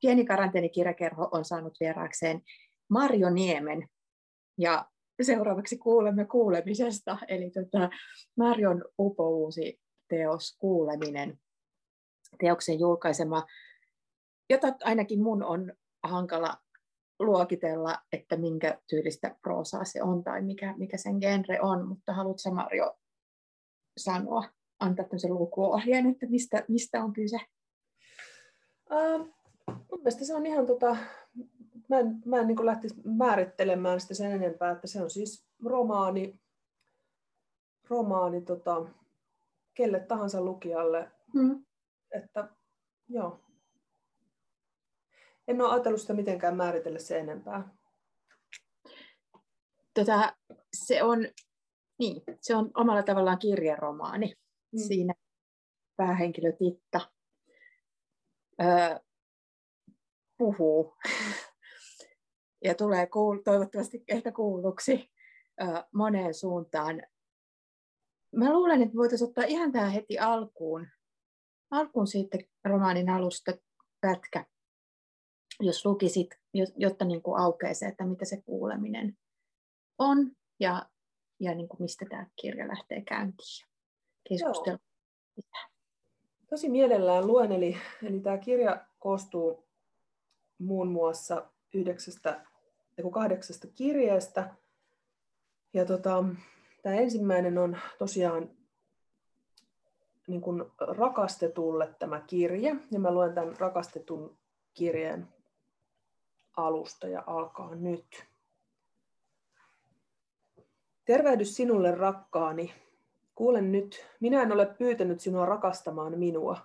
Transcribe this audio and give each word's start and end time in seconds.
Pieni 0.00 0.24
karanteenikirjakerho 0.24 1.28
on 1.32 1.44
saanut 1.44 1.76
vieraakseen 1.80 2.42
Marjo 2.90 3.30
Niemen. 3.30 3.88
Ja 4.58 4.86
seuraavaksi 5.22 5.78
kuulemme 5.78 6.24
kuulemisesta. 6.24 7.18
Eli 7.28 7.50
tota, 7.50 7.90
Marjon 8.36 8.84
upouusi 8.98 9.80
teos 10.08 10.56
Kuuleminen, 10.58 11.38
teoksen 12.38 12.80
julkaisema, 12.80 13.46
jota 14.50 14.74
ainakin 14.84 15.22
mun 15.22 15.42
on 15.42 15.72
hankala 16.02 16.56
luokitella, 17.18 17.98
että 18.12 18.36
minkä 18.36 18.80
tyylistä 18.86 19.36
proosaa 19.42 19.84
se 19.84 20.02
on 20.02 20.24
tai 20.24 20.42
mikä, 20.42 20.74
mikä 20.76 20.96
sen 20.96 21.18
genre 21.18 21.60
on, 21.60 21.88
mutta 21.88 22.12
haluatko 22.12 22.54
Marjo 22.54 22.98
sanoa, 23.96 24.44
antaa 24.80 25.04
tämmöisen 25.04 25.34
lukuohjeen, 25.34 26.06
että 26.06 26.26
mistä, 26.26 26.64
mistä 26.68 27.04
on 27.04 27.12
kyse? 27.12 27.36
Mun 28.90 29.35
mielestä 30.06 30.24
se 30.24 30.34
on 30.34 30.46
ihan, 30.46 30.66
tota, 30.66 30.96
mä 31.88 31.98
en, 31.98 32.22
mä 32.24 32.40
en 32.40 32.46
niin 32.46 32.66
lähtisi 32.66 32.94
määrittelemään 33.04 34.00
sitä 34.00 34.14
sen 34.14 34.32
enempää, 34.32 34.72
että 34.72 34.86
se 34.86 35.02
on 35.02 35.10
siis 35.10 35.46
romaani, 35.64 36.40
romaani 37.88 38.40
tota, 38.40 38.86
kelle 39.74 40.00
tahansa 40.00 40.40
lukijalle. 40.40 41.10
Mm. 41.34 41.64
Että 42.12 42.48
joo, 43.08 43.40
en 45.48 45.60
ole 45.60 45.72
ajatellut 45.72 46.00
sitä 46.00 46.14
mitenkään 46.14 46.56
määritellä 46.56 46.98
se 46.98 47.18
enempää. 47.18 47.68
Tota, 49.94 50.36
se, 50.72 51.02
on, 51.02 51.18
niin, 51.98 52.22
se 52.40 52.56
on 52.56 52.70
omalla 52.74 53.02
tavallaan 53.02 53.38
kirjaromaani. 53.38 54.34
Mm. 54.72 54.78
Siinä 54.78 55.14
päähenkilö 55.96 56.52
Titta 56.52 57.00
öö, 58.62 59.05
puhuu 60.38 60.96
ja 62.64 62.74
tulee 62.74 63.04
kuul- 63.06 63.42
toivottavasti 63.44 64.04
ehkä 64.08 64.32
kuulluksi 64.32 65.10
moneen 65.92 66.34
suuntaan. 66.34 67.02
Mä 68.36 68.52
luulen, 68.52 68.82
että 68.82 68.96
voitaisiin 68.96 69.28
ottaa 69.28 69.44
ihan 69.44 69.72
tämä 69.72 69.90
heti 69.90 70.18
alkuun, 70.18 70.86
alkuun 71.70 72.06
siitä 72.06 72.38
romaanin 72.64 73.10
alusta 73.10 73.52
pätkä 74.00 74.44
jos 75.60 75.86
lukisit, 75.86 76.28
jotta 76.76 77.04
niin 77.04 77.22
kuin 77.22 77.40
aukeaa 77.40 77.74
se, 77.74 77.86
että 77.86 78.04
mitä 78.04 78.24
se 78.24 78.42
kuuleminen 78.42 79.18
on 79.98 80.32
ja, 80.60 80.88
ja 81.40 81.54
niin 81.54 81.68
kuin 81.68 81.82
mistä 81.82 82.06
tämä 82.10 82.26
kirja 82.40 82.68
lähtee 82.68 83.00
käyntiin 83.00 83.66
keskustelu. 84.28 84.78
Tosi 86.50 86.68
mielellään 86.68 87.26
luen, 87.26 87.52
eli, 87.52 87.76
eli 88.02 88.20
tämä 88.20 88.38
kirja 88.38 88.86
koostuu 88.98 89.65
muun 90.58 90.88
muassa 90.88 91.46
yhdeksästä, 91.74 92.46
kahdeksasta 93.12 93.68
kirjeestä. 93.74 94.54
Ja 95.72 95.84
tota, 95.84 96.24
tämä 96.82 96.94
ensimmäinen 96.94 97.58
on 97.58 97.76
tosiaan 97.98 98.50
niin 100.26 100.40
kuin 100.40 100.64
rakastetulle 100.78 101.94
tämä 101.98 102.20
kirje, 102.20 102.76
ja 102.90 102.98
mä 102.98 103.14
luen 103.14 103.34
tämän 103.34 103.56
rakastetun 103.58 104.38
kirjeen 104.74 105.28
alusta 106.56 107.08
ja 107.08 107.24
alkaa 107.26 107.74
nyt. 107.74 108.26
Tervehdys 111.04 111.56
sinulle 111.56 111.90
rakkaani. 111.90 112.74
Kuulen 113.34 113.72
nyt, 113.72 114.06
minä 114.20 114.42
en 114.42 114.52
ole 114.52 114.66
pyytänyt 114.66 115.20
sinua 115.20 115.46
rakastamaan 115.46 116.18
minua. 116.18 116.58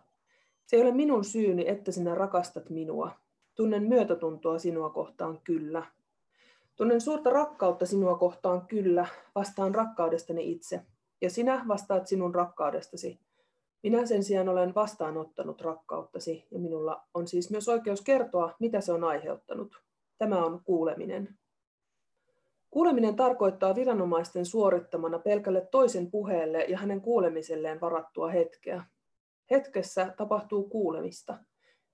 Se 0.65 0.75
ei 0.75 0.81
ole 0.81 0.91
minun 0.91 1.23
syyni, 1.23 1.67
että 1.67 1.91
sinä 1.91 2.15
rakastat 2.15 2.69
minua. 2.69 3.20
Tunnen 3.55 3.83
myötätuntoa 3.83 4.59
sinua 4.59 4.89
kohtaan 4.89 5.39
kyllä. 5.43 5.83
Tunnen 6.75 7.01
suurta 7.01 7.29
rakkautta 7.29 7.85
sinua 7.85 8.17
kohtaan 8.17 8.67
kyllä, 8.67 9.07
vastaan 9.35 9.75
rakkaudestani 9.75 10.51
itse. 10.51 10.81
Ja 11.21 11.29
sinä 11.29 11.65
vastaat 11.67 12.07
sinun 12.07 12.35
rakkaudestasi. 12.35 13.19
Minä 13.83 14.05
sen 14.05 14.23
sijaan 14.23 14.49
olen 14.49 14.75
vastaanottanut 14.75 15.61
rakkauttasi 15.61 16.47
ja 16.51 16.59
minulla 16.59 17.03
on 17.13 17.27
siis 17.27 17.51
myös 17.51 17.69
oikeus 17.69 18.01
kertoa, 18.01 18.55
mitä 18.59 18.81
se 18.81 18.93
on 18.93 19.03
aiheuttanut. 19.03 19.81
Tämä 20.17 20.45
on 20.45 20.61
kuuleminen. 20.63 21.37
Kuuleminen 22.71 23.15
tarkoittaa 23.15 23.75
viranomaisten 23.75 24.45
suorittamana 24.45 25.19
pelkälle 25.19 25.67
toisen 25.71 26.11
puheelle 26.11 26.63
ja 26.63 26.77
hänen 26.77 27.01
kuulemiselleen 27.01 27.81
varattua 27.81 28.29
hetkeä. 28.29 28.83
Hetkessä 29.51 30.13
tapahtuu 30.17 30.69
kuulemista. 30.69 31.37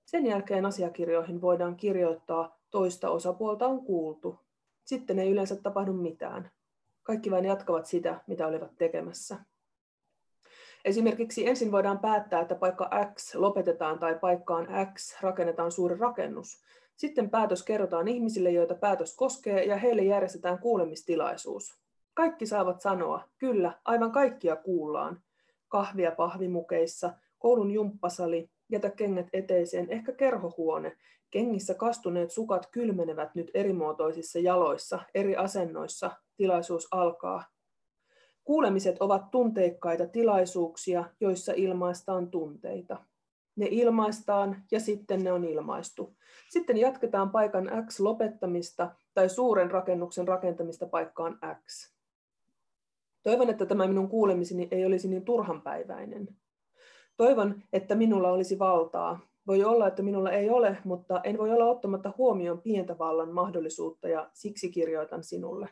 Sen 0.08 0.26
jälkeen 0.26 0.66
asiakirjoihin 0.66 1.40
voidaan 1.40 1.76
kirjoittaa 1.76 2.58
toista 2.70 3.10
osapuolta 3.10 3.66
on 3.66 3.84
kuultu. 3.84 4.38
Sitten 4.84 5.18
ei 5.18 5.30
yleensä 5.30 5.56
tapahdu 5.56 5.92
mitään. 5.92 6.50
Kaikki 7.02 7.30
vain 7.30 7.44
jatkavat 7.44 7.86
sitä, 7.86 8.20
mitä 8.26 8.46
olivat 8.46 8.70
tekemässä. 8.78 9.36
Esimerkiksi 10.84 11.48
ensin 11.48 11.72
voidaan 11.72 11.98
päättää, 11.98 12.40
että 12.40 12.54
paikka 12.54 12.90
X 13.14 13.34
lopetetaan 13.34 13.98
tai 13.98 14.18
paikkaan 14.18 14.68
X 14.94 15.22
rakennetaan 15.22 15.72
suuri 15.72 15.96
rakennus. 15.98 16.62
Sitten 16.96 17.30
päätös 17.30 17.62
kerrotaan 17.62 18.08
ihmisille, 18.08 18.50
joita 18.50 18.74
päätös 18.74 19.16
koskee, 19.16 19.64
ja 19.64 19.76
heille 19.76 20.02
järjestetään 20.02 20.58
kuulemistilaisuus. 20.58 21.78
Kaikki 22.14 22.46
saavat 22.46 22.80
sanoa, 22.80 23.28
kyllä, 23.38 23.72
aivan 23.84 24.12
kaikkia 24.12 24.56
kuullaan. 24.56 25.22
Kahvia 25.68 26.12
pahvimukeissa, 26.12 27.12
koulun 27.38 27.70
jumppasali, 27.70 28.50
jätä 28.68 28.90
kengät 28.90 29.26
eteiseen, 29.32 29.90
ehkä 29.90 30.12
kerhohuone. 30.12 30.96
Kengissä 31.30 31.74
kastuneet 31.74 32.30
sukat 32.30 32.66
kylmenevät 32.70 33.34
nyt 33.34 33.50
erimuotoisissa 33.54 34.38
jaloissa, 34.38 35.00
eri 35.14 35.36
asennoissa. 35.36 36.10
Tilaisuus 36.36 36.88
alkaa. 36.90 37.44
Kuulemiset 38.44 38.96
ovat 39.00 39.30
tunteikkaita 39.30 40.06
tilaisuuksia, 40.06 41.04
joissa 41.20 41.52
ilmaistaan 41.56 42.30
tunteita. 42.30 43.04
Ne 43.56 43.66
ilmaistaan 43.70 44.62
ja 44.70 44.80
sitten 44.80 45.24
ne 45.24 45.32
on 45.32 45.44
ilmaistu. 45.44 46.16
Sitten 46.50 46.76
jatketaan 46.76 47.30
paikan 47.30 47.70
X 47.88 48.00
lopettamista 48.00 48.90
tai 49.14 49.28
suuren 49.28 49.70
rakennuksen 49.70 50.28
rakentamista 50.28 50.86
paikkaan 50.86 51.38
X. 51.66 51.92
Toivon, 53.22 53.50
että 53.50 53.66
tämä 53.66 53.86
minun 53.86 54.08
kuulemiseni 54.08 54.68
ei 54.70 54.84
olisi 54.84 55.08
niin 55.08 55.24
turhanpäiväinen. 55.24 56.28
Toivon, 57.18 57.62
että 57.72 57.94
minulla 57.94 58.30
olisi 58.30 58.58
valtaa. 58.58 59.20
Voi 59.46 59.64
olla, 59.64 59.86
että 59.86 60.02
minulla 60.02 60.30
ei 60.30 60.50
ole, 60.50 60.76
mutta 60.84 61.20
en 61.24 61.38
voi 61.38 61.50
olla 61.50 61.64
ottamatta 61.64 62.12
huomioon 62.18 62.62
pientä 62.62 62.98
vallan 62.98 63.32
mahdollisuutta 63.32 64.08
ja 64.08 64.30
siksi 64.34 64.70
kirjoitan 64.70 65.24
sinulle. 65.24 65.68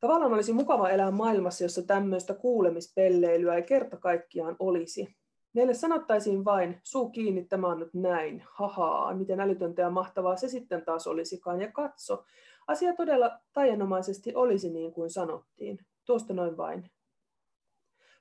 Tavallaan 0.00 0.32
olisi 0.32 0.52
mukava 0.52 0.90
elää 0.90 1.10
maailmassa, 1.10 1.64
jossa 1.64 1.82
tämmöistä 1.82 2.34
kuulemispelleilyä 2.34 3.54
ei 3.54 3.62
kerta 3.62 3.96
kaikkiaan 3.96 4.56
olisi. 4.58 5.16
Meille 5.52 5.74
sanottaisiin 5.74 6.44
vain, 6.44 6.80
suu 6.82 7.10
kiinni, 7.10 7.44
tämä 7.44 7.68
on 7.68 7.78
nyt 7.78 7.94
näin, 7.94 8.42
hahaa, 8.46 9.14
miten 9.14 9.40
älytöntä 9.40 9.82
ja 9.82 9.90
mahtavaa 9.90 10.36
se 10.36 10.48
sitten 10.48 10.84
taas 10.84 11.06
olisikaan, 11.06 11.60
ja 11.60 11.72
katso, 11.72 12.24
asia 12.66 12.94
todella 12.94 13.38
taianomaisesti 13.52 14.34
olisi 14.34 14.70
niin 14.70 14.92
kuin 14.92 15.10
sanottiin, 15.10 15.78
tuosta 16.04 16.34
noin 16.34 16.56
vain. 16.56 16.90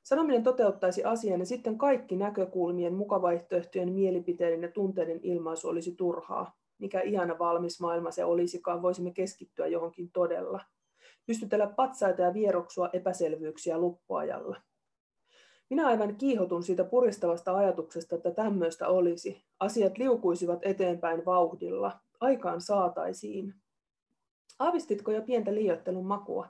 Sanominen 0.04 0.44
toteuttaisi 0.44 1.04
asian 1.04 1.40
ja 1.40 1.46
sitten 1.46 1.78
kaikki 1.78 2.16
näkökulmien, 2.16 2.94
mukavaihtoehtojen, 2.94 3.92
mielipiteiden 3.92 4.62
ja 4.62 4.72
tunteiden 4.72 5.20
ilmaisu 5.24 5.70
olisi 5.70 5.96
turhaa. 5.96 6.56
Mikä 6.78 7.02
ihana 7.02 7.40
valmis 7.40 7.82
maailma 7.82 8.12
se 8.12 8.26
olisikaan, 8.26 8.82
voisimme 8.82 9.12
keskittyä 9.12 9.68
johonkin 9.68 10.12
todella. 10.12 10.62
Pystytellä 11.26 11.68
patsaita 11.68 12.22
ja 12.22 12.34
vieroksua 12.34 12.90
epäselvyyksiä 12.94 13.78
luppuajalla. 13.78 14.62
Minä 15.70 15.88
aivan 15.88 16.16
kiihotun 16.16 16.64
siitä 16.64 16.84
puristavasta 16.84 17.58
ajatuksesta, 17.58 18.16
että 18.16 18.32
tämmöistä 18.32 18.88
olisi. 18.88 19.44
Asiat 19.60 19.98
liukuisivat 19.98 20.60
eteenpäin 20.62 21.26
vauhdilla. 21.26 22.00
Aikaan 22.20 22.62
saataisiin. 22.62 23.54
Aavistitko 24.60 25.12
jo 25.12 25.22
pientä 25.22 25.54
liioittelun 25.54 26.06
makua? 26.06 26.48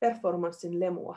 Performanssin 0.00 0.80
lemua? 0.80 1.16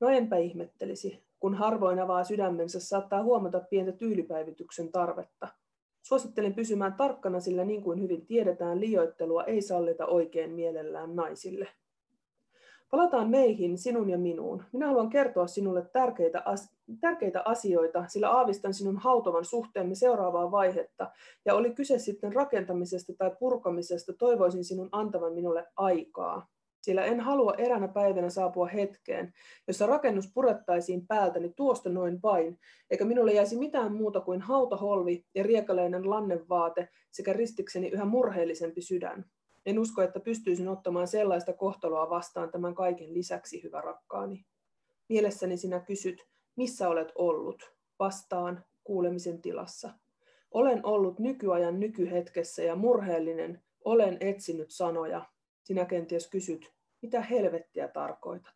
No 0.00 0.08
enpä 0.08 0.36
ihmettelisi. 0.36 1.24
Kun 1.40 1.54
harvoin 1.54 1.98
avaa 1.98 2.24
sydämensä, 2.24 2.80
saattaa 2.80 3.22
huomata 3.22 3.60
pientä 3.60 3.92
tyylipäivityksen 3.92 4.92
tarvetta. 4.92 5.48
Suosittelen 6.02 6.54
pysymään 6.54 6.94
tarkkana, 6.94 7.40
sillä 7.40 7.64
niin 7.64 7.82
kuin 7.82 8.02
hyvin 8.02 8.26
tiedetään, 8.26 8.80
liioittelua 8.80 9.44
ei 9.44 9.62
sallita 9.62 10.06
oikein 10.06 10.50
mielellään 10.50 11.16
naisille. 11.16 11.68
Palataan 12.90 13.30
meihin, 13.30 13.78
sinun 13.78 14.10
ja 14.10 14.18
minuun. 14.18 14.62
Minä 14.72 14.86
haluan 14.86 15.10
kertoa 15.10 15.46
sinulle 15.46 15.82
tärkeitä, 15.92 16.42
as- 16.44 16.74
tärkeitä 17.00 17.42
asioita, 17.44 18.04
sillä 18.08 18.30
aavistan 18.30 18.74
sinun 18.74 18.98
hautovan 18.98 19.44
suhteemme 19.44 19.94
seuraavaa 19.94 20.50
vaihetta. 20.50 21.10
Ja 21.44 21.54
oli 21.54 21.70
kyse 21.74 21.98
sitten 21.98 22.32
rakentamisesta 22.32 23.12
tai 23.18 23.36
purkamisesta, 23.38 24.12
toivoisin 24.12 24.64
sinun 24.64 24.88
antavan 24.92 25.32
minulle 25.34 25.66
aikaa. 25.76 26.53
Sillä 26.84 27.04
en 27.04 27.20
halua 27.20 27.54
eränä 27.58 27.88
päivänä 27.88 28.30
saapua 28.30 28.66
hetkeen, 28.66 29.32
jossa 29.66 29.86
rakennus 29.86 30.30
purettaisiin 30.34 31.06
päältäni 31.06 31.52
tuosta 31.56 31.90
noin 31.90 32.22
vain, 32.22 32.58
eikä 32.90 33.04
minulle 33.04 33.32
jäisi 33.32 33.56
mitään 33.56 33.94
muuta 33.94 34.20
kuin 34.20 34.40
hautaholvi 34.40 35.26
ja 35.34 35.42
riekaleinen 35.42 36.10
lannevaate 36.10 36.88
sekä 37.10 37.32
ristikseni 37.32 37.88
yhä 37.88 38.04
murheellisempi 38.04 38.82
sydän. 38.82 39.24
En 39.66 39.78
usko, 39.78 40.02
että 40.02 40.20
pystyisin 40.20 40.68
ottamaan 40.68 41.08
sellaista 41.08 41.52
kohtaloa 41.52 42.10
vastaan 42.10 42.50
tämän 42.50 42.74
kaiken 42.74 43.14
lisäksi, 43.14 43.62
hyvä 43.62 43.80
rakkaani. 43.80 44.44
Mielessäni 45.08 45.56
sinä 45.56 45.80
kysyt, 45.80 46.26
missä 46.56 46.88
olet 46.88 47.12
ollut? 47.14 47.74
Vastaan 47.98 48.64
kuulemisen 48.84 49.42
tilassa. 49.42 49.90
Olen 50.50 50.86
ollut 50.86 51.18
nykyajan 51.18 51.80
nykyhetkessä 51.80 52.62
ja 52.62 52.76
murheellinen, 52.76 53.62
olen 53.84 54.16
etsinyt 54.20 54.70
sanoja. 54.70 55.24
Sinä 55.62 55.84
kenties 55.84 56.30
kysyt, 56.30 56.73
mitä 57.04 57.20
helvettiä 57.20 57.88
tarkoitat? 57.88 58.54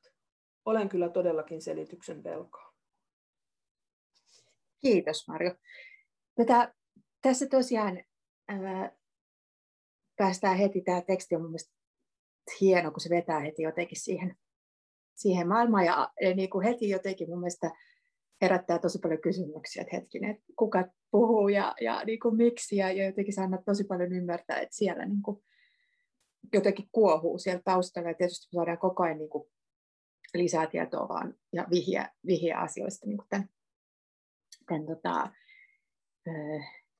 Olen 0.64 0.88
kyllä 0.88 1.08
todellakin 1.08 1.62
selityksen 1.62 2.24
velkaa. 2.24 2.72
Kiitos 4.80 5.28
Marjo. 5.28 5.54
Tätä, 6.34 6.74
tässä 7.22 7.46
tosiaan 7.46 8.02
ää, 8.48 8.92
päästään 10.16 10.58
heti, 10.58 10.80
tämä 10.80 11.00
teksti 11.00 11.34
on 11.34 11.42
mielestäni 11.42 11.78
hieno, 12.60 12.90
kun 12.90 13.00
se 13.00 13.10
vetää 13.10 13.40
heti 13.40 13.62
jotenkin 13.62 14.00
siihen, 14.00 14.36
siihen 15.14 15.48
maailmaan 15.48 15.84
ja, 15.84 16.12
ja 16.20 16.34
niin 16.34 16.50
kuin 16.50 16.64
heti 16.64 16.88
jotenkin 16.88 17.28
mun 17.28 17.40
mielestä 17.40 17.70
herättää 18.42 18.78
tosi 18.78 18.98
paljon 18.98 19.20
kysymyksiä, 19.20 19.82
että 19.82 19.96
hetkinen, 19.96 20.30
että 20.30 20.44
kuka 20.56 20.84
puhuu 21.10 21.48
ja, 21.48 21.74
ja 21.80 22.04
niin 22.04 22.20
kuin 22.20 22.36
miksi 22.36 22.76
ja, 22.76 22.92
ja 22.92 23.06
jotenkin 23.06 23.34
sä 23.34 23.42
annat 23.42 23.64
tosi 23.64 23.84
paljon 23.84 24.12
ymmärtää, 24.12 24.60
että 24.60 24.76
siellä 24.76 25.06
niin 25.06 25.22
kuin 25.22 25.42
jotenkin 26.52 26.88
kuohuu 26.92 27.38
siellä 27.38 27.62
taustalla 27.64 28.08
ja 28.08 28.14
tietysti 28.14 28.46
saadaan 28.54 28.78
koko 28.78 29.02
ajan 29.02 29.18
niin 29.18 29.30
kuin 29.30 29.48
lisää 30.34 30.66
tietoa 30.66 31.08
vaan 31.08 31.34
ja 31.52 31.66
vihjeä, 31.70 32.10
vihjeä 32.26 32.58
asioista 32.58 33.06
niin 33.06 33.18
kuin 33.18 33.28
tämän, 33.28 33.48
tämän 34.66 34.86
tota, 34.86 35.32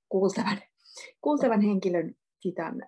kuultavan, 0.09 0.59
kuultavan 1.25 1.61
henkilön 1.61 2.15
Titan 2.41 2.83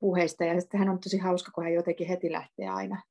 puheista. 0.00 0.44
Ja 0.44 0.60
sitten 0.60 0.80
hän 0.80 0.88
on 0.88 1.00
tosi 1.00 1.18
hauska, 1.18 1.52
kun 1.54 1.64
hän 1.64 1.72
jotenkin 1.72 2.08
heti 2.08 2.32
lähtee 2.32 2.68
aina 2.68 3.02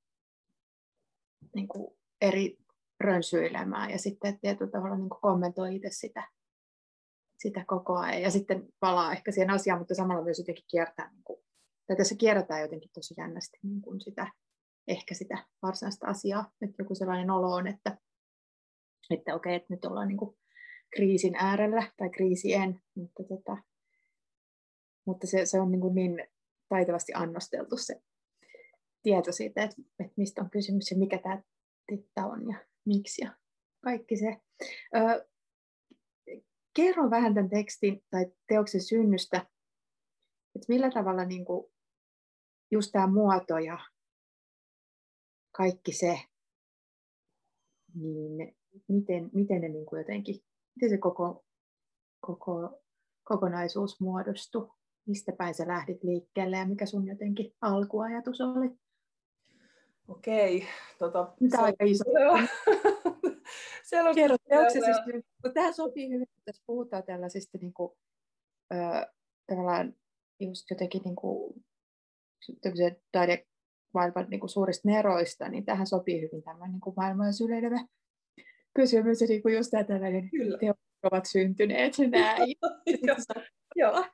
niin 1.56 1.68
kuin 1.68 1.98
eri 2.22 2.58
rönsyilemään 3.00 3.92
ja 3.92 3.98
sitten 3.98 4.40
tietyllä 4.40 4.72
tavalla 4.72 4.98
niin 4.98 5.10
kuin 5.10 5.22
kommentoi 5.22 5.76
itse 5.76 5.90
sitä, 5.92 6.28
sitä 7.42 7.66
koko 7.68 7.98
ajan. 7.98 8.22
Ja 8.22 8.32
sitten 8.32 8.68
palaa 8.80 9.12
ehkä 9.12 9.32
siihen 9.32 9.50
asiaan, 9.50 9.80
mutta 9.80 9.96
samalla 9.96 10.24
myös 10.24 10.40
jotenkin 10.40 10.66
kiertää, 10.68 11.12
niin 11.12 11.24
kuin, 11.24 11.44
tai 11.88 11.98
tässä 11.98 12.16
kierretään 12.16 12.62
jotenkin 12.62 12.92
tosi 12.94 13.14
jännästi 13.18 13.58
niin 13.64 13.82
kuin 13.82 14.02
sitä, 14.02 14.28
ehkä 14.88 15.14
sitä 15.14 15.46
varsinaista 15.62 16.08
asiaa, 16.08 16.52
että 16.62 16.76
joku 16.80 16.96
sellainen 16.96 17.30
olo 17.30 17.54
on, 17.54 17.68
että, 17.68 17.98
että 19.10 19.36
okei, 19.36 19.56
että 19.56 19.74
nyt 19.74 19.86
ollaan 19.86 20.08
niin 20.08 20.18
kuin 20.18 20.38
kriisin 20.96 21.36
äärellä 21.36 21.92
tai 21.98 22.10
kriisien, 22.10 22.82
mutta, 22.96 23.24
tota, 23.24 23.58
mutta 25.06 25.28
se, 25.28 25.46
se 25.46 25.60
on 25.60 25.72
niin, 25.72 25.82
kuin 25.82 25.96
niin 25.96 26.28
taitavasti 26.70 27.14
annosteltu 27.14 27.78
se 27.78 28.02
tieto 29.04 29.32
siitä, 29.32 29.64
että, 29.64 29.76
että 30.00 30.14
mistä 30.18 30.42
on 30.42 30.50
kysymys 30.50 30.92
ja 30.92 30.98
mikä 30.98 31.18
tämä 31.18 31.42
titta 31.88 32.26
on 32.26 32.50
ja 32.50 32.58
miksi 32.86 33.26
ja 33.26 33.32
kaikki 33.84 34.18
se. 34.18 34.38
Ö, 34.96 35.31
kerro 36.74 37.10
vähän 37.10 37.34
tämän 37.34 37.50
tekstin 37.50 38.04
tai 38.10 38.26
teoksen 38.48 38.82
synnystä, 38.82 39.38
että 40.56 40.66
millä 40.68 40.92
tavalla 40.92 41.26
niin 41.26 41.46
kuin 41.46 41.72
just 42.72 42.92
tämä 42.92 43.08
muoto 43.08 43.58
ja 43.58 43.80
kaikki 45.52 45.94
se, 45.94 46.20
niin 47.96 48.56
miten, 48.88 49.30
miten 49.34 49.62
ne 49.62 49.70
niin 49.70 49.86
kuin 49.86 49.98
jotenkin, 49.98 50.36
miten 50.76 50.90
se 50.90 50.98
koko, 50.98 51.46
koko 52.20 52.82
kokonaisuus 53.24 54.00
muodostui, 54.00 54.72
mistä 55.06 55.32
päin 55.32 55.54
sä 55.54 55.68
lähdit 55.68 56.04
liikkeelle 56.04 56.58
ja 56.58 56.66
mikä 56.66 56.86
sun 56.86 57.08
jotenkin 57.08 57.54
alkuajatus 57.62 58.42
oli? 58.42 58.70
Okei. 60.08 60.68
Tota, 61.00 61.34
Tämä 61.50 61.62
on 61.62 61.66
aika 61.66 61.86
iso. 61.86 62.04
Kerro 64.16 64.36
teoksesi, 64.50 64.92
tämä 65.54 65.72
sopii 65.72 66.10
hyvin, 66.10 66.28
että 66.48 66.62
puhutaan 66.66 67.04
tällaisista 67.04 67.58
niin 67.62 67.74
kuin, 67.74 67.92
ö, 68.74 68.78
tavallaan 69.48 69.96
just 70.40 70.70
jotenkin 70.70 71.02
niin 71.06 71.16
kuin, 71.16 71.64
taidemaailman 73.12 74.30
niin 74.30 74.40
kuin 74.40 74.50
suurista 74.50 74.88
neroista, 74.90 75.50
niin 75.50 75.66
tähän 75.66 75.88
sopii 75.88 76.22
hyvin 76.22 76.44
tämä 76.44 76.68
niin 76.68 76.82
kuin 76.82 76.94
maailman 76.98 77.34
syleilevä 77.34 77.80
kysymys, 78.74 79.22
ja 79.22 79.28
niin 79.28 79.42
kuin 79.42 79.56
just 79.56 79.72
tämä 79.72 79.84
tällainen 79.84 80.30
teot 80.60 80.78
ovat 81.04 81.26
syntyneet 81.26 81.94
näin. 82.12 82.56
Joo. 83.76 84.06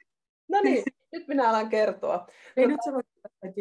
No 0.49 0.61
niin, 0.63 0.83
nyt 1.13 1.27
minä 1.27 1.49
alan 1.49 1.69
kertoa. 1.69 2.27
Niin, 2.55 2.69
nyt 2.69 2.79
sä 2.85 2.93
voit 2.93 3.05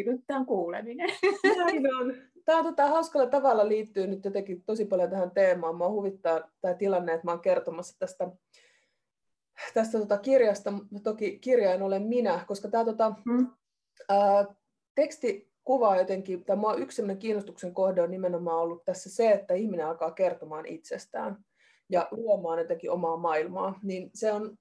nyt 0.06 0.20
tämä 0.26 0.40
on 0.40 0.46
kuuleminen. 0.46 1.08
Näin 1.56 1.94
on. 1.94 2.14
Tämä 2.46 2.58
on 2.58 2.64
tota, 2.64 2.87
hauskalla 2.87 3.26
tavalla 3.26 3.69
liittyy 3.69 4.06
nyt 4.06 4.25
jotenkin 4.25 4.62
tosi 4.66 4.84
paljon 4.84 5.10
tähän 5.10 5.31
teemaan. 5.31 5.76
Mua 5.76 5.90
huvittaa 5.90 6.40
tämä 6.60 6.75
tilanne, 6.75 7.12
että 7.12 7.26
mä 7.26 7.31
olen 7.31 7.40
kertomassa 7.43 7.98
tästä, 7.98 8.31
tästä 9.75 9.98
tota 9.98 10.19
kirjasta. 10.19 10.72
Toki 11.02 11.38
kirjain 11.38 11.82
olen 11.82 12.02
minä, 12.02 12.44
koska 12.46 12.69
tämä 12.69 12.84
tota, 12.84 13.14
hmm. 13.25 13.46
ää, 14.08 14.46
teksti 14.94 15.50
kuvaa 15.64 15.96
jotenkin, 15.96 16.44
tai 16.44 16.56
mua 16.56 16.75
yksi 16.75 17.02
kiinnostuksen 17.19 17.75
kohde 17.75 18.02
on 18.02 18.10
nimenomaan 18.10 18.62
ollut 18.62 18.84
tässä 18.84 19.10
se, 19.10 19.31
että 19.31 19.54
ihminen 19.54 19.87
alkaa 19.87 20.10
kertomaan 20.10 20.66
itsestään 20.66 21.44
ja 21.88 22.08
luomaan 22.10 22.58
jotenkin 22.58 22.90
omaa 22.90 23.16
maailmaa, 23.16 23.78
niin 23.82 24.10
se, 24.14 24.32
on, 24.32 24.56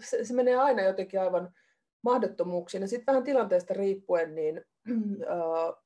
se, 0.00 0.24
se 0.24 0.34
menee 0.34 0.56
aina 0.56 0.82
jotenkin 0.82 1.20
aivan 1.20 1.54
mahdottomuuksiin. 2.02 2.80
Ja 2.80 2.88
sitten 2.88 3.06
vähän 3.12 3.24
tilanteesta 3.24 3.74
riippuen, 3.74 4.34
niin, 4.34 4.64
äh, 5.30 5.82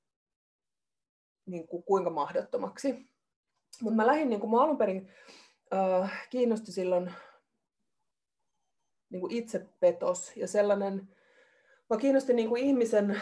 niin 1.47 1.67
kuin 1.67 1.83
kuinka 1.83 2.11
mahdottomaksi. 2.11 3.11
Mutta 3.83 3.97
mä 3.97 4.07
lähdin, 4.07 4.31
niin 4.31 4.41
kuin 4.41 4.51
mä 4.51 4.63
alun 4.63 4.79
perin 4.79 5.09
äh, 5.75 6.27
kiinnosti 6.31 6.73
silloin 6.73 7.13
niin 9.11 9.21
kuin 9.21 9.33
itsepetos 9.33 10.37
ja 10.37 10.49
sellainen, 10.49 11.09
mä 11.91 11.97
kiinnosti 11.97 12.35
niin 12.35 12.49
kuin 12.49 12.63
ihmisen 12.63 13.21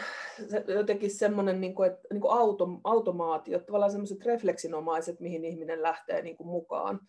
se, 0.49 0.63
jotenkin 0.67 1.11
semmoinen 1.11 1.61
niin 1.61 1.75
kuin, 1.75 1.91
että, 1.91 2.07
niin 2.11 2.21
kuin 2.21 2.33
auto, 2.33 2.67
automaatio, 2.83 3.59
tavallaan 3.59 3.91
semmoiset 3.91 4.25
refleksinomaiset, 4.25 5.19
mihin 5.19 5.45
ihminen 5.45 5.81
lähtee 5.81 6.21
niin 6.21 6.37
kuin 6.37 6.47
mukaan, 6.47 6.99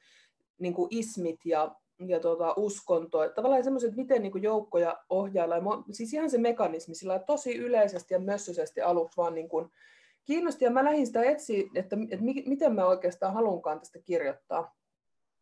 niin 0.58 0.74
kuin 0.74 0.88
ismit 0.90 1.40
ja 1.44 1.76
ja 2.06 2.20
tota, 2.20 2.54
uskonto. 2.56 3.22
Että 3.22 3.34
tavallaan 3.34 3.64
semmoiset, 3.64 3.96
miten 3.96 4.22
niin 4.22 4.42
joukkoja 4.42 4.96
ohjaillaan. 5.08 5.84
Siis 5.90 6.14
ihan 6.14 6.30
se 6.30 6.38
mekanismi 6.38 6.94
sillä 6.94 7.18
tosi 7.18 7.56
yleisesti 7.56 8.14
ja 8.14 8.20
mössöisesti 8.20 8.80
aluksi 8.80 9.16
vaan 9.16 9.34
niin 9.34 9.48
kuin 9.48 9.70
kiinnosti. 10.26 10.64
Ja 10.64 10.70
mä 10.70 10.84
lähdin 10.84 11.06
sitä 11.06 11.22
etsiä, 11.22 11.64
että, 11.74 11.96
että 12.10 12.24
miten 12.46 12.74
mä 12.74 12.86
oikeastaan 12.86 13.34
haluankaan 13.34 13.78
tästä 13.78 13.98
kirjoittaa. 13.98 14.76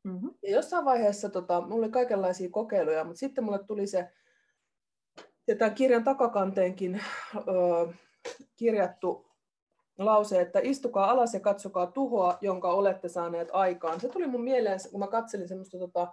Mm-hmm. 0.05 0.31
Ja 0.43 0.51
jossain 0.51 0.85
vaiheessa 0.85 1.29
tota, 1.29 1.61
mulla 1.61 1.85
oli 1.85 1.93
kaikenlaisia 1.93 2.49
kokeiluja, 2.51 3.05
mutta 3.05 3.19
sitten 3.19 3.45
mulle 3.45 3.65
tuli 3.67 3.87
se, 3.87 4.09
ja 5.47 5.57
tämän 5.57 5.75
kirjan 5.75 6.05
takakanteenkin 6.05 7.01
ö, 7.37 7.93
kirjattu 8.57 9.27
lause, 9.99 10.41
että 10.41 10.61
istukaa 10.63 11.11
alas 11.11 11.35
ja 11.35 11.41
katsokaa 11.41 11.87
tuhoa, 11.87 12.39
jonka 12.41 12.73
olette 12.73 13.09
saaneet 13.09 13.49
aikaan. 13.53 14.01
Se 14.01 14.09
tuli 14.09 14.27
mun 14.27 14.45
mieleen, 14.45 14.79
kun 14.91 15.01
mä 15.01 15.07
katselin 15.07 15.49
semmoista 15.49 15.79
tota, 15.79 16.13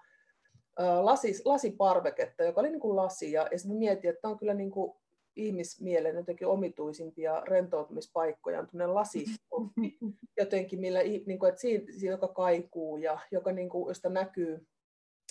lasis, 1.01 1.45
lasiparveketta, 1.45 2.43
joka 2.43 2.61
oli 2.61 2.69
niin 2.69 2.79
kuin 2.79 2.95
lasi. 2.95 3.31
Ja, 3.31 3.47
ja 3.51 3.59
sitten 3.59 3.77
mietin, 3.77 4.09
että 4.09 4.21
tämä 4.21 4.31
on 4.31 4.39
kyllä 4.39 4.53
niin 4.53 4.71
kuin 4.71 4.93
ihmismielen 5.35 6.15
jotenkin 6.15 6.47
omituisimpia 6.47 7.39
rentoutumispaikkoja 7.39 8.59
on 8.59 8.67
tämmöinen 8.67 8.95
lasioppi, 8.95 9.97
jotenkin, 10.39 10.79
millä, 10.79 10.99
niin 11.03 11.39
kuin, 11.39 11.49
että 11.49 11.61
siinä, 11.61 11.85
joka 12.01 12.27
kaikuu 12.27 12.97
ja 12.97 13.19
joka, 13.31 13.51
niin 13.51 13.69
kuin, 13.69 13.87
josta 13.87 14.09
näkyy 14.09 14.67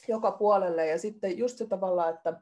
joka 0.08 0.32
puolelle. 0.32 0.86
Ja 0.86 0.98
sitten 0.98 1.38
just 1.38 1.58
se 1.58 1.66
tavalla, 1.66 2.08
että 2.08 2.40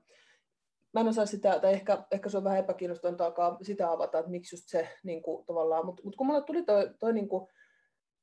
mä 0.94 1.00
en 1.00 1.08
osaa 1.08 1.26
sitä, 1.26 1.58
tai 1.60 1.72
ehkä, 1.72 2.04
ehkä 2.10 2.28
se 2.28 2.36
on 2.36 2.44
vähän 2.44 2.58
epäkiinnostavaa 2.58 3.26
alkaa 3.26 3.58
sitä 3.62 3.90
avata, 3.90 4.18
että 4.18 4.30
miksi 4.30 4.56
just 4.56 4.68
se 4.68 4.88
niin 5.02 5.22
kuin, 5.22 5.46
tavallaan, 5.46 5.86
mutta, 5.86 6.02
mutta 6.04 6.16
kun 6.16 6.26
mulle 6.26 6.42
tuli 6.42 6.62
toi, 6.62 6.90
toi 6.98 7.12
niin 7.12 7.28
kuin, 7.28 7.48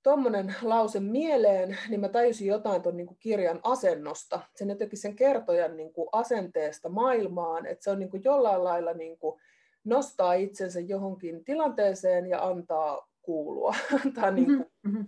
tuommoinen 0.06 0.56
lause 0.62 1.00
mieleen, 1.00 1.78
niin 1.90 2.00
mä 2.00 2.10
tajusin 2.10 2.48
jotain 2.48 2.82
tuon 2.82 2.98
niin 2.98 3.18
kirjan 3.20 3.60
asennosta, 3.64 4.40
sen 4.56 4.70
jotenkin 4.70 5.00
sen 5.00 5.16
kertojan 5.16 5.78
niin 5.78 5.94
kuin 5.94 6.10
asenteesta 6.12 6.90
maailmaan, 6.90 7.66
että 7.66 7.84
se 7.84 7.92
on 7.92 8.00
niin 8.00 8.10
kuin 8.10 8.24
jollain 8.24 8.64
lailla 8.64 8.94
niin 8.94 9.18
kuin 9.18 9.42
nostaa 9.84 10.34
itsensä 10.34 10.80
johonkin 10.80 11.46
tilanteeseen 11.46 12.28
ja 12.28 12.48
antaa 12.48 13.10
kuulua, 13.22 13.76
antaa, 14.06 14.32
niin 14.32 14.46
kuin, 14.46 14.72
mm-hmm. 14.84 15.08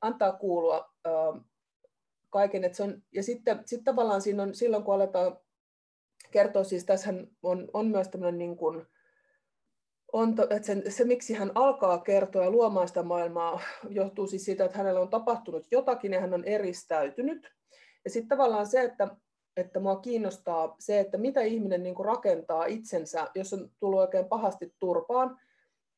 antaa 0.00 0.32
kuulua 0.32 0.94
äh, 1.06 1.44
kaiken. 2.30 2.64
Että 2.64 2.76
se 2.76 2.82
on, 2.82 3.02
ja 3.12 3.22
sitten 3.22 3.62
sit 3.66 3.84
tavallaan 3.84 4.22
siinä 4.22 4.42
on, 4.42 4.54
silloin 4.54 4.82
kun 4.82 4.94
aletaan 4.94 5.38
kertoa, 6.30 6.64
siis 6.64 6.84
tässä 6.84 7.14
on, 7.42 7.68
on 7.72 7.86
myös 7.86 8.08
tämmöinen 8.08 8.38
niin 8.38 8.56
kuin, 8.56 8.86
on, 10.12 10.34
että 10.50 10.66
se, 10.66 10.90
se, 10.90 11.04
miksi 11.04 11.34
hän 11.34 11.52
alkaa 11.54 11.98
kertoa 11.98 12.44
ja 12.44 12.50
luomaan 12.50 12.88
sitä 12.88 13.02
maailmaa, 13.02 13.60
johtuu 13.88 14.26
siis 14.26 14.44
siitä, 14.44 14.64
että 14.64 14.78
hänellä 14.78 15.00
on 15.00 15.10
tapahtunut 15.10 15.66
jotakin 15.70 16.12
ja 16.12 16.20
hän 16.20 16.34
on 16.34 16.44
eristäytynyt. 16.44 17.50
Ja 18.04 18.10
sitten 18.10 18.28
tavallaan 18.28 18.66
se, 18.66 18.82
että, 18.82 19.08
että 19.56 19.80
mua 19.80 19.96
kiinnostaa 19.96 20.76
se, 20.78 21.00
että 21.00 21.18
mitä 21.18 21.40
ihminen 21.40 21.82
niin 21.82 22.04
rakentaa 22.04 22.66
itsensä, 22.66 23.28
jos 23.34 23.52
on 23.52 23.70
tullut 23.80 24.00
oikein 24.00 24.28
pahasti 24.28 24.74
turpaan, 24.78 25.40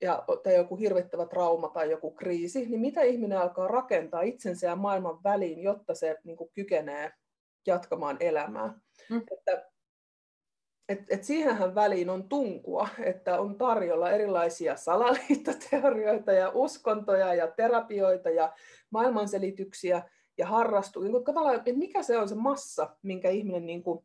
ja, 0.03 0.25
tai 0.43 0.55
joku 0.55 0.77
hirvittävä 0.77 1.27
trauma 1.27 1.69
tai 1.69 1.91
joku 1.91 2.11
kriisi, 2.11 2.67
niin 2.67 2.81
mitä 2.81 3.03
ihminen 3.03 3.39
alkaa 3.39 3.69
rakentaa 3.69 4.23
itsensä 4.23 4.67
ja 4.67 4.77
maailman 4.77 5.23
väliin, 5.25 5.63
jotta 5.63 5.95
se 5.95 6.17
niin 6.25 6.37
kuin, 6.37 6.51
kykenee 6.55 7.13
jatkamaan 7.67 8.17
elämää. 8.21 8.75
Mm. 9.11 9.23
Että, 9.33 9.70
et, 10.91 11.01
et 11.09 11.25
siihenhän 11.25 11.75
väliin 11.75 12.11
on 12.11 12.29
tunkua, 12.29 12.89
että 13.03 13.41
on 13.41 13.59
tarjolla 13.59 14.11
erilaisia 14.11 14.77
salaliittoteorioita 14.77 16.33
ja 16.33 16.51
uskontoja 16.55 17.35
ja 17.35 17.47
terapioita 17.47 18.31
ja 18.31 18.53
maailmanselityksiä 18.91 20.03
ja 20.39 20.47
harrastu. 20.47 21.01
Niin 21.01 21.25
tavallaan, 21.25 21.57
että 21.57 21.73
mikä 21.73 22.03
se 22.03 22.19
on 22.19 22.29
se 22.29 22.35
massa, 22.35 22.97
minkä 23.03 23.31
ihminen, 23.31 23.67
niin 23.67 23.83
kuin, 23.83 24.05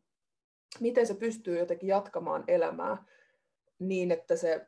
miten 0.80 1.06
se 1.06 1.14
pystyy 1.14 1.58
jotenkin 1.58 1.88
jatkamaan 1.88 2.44
elämää 2.48 3.04
niin, 3.78 4.10
että 4.10 4.36
se 4.36 4.66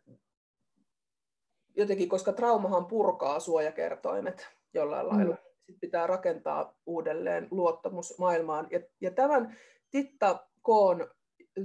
jotenkin, 1.77 2.09
koska 2.09 2.33
traumahan 2.33 2.87
purkaa 2.87 3.41
suojakertoimet 3.41 4.49
jollain 4.75 5.07
mm. 5.07 5.13
lailla. 5.13 5.37
Sitten 5.57 5.81
pitää 5.81 6.07
rakentaa 6.07 6.79
uudelleen 6.87 7.49
luottamus 7.51 8.19
maailmaan. 8.19 8.67
Ja, 8.71 8.81
ja 9.01 9.11
tämän 9.11 9.57
Titta 9.91 10.47
Koon 10.63 11.11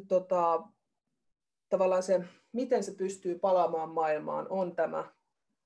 tota, 0.01 0.63
tavallaan 1.69 2.03
se, 2.03 2.19
miten 2.51 2.83
se 2.83 2.95
pystyy 2.95 3.39
palaamaan 3.39 3.89
maailmaan, 3.89 4.47
on 4.49 4.75
tämä 4.75 5.13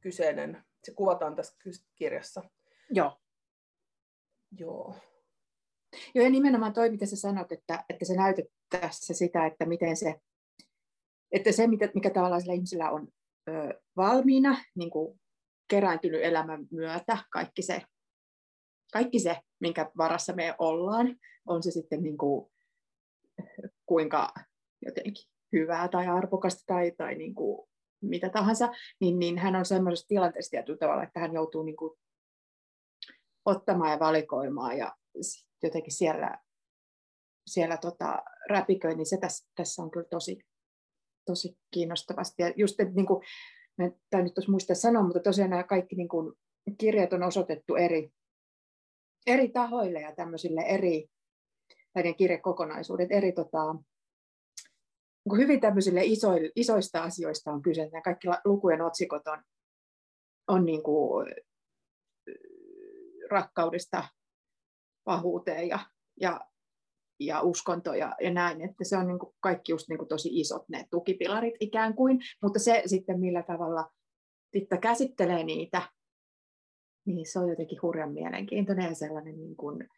kyseinen, 0.01 0.63
se 0.84 0.93
kuvataan 0.93 1.36
tässä 1.36 1.55
kirjassa. 1.96 2.43
Joo. 2.89 3.17
Joo. 4.57 4.96
Joo, 6.15 6.24
ja 6.24 6.29
nimenomaan 6.29 6.74
toi, 6.74 6.89
mitä 6.89 7.05
sä 7.05 7.15
sanot, 7.15 7.51
että, 7.51 7.84
että 7.89 8.05
se 8.05 8.15
näytettäisiin 8.15 9.15
sitä, 9.15 9.46
että 9.46 9.65
miten 9.65 9.98
se, 9.98 10.15
että 11.31 11.51
se, 11.51 11.67
mikä 11.67 12.10
tavallaan 12.13 12.41
sillä 12.41 12.53
ihmisellä 12.53 12.91
on 12.91 13.07
ö, 13.50 13.81
valmiina, 13.98 14.57
niin 14.75 14.89
kuin 14.89 15.19
kerääntynyt 15.67 16.24
elämän 16.24 16.67
myötä, 16.72 17.17
kaikki 17.31 17.62
se, 17.62 17.81
kaikki 18.93 19.19
se, 19.19 19.38
minkä 19.60 19.91
varassa 19.98 20.34
me 20.34 20.55
ollaan, 20.60 21.15
on 21.48 21.63
se 21.63 21.72
sitten 21.72 22.03
niin 22.03 22.17
kuin, 22.17 22.51
kuinka 23.88 24.34
jotenkin 24.86 25.25
hyvää 25.53 25.88
tai 25.88 26.08
arvokasta 26.08 26.63
tai, 26.67 26.91
tai 26.98 27.15
niin 27.15 27.36
kuin 27.36 27.67
mitä 28.01 28.29
tahansa, 28.29 28.70
niin, 29.01 29.20
niin 29.20 29.38
hän 29.38 29.56
on 29.56 29.65
semmoisessa 29.65 30.08
tilanteessa 30.08 30.50
tietyllä 30.50 30.77
tavalla, 30.77 31.03
että 31.03 31.20
hän 31.20 31.34
joutuu 31.34 31.63
niin 31.63 31.75
kuin 31.75 32.00
ottamaan 33.46 33.91
ja 33.91 34.00
valikoimaan 34.00 34.77
ja 34.77 34.96
jotenkin 35.63 35.94
siellä, 35.94 36.38
siellä 37.48 37.77
tota, 37.77 38.24
räpiköi, 38.50 38.96
niin 38.96 39.06
se 39.06 39.17
tässä, 39.17 39.48
tässä 39.56 39.84
on 39.84 39.91
kyllä 39.91 40.08
tosi, 40.10 40.39
tosi 41.25 41.58
kiinnostavasti. 41.74 42.44
Ja 42.44 42.53
just, 42.56 42.79
että 42.79 42.96
niin 42.96 43.06
kuin, 43.06 43.24
tämä 44.10 44.24
nyt 44.24 44.34
tuossa 44.34 44.51
muista 44.51 44.75
sanoa, 44.75 45.03
mutta 45.03 45.20
tosiaan 45.20 45.50
nämä 45.50 45.63
kaikki 45.63 45.96
niin 45.96 46.08
kuin, 46.08 46.34
kirjat 46.77 47.13
on 47.13 47.24
osoitettu 47.24 47.75
eri, 47.75 48.12
eri 49.27 49.50
tahoille 49.50 50.01
ja 50.01 50.15
tämmöisille 50.15 50.62
eri, 50.62 51.10
näiden 51.98 52.16
kirjekokonaisuudet 52.16 53.12
eri 53.12 53.32
tota, 53.32 53.75
niin 55.25 55.38
hyvin 55.38 55.62
tämmöisille 55.62 56.01
iso, 56.04 56.27
isoista 56.56 57.04
asioista 57.04 57.51
on 57.51 57.62
kyse. 57.62 57.89
Nämä 57.89 58.01
kaikki 58.01 58.27
lukujen 58.46 58.82
otsikot 58.82 59.27
on, 59.27 59.44
on 60.48 60.66
niin 60.66 60.84
kuin 60.84 61.27
rakkaudesta 63.30 64.04
pahuuteen 65.04 65.68
ja, 65.68 65.80
ja, 66.22 66.42
ja 67.20 67.42
uskonto 67.42 67.94
ja, 67.94 68.16
ja 68.22 68.32
näin, 68.34 68.62
että 68.62 68.84
se 68.84 68.98
on 68.98 69.08
niin 69.08 69.20
kuin 69.20 69.36
kaikki 69.39 69.72
just 69.72 69.89
niin 69.89 69.98
kuin 69.98 70.10
tosi 70.10 70.30
isot 70.39 70.70
ne 70.70 70.88
tukipilarit 70.92 71.56
ikään 71.60 71.96
kuin, 71.96 72.20
mutta 72.42 72.60
se 72.60 72.84
sitten 72.86 73.20
millä 73.20 73.44
tavalla 73.44 73.92
Titta 74.51 74.77
käsittelee 74.77 75.44
niitä, 75.44 75.82
niin 77.06 77.32
se 77.32 77.39
on 77.39 77.50
jotenkin 77.50 77.82
hurjan 77.82 78.13
mielenkiintoinen 78.13 78.86
ja 78.86 78.96
sellainen 78.96 79.38
niin 79.38 79.56
kuin, 79.56 79.89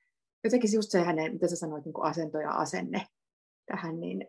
jotenkin 0.43 0.69
just 0.73 0.91
se 0.91 0.99
hänen, 1.03 1.33
mitä 1.33 1.47
sä 1.47 1.55
sanoit, 1.55 1.85
niin 1.85 2.01
asento 2.01 2.39
ja 2.39 2.51
asenne 2.51 3.05
tähän, 3.65 3.99
niin 3.99 4.27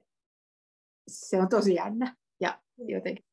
se 1.09 1.40
on 1.40 1.49
tosi 1.49 1.75
jännä. 1.75 2.17
Ja 2.40 2.61
jotenkin 2.79 3.25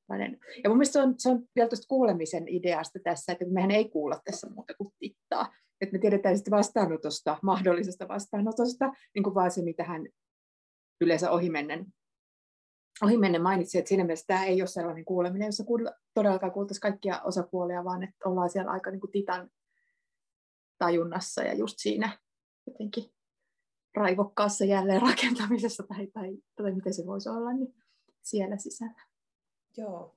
ja 0.63 0.69
mun 0.69 0.77
mielestä 0.77 0.93
se 0.93 1.01
on, 1.01 1.15
se 1.17 1.29
on 1.29 1.43
vielä 1.55 1.69
tuosta 1.69 1.87
kuulemisen 1.87 2.47
ideasta 2.47 2.99
tässä, 3.03 3.31
että 3.31 3.45
mehän 3.45 3.71
ei 3.71 3.89
kuulla 3.89 4.19
tässä 4.25 4.49
muuta 4.49 4.73
kuin 4.77 4.93
tittaa. 4.99 5.53
Että 5.81 5.93
me 5.93 5.99
tiedetään 5.99 6.37
sitten 6.37 6.51
vastaanotosta, 6.51 7.37
mahdollisesta 7.41 8.07
vastaanotosta, 8.07 8.93
niin 9.15 9.23
kuin 9.23 9.35
vaan 9.35 9.51
se, 9.51 9.61
mitä 9.61 9.83
hän 9.83 10.07
yleensä 11.01 11.31
ohimennen, 11.31 11.85
ohimennen 13.03 13.41
mainitsi, 13.41 13.77
että 13.77 13.89
siinä 13.89 14.03
mielessä 14.03 14.27
tämä 14.27 14.45
ei 14.45 14.61
ole 14.61 14.67
sellainen 14.67 15.05
kuuleminen, 15.05 15.45
jossa 15.45 15.63
todellakaan 16.13 16.51
kuultaisiin 16.51 16.81
kaikkia 16.81 17.21
osapuolia, 17.21 17.83
vaan 17.83 18.03
että 18.03 18.29
ollaan 18.29 18.49
siellä 18.49 18.71
aika 18.71 18.91
niin 18.91 19.01
kuin 19.01 19.11
titan 19.11 19.49
tajunnassa 20.77 21.43
ja 21.43 21.53
just 21.53 21.75
siinä 21.77 22.17
jotenkin 22.67 23.11
raivokkaassa 23.95 24.65
jälleenrakentamisessa 24.65 25.83
tai, 25.83 26.07
tai, 26.07 26.37
tai 26.55 26.71
miten 26.71 26.93
se 26.93 27.05
voisi 27.05 27.29
olla, 27.29 27.53
niin 27.53 27.75
siellä 28.21 28.57
sisällä. 28.57 29.01
Joo. 29.77 30.15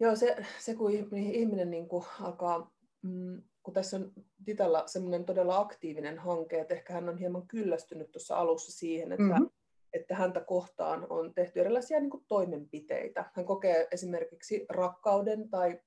Joo, 0.00 0.16
se, 0.16 0.36
se 0.58 0.74
kun 0.74 0.92
ihminen 1.16 1.70
niin 1.70 1.88
kuin 1.88 2.04
alkaa, 2.20 2.70
mm, 3.02 3.42
kun 3.62 3.74
tässä 3.74 3.96
on 3.96 4.12
Titalla 4.44 4.86
semmoinen 4.86 5.24
todella 5.24 5.58
aktiivinen 5.58 6.18
hanke, 6.18 6.60
että 6.60 6.74
ehkä 6.74 6.92
hän 6.92 7.08
on 7.08 7.18
hieman 7.18 7.48
kyllästynyt 7.48 8.12
tuossa 8.12 8.36
alussa 8.36 8.72
siihen, 8.72 9.12
että, 9.12 9.22
mm-hmm. 9.22 9.50
että 9.92 10.14
häntä 10.14 10.40
kohtaan 10.40 11.06
on 11.10 11.34
tehty 11.34 11.60
erilaisia 11.60 12.00
niin 12.00 12.10
kuin 12.10 12.24
toimenpiteitä. 12.28 13.30
Hän 13.34 13.44
kokee 13.46 13.88
esimerkiksi 13.90 14.66
rakkauden 14.68 15.50
tai, 15.50 15.80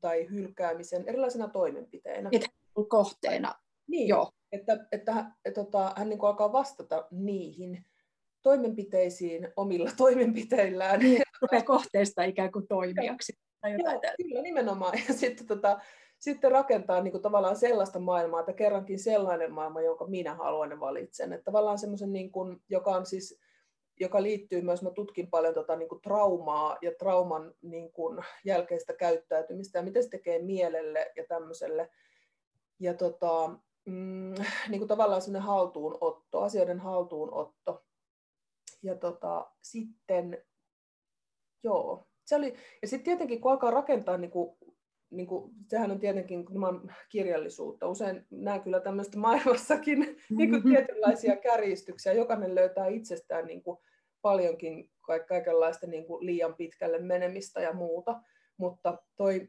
tai 0.00 0.26
hylkäämisen 0.30 1.04
erilaisena 1.08 1.48
toimenpiteinä. 1.48 2.28
Että 2.32 2.48
kohteena. 2.88 3.54
Niin, 3.86 4.08
Joo. 4.08 4.32
Että, 4.54 4.72
että, 4.72 4.86
että, 4.92 5.24
että 5.44 5.64
tota, 5.64 5.92
hän 5.96 6.08
niin 6.08 6.18
kuin 6.18 6.28
alkaa 6.28 6.52
vastata 6.52 7.06
niihin 7.10 7.84
toimenpiteisiin 8.42 9.48
omilla 9.56 9.90
toimenpiteillään. 9.96 11.00
Niin, 11.00 11.22
rupeaa 11.42 11.62
kohteesta 11.62 12.22
ikään 12.22 12.52
kuin 12.52 12.68
toimijaksi. 12.68 13.32
Tai 13.60 13.72
Joo, 13.72 14.00
kyllä, 14.16 14.42
nimenomaan. 14.42 14.98
Ja 15.08 15.14
sitten, 15.14 15.46
tota, 15.46 15.80
sitten 16.18 16.52
rakentaa 16.52 17.02
niin 17.02 17.12
kuin 17.12 17.22
tavallaan 17.22 17.56
sellaista 17.56 17.98
maailmaa, 17.98 18.40
että 18.40 18.52
kerrankin 18.52 18.98
sellainen 18.98 19.52
maailma, 19.52 19.80
jonka 19.80 20.06
minä 20.06 20.34
haluan 20.34 20.70
ja 20.70 20.80
valitsen. 20.80 21.32
Että 21.32 21.44
tavallaan 21.44 21.78
semmoisen, 21.78 22.12
niin 22.12 22.32
kuin, 22.32 22.62
joka 22.68 22.90
on 22.90 23.06
siis 23.06 23.40
joka 24.00 24.22
liittyy 24.22 24.62
myös, 24.62 24.82
mä 24.82 24.90
tutkin 24.90 25.30
paljon 25.30 25.54
tota, 25.54 25.76
niin 25.76 25.88
kuin 25.88 26.00
traumaa 26.00 26.78
ja 26.82 26.92
trauman 26.98 27.54
niin 27.62 27.92
kuin, 27.92 28.24
jälkeistä 28.44 28.92
käyttäytymistä 28.92 29.78
ja 29.78 29.82
miten 29.82 30.02
se 30.02 30.08
tekee 30.08 30.42
mielelle 30.42 31.12
ja 31.16 31.24
tämmöiselle. 31.28 31.90
Ja 32.80 32.94
tota, 32.94 33.50
mm, 33.86 34.34
niin 34.70 34.78
kuin 34.78 34.88
tavallaan 34.88 35.22
semmoinen 35.22 35.46
haltuunotto, 35.46 36.40
asioiden 36.40 36.80
haltuunotto. 36.80 37.84
Ja 38.82 38.94
tota, 38.96 39.50
sitten, 39.62 40.44
joo, 41.62 42.06
se 42.24 42.36
oli, 42.36 42.54
ja 42.82 42.88
sitten 42.88 43.04
tietenkin 43.04 43.40
kun 43.40 43.50
alkaa 43.50 43.70
rakentaa, 43.70 44.16
niin 44.16 44.30
kuin, 44.30 44.56
niin 45.10 45.26
kuin, 45.26 45.52
sehän 45.68 45.90
on 45.90 45.98
tietenkin 45.98 46.46
kirjallisuutta, 47.08 47.88
usein 47.88 48.26
näen 48.30 48.62
kyllä 48.62 48.80
tämmöistä 48.80 49.18
maailmassakin 49.18 49.98
niin 50.36 50.50
kuin 50.50 50.62
tietynlaisia 50.62 51.36
kärjistyksiä, 51.36 52.12
jokainen 52.12 52.54
löytää 52.54 52.86
itsestään 52.86 53.46
niin 53.46 53.62
kuin, 53.62 53.78
paljonkin 54.22 54.90
kaikenlaista 55.28 55.86
niin 55.86 56.06
kuin, 56.06 56.26
liian 56.26 56.54
pitkälle 56.54 56.98
menemistä 56.98 57.60
ja 57.60 57.72
muuta, 57.72 58.20
mutta 58.56 58.98
toi, 59.16 59.48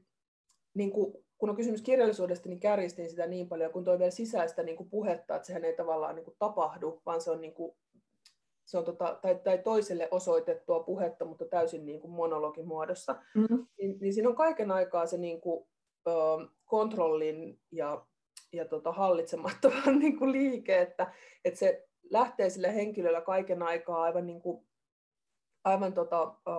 niin 0.74 0.92
kuin, 0.92 1.25
kun 1.38 1.50
on 1.50 1.56
kysymys 1.56 1.82
kirjallisuudesta, 1.82 2.50
niin 2.50 2.60
kärjistin 2.60 3.10
sitä 3.10 3.28
niin 3.28 3.50
paljon, 3.50 3.72
kun 3.72 3.84
toi 3.84 4.00
vielä 4.00 4.12
sisäistä 4.12 4.64
niin 4.64 4.78
kuin 4.78 4.90
puhetta, 4.90 5.36
että 5.36 5.46
sehän 5.46 5.66
ei 5.66 5.76
tavallaan 5.76 6.16
niin 6.16 6.26
kuin 6.26 6.36
tapahdu, 6.40 7.02
vaan 7.06 7.22
se 7.22 7.32
on 7.32 7.42
niin 7.42 7.54
kuin 7.54 7.76
se 8.66 8.78
on 8.78 8.86
tota, 8.86 9.20
tai, 9.22 9.36
tai 9.36 9.58
toiselle 9.58 10.08
osoitettua 10.12 10.80
puhetta, 10.80 11.26
mutta 11.26 11.46
täysin 11.46 11.86
niin 11.86 12.02
kuin 12.02 12.12
monologin 12.12 12.68
muodossa, 12.68 13.16
mm-hmm. 13.36 13.68
niin, 13.78 13.98
niin 14.02 14.14
siinä 14.14 14.30
on 14.30 14.36
kaiken 14.36 14.72
aikaa 14.72 15.06
se 15.06 15.18
niin 15.18 15.42
kuin, 15.42 15.68
ö, 16.08 16.12
kontrollin 16.66 17.60
ja, 17.72 18.06
ja 18.54 18.66
tota, 18.66 18.92
hallitsemattoman 18.92 20.00
niin 20.00 20.18
kuin 20.18 20.32
liike, 20.32 20.82
että, 20.82 21.14
että 21.46 21.60
se 21.60 21.88
lähtee 22.10 22.50
sille 22.50 22.76
henkilöllä 22.76 23.22
kaiken 23.22 23.62
aikaa 23.64 24.02
aivan, 24.02 24.28
niin 24.28 24.42
kuin, 24.42 24.66
aivan 25.64 25.94
tota, 25.94 26.36
ö, 26.48 26.52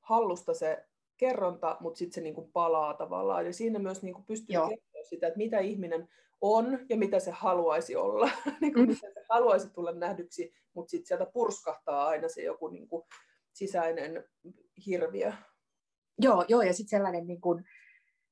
hallusta 0.00 0.54
se 0.54 0.84
kerronta, 1.16 1.76
mutta 1.80 1.98
sitten 1.98 2.14
se 2.14 2.20
niin 2.20 2.34
kuin 2.34 2.52
palaa 2.52 2.94
tavallaan. 2.94 3.46
Ja 3.46 3.52
siinä 3.52 3.78
myös 3.78 4.02
niin 4.02 4.14
kuin 4.14 4.24
pystyy 4.24 4.56
kertomaan 4.56 5.06
sitä, 5.08 5.26
että 5.26 5.38
mitä 5.38 5.58
ihminen 5.58 6.08
on 6.40 6.78
ja 6.88 6.96
mitä 6.96 7.20
se 7.20 7.30
haluaisi 7.30 7.96
olla, 7.96 8.30
niin 8.60 8.72
kuin 8.72 8.86
mm. 8.86 8.90
mitä 8.94 9.06
se 9.14 9.26
haluaisi 9.28 9.70
tulla 9.70 9.92
nähdyksi, 9.92 10.54
mutta 10.74 10.90
sitten 10.90 11.06
sieltä 11.06 11.26
purskahtaa 11.26 12.06
aina 12.06 12.28
se 12.28 12.42
joku 12.42 12.68
niin 12.68 12.88
kuin 12.88 13.02
sisäinen 13.52 14.24
hirviö. 14.86 15.32
Joo, 16.18 16.44
joo, 16.48 16.62
ja 16.62 16.72
sitten 16.72 16.98
sellainen 16.98 17.26
niin 17.26 17.40
kuin, 17.40 17.64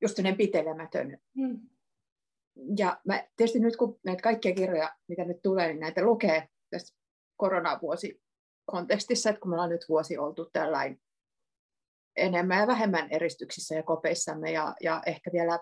just 0.01 0.17
pitelemätön. 0.37 1.17
Mm. 1.33 1.59
Ja 2.77 3.01
mä 3.05 3.23
tietysti 3.35 3.59
nyt 3.59 3.77
kun 3.77 3.99
näitä 4.03 4.21
kaikkia 4.21 4.53
kirjoja, 4.53 4.95
mitä 5.07 5.25
nyt 5.25 5.41
tulee, 5.41 5.67
niin 5.67 5.79
näitä 5.79 6.03
lukee 6.03 6.49
tässä 6.69 6.95
koronavuosi 7.37 8.21
kontekstissa, 8.65 9.29
että 9.29 9.39
kun 9.39 9.49
me 9.49 9.55
ollaan 9.55 9.69
nyt 9.69 9.85
vuosi 9.89 10.17
oltu 10.17 10.49
tällainen 10.53 10.99
enemmän 12.15 12.59
ja 12.59 12.67
vähemmän 12.67 13.07
eristyksissä 13.11 13.75
ja 13.75 13.83
kopeissamme 13.83 14.51
ja, 14.51 14.75
ja 14.81 15.01
ehkä 15.05 15.31
vielä 15.33 15.59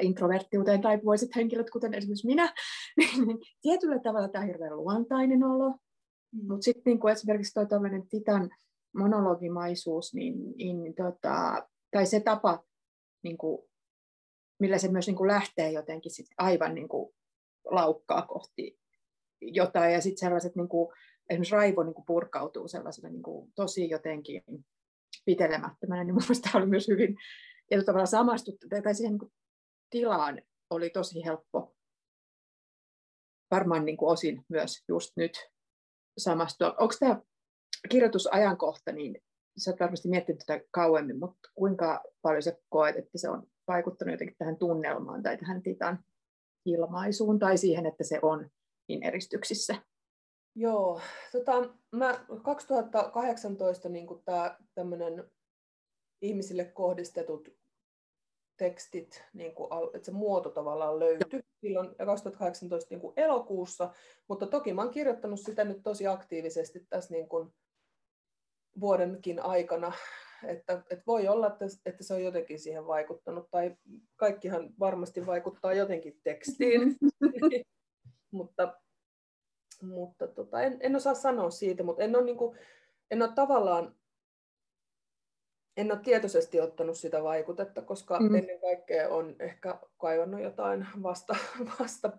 introverttiuteen 0.00 0.82
taipuiset 0.82 1.36
henkilöt, 1.36 1.70
kuten 1.70 1.94
esimerkiksi 1.94 2.26
minä, 2.26 2.54
niin 3.26 3.38
tietyllä 3.62 3.98
tavalla 3.98 4.28
tämä 4.28 4.42
on 4.42 4.48
hirveän 4.48 4.76
luontainen 4.76 5.44
olo. 5.44 5.70
Mm. 5.70 6.48
Mutta 6.48 6.64
sitten 6.64 6.82
niin 6.84 7.08
esimerkiksi 7.12 7.52
tuo 7.54 7.64
Titan 8.10 8.50
monologimaisuus, 8.96 10.14
niin, 10.14 10.56
niin 10.56 10.94
tota, 10.94 11.68
tai 11.90 12.06
se 12.06 12.20
tapa, 12.20 12.64
niin 13.22 13.38
kuin, 13.38 13.62
millä 14.60 14.78
se 14.78 14.88
myös 14.88 15.06
niin 15.06 15.16
kuin 15.16 15.28
lähtee 15.28 15.72
jotenkin 15.72 16.12
sit 16.12 16.26
aivan 16.38 16.74
niin 16.74 16.88
kuin 16.88 17.14
laukkaa 17.64 18.22
kohti 18.22 18.78
jotain, 19.40 19.92
ja 19.92 20.00
sitten 20.00 20.18
sellaiset, 20.18 20.56
niin 20.56 20.68
kuin, 20.68 20.94
esimerkiksi 21.30 21.54
raivo 21.54 21.82
niin 21.82 21.94
kuin 21.94 22.06
purkautuu 22.06 22.68
sellaisena 22.68 23.08
niin 23.08 23.22
kuin, 23.22 23.52
tosi 23.54 23.90
jotenkin 23.90 24.42
pitelemättömänä, 25.24 26.04
niin 26.04 26.14
mielestä 26.28 26.50
oli 26.54 26.66
myös 26.66 26.88
hyvin 26.88 27.16
ja 27.70 27.84
tavalla 27.84 28.06
samastuttu, 28.06 28.66
tai 28.82 28.94
siihen 28.94 29.18
niin 29.18 29.32
tilaan 29.90 30.42
oli 30.70 30.90
tosi 30.90 31.24
helppo 31.24 31.74
varmaan 33.50 33.84
niin 33.84 33.96
kuin 33.96 34.12
osin 34.12 34.44
myös 34.48 34.84
just 34.88 35.12
nyt 35.16 35.50
samastua. 36.18 36.74
Onko 36.78 36.94
tämä 37.00 37.20
kirjoitusajankohta, 37.88 38.92
niin 38.92 39.22
sä 39.58 39.70
oot 39.70 39.80
varmasti 39.80 40.08
miettinyt 40.08 40.42
tätä 40.46 40.64
kauemmin, 40.70 41.18
mutta 41.18 41.50
kuinka 41.54 42.02
paljon 42.22 42.42
sä 42.42 42.56
koet, 42.68 42.96
että 42.96 43.18
se 43.18 43.28
on 43.28 43.46
vaikuttanut 43.68 44.12
jotenkin 44.12 44.36
tähän 44.38 44.56
tunnelmaan 44.56 45.22
tai 45.22 45.38
tähän 45.38 45.62
Titan 45.62 46.04
ilmaisuun 46.66 47.38
tai 47.38 47.58
siihen, 47.58 47.86
että 47.86 48.04
se 48.04 48.18
on 48.22 48.50
niin 48.88 49.02
eristyksissä? 49.02 49.74
Joo, 50.54 51.00
tota, 51.32 51.52
mä 51.90 52.24
2018 52.42 53.88
niin 53.88 54.06
tämä 54.24 54.58
tämmöinen 54.74 55.30
ihmisille 56.22 56.64
kohdistetut 56.64 57.48
tekstit, 58.56 59.24
niin 59.32 59.54
kuin, 59.54 59.70
että 59.94 60.06
se 60.06 60.12
muoto 60.12 60.50
tavallaan 60.50 60.98
löytyi 60.98 61.40
silloin 61.60 61.94
2018 62.06 62.94
niin 62.94 63.00
kuin 63.00 63.12
elokuussa, 63.16 63.92
mutta 64.28 64.46
toki 64.46 64.72
mä 64.72 64.82
oon 64.82 64.90
kirjoittanut 64.90 65.40
sitä 65.40 65.64
nyt 65.64 65.82
tosi 65.82 66.06
aktiivisesti 66.06 66.86
tässä 66.90 67.14
niin 67.14 67.28
kuin 67.28 67.54
vuodenkin 68.80 69.40
aikana, 69.42 69.92
että, 70.46 70.82
että 70.90 71.04
voi 71.06 71.28
olla, 71.28 71.46
että, 71.46 71.64
että 71.86 72.04
se 72.04 72.14
on 72.14 72.24
jotenkin 72.24 72.60
siihen 72.60 72.86
vaikuttanut, 72.86 73.50
tai 73.50 73.76
kaikkihan 74.16 74.74
varmasti 74.78 75.26
vaikuttaa 75.26 75.72
jotenkin 75.72 76.20
tekstiin, 76.24 76.96
mutta, 78.30 78.80
mutta 79.86 80.26
tota, 80.26 80.62
en, 80.62 80.76
en 80.80 80.96
osaa 80.96 81.14
sanoa 81.14 81.50
siitä, 81.50 81.82
mutta 81.82 82.02
en 82.02 82.16
ole, 82.16 82.24
niin 82.24 82.36
kuin, 82.36 82.58
en 83.10 83.22
ole 83.22 83.30
tavallaan 83.34 83.94
en 85.76 85.92
ole 85.92 86.00
tietoisesti 86.04 86.60
ottanut 86.60 86.96
sitä 86.96 87.22
vaikutetta, 87.22 87.82
koska 87.82 88.20
mm. 88.20 88.34
ennen 88.34 88.60
kaikkea 88.60 89.08
on 89.08 89.36
ehkä 89.38 89.78
kaivannut 89.98 90.42
jotain 90.42 90.86
vasta, 91.02 91.36
vasta 91.80 92.12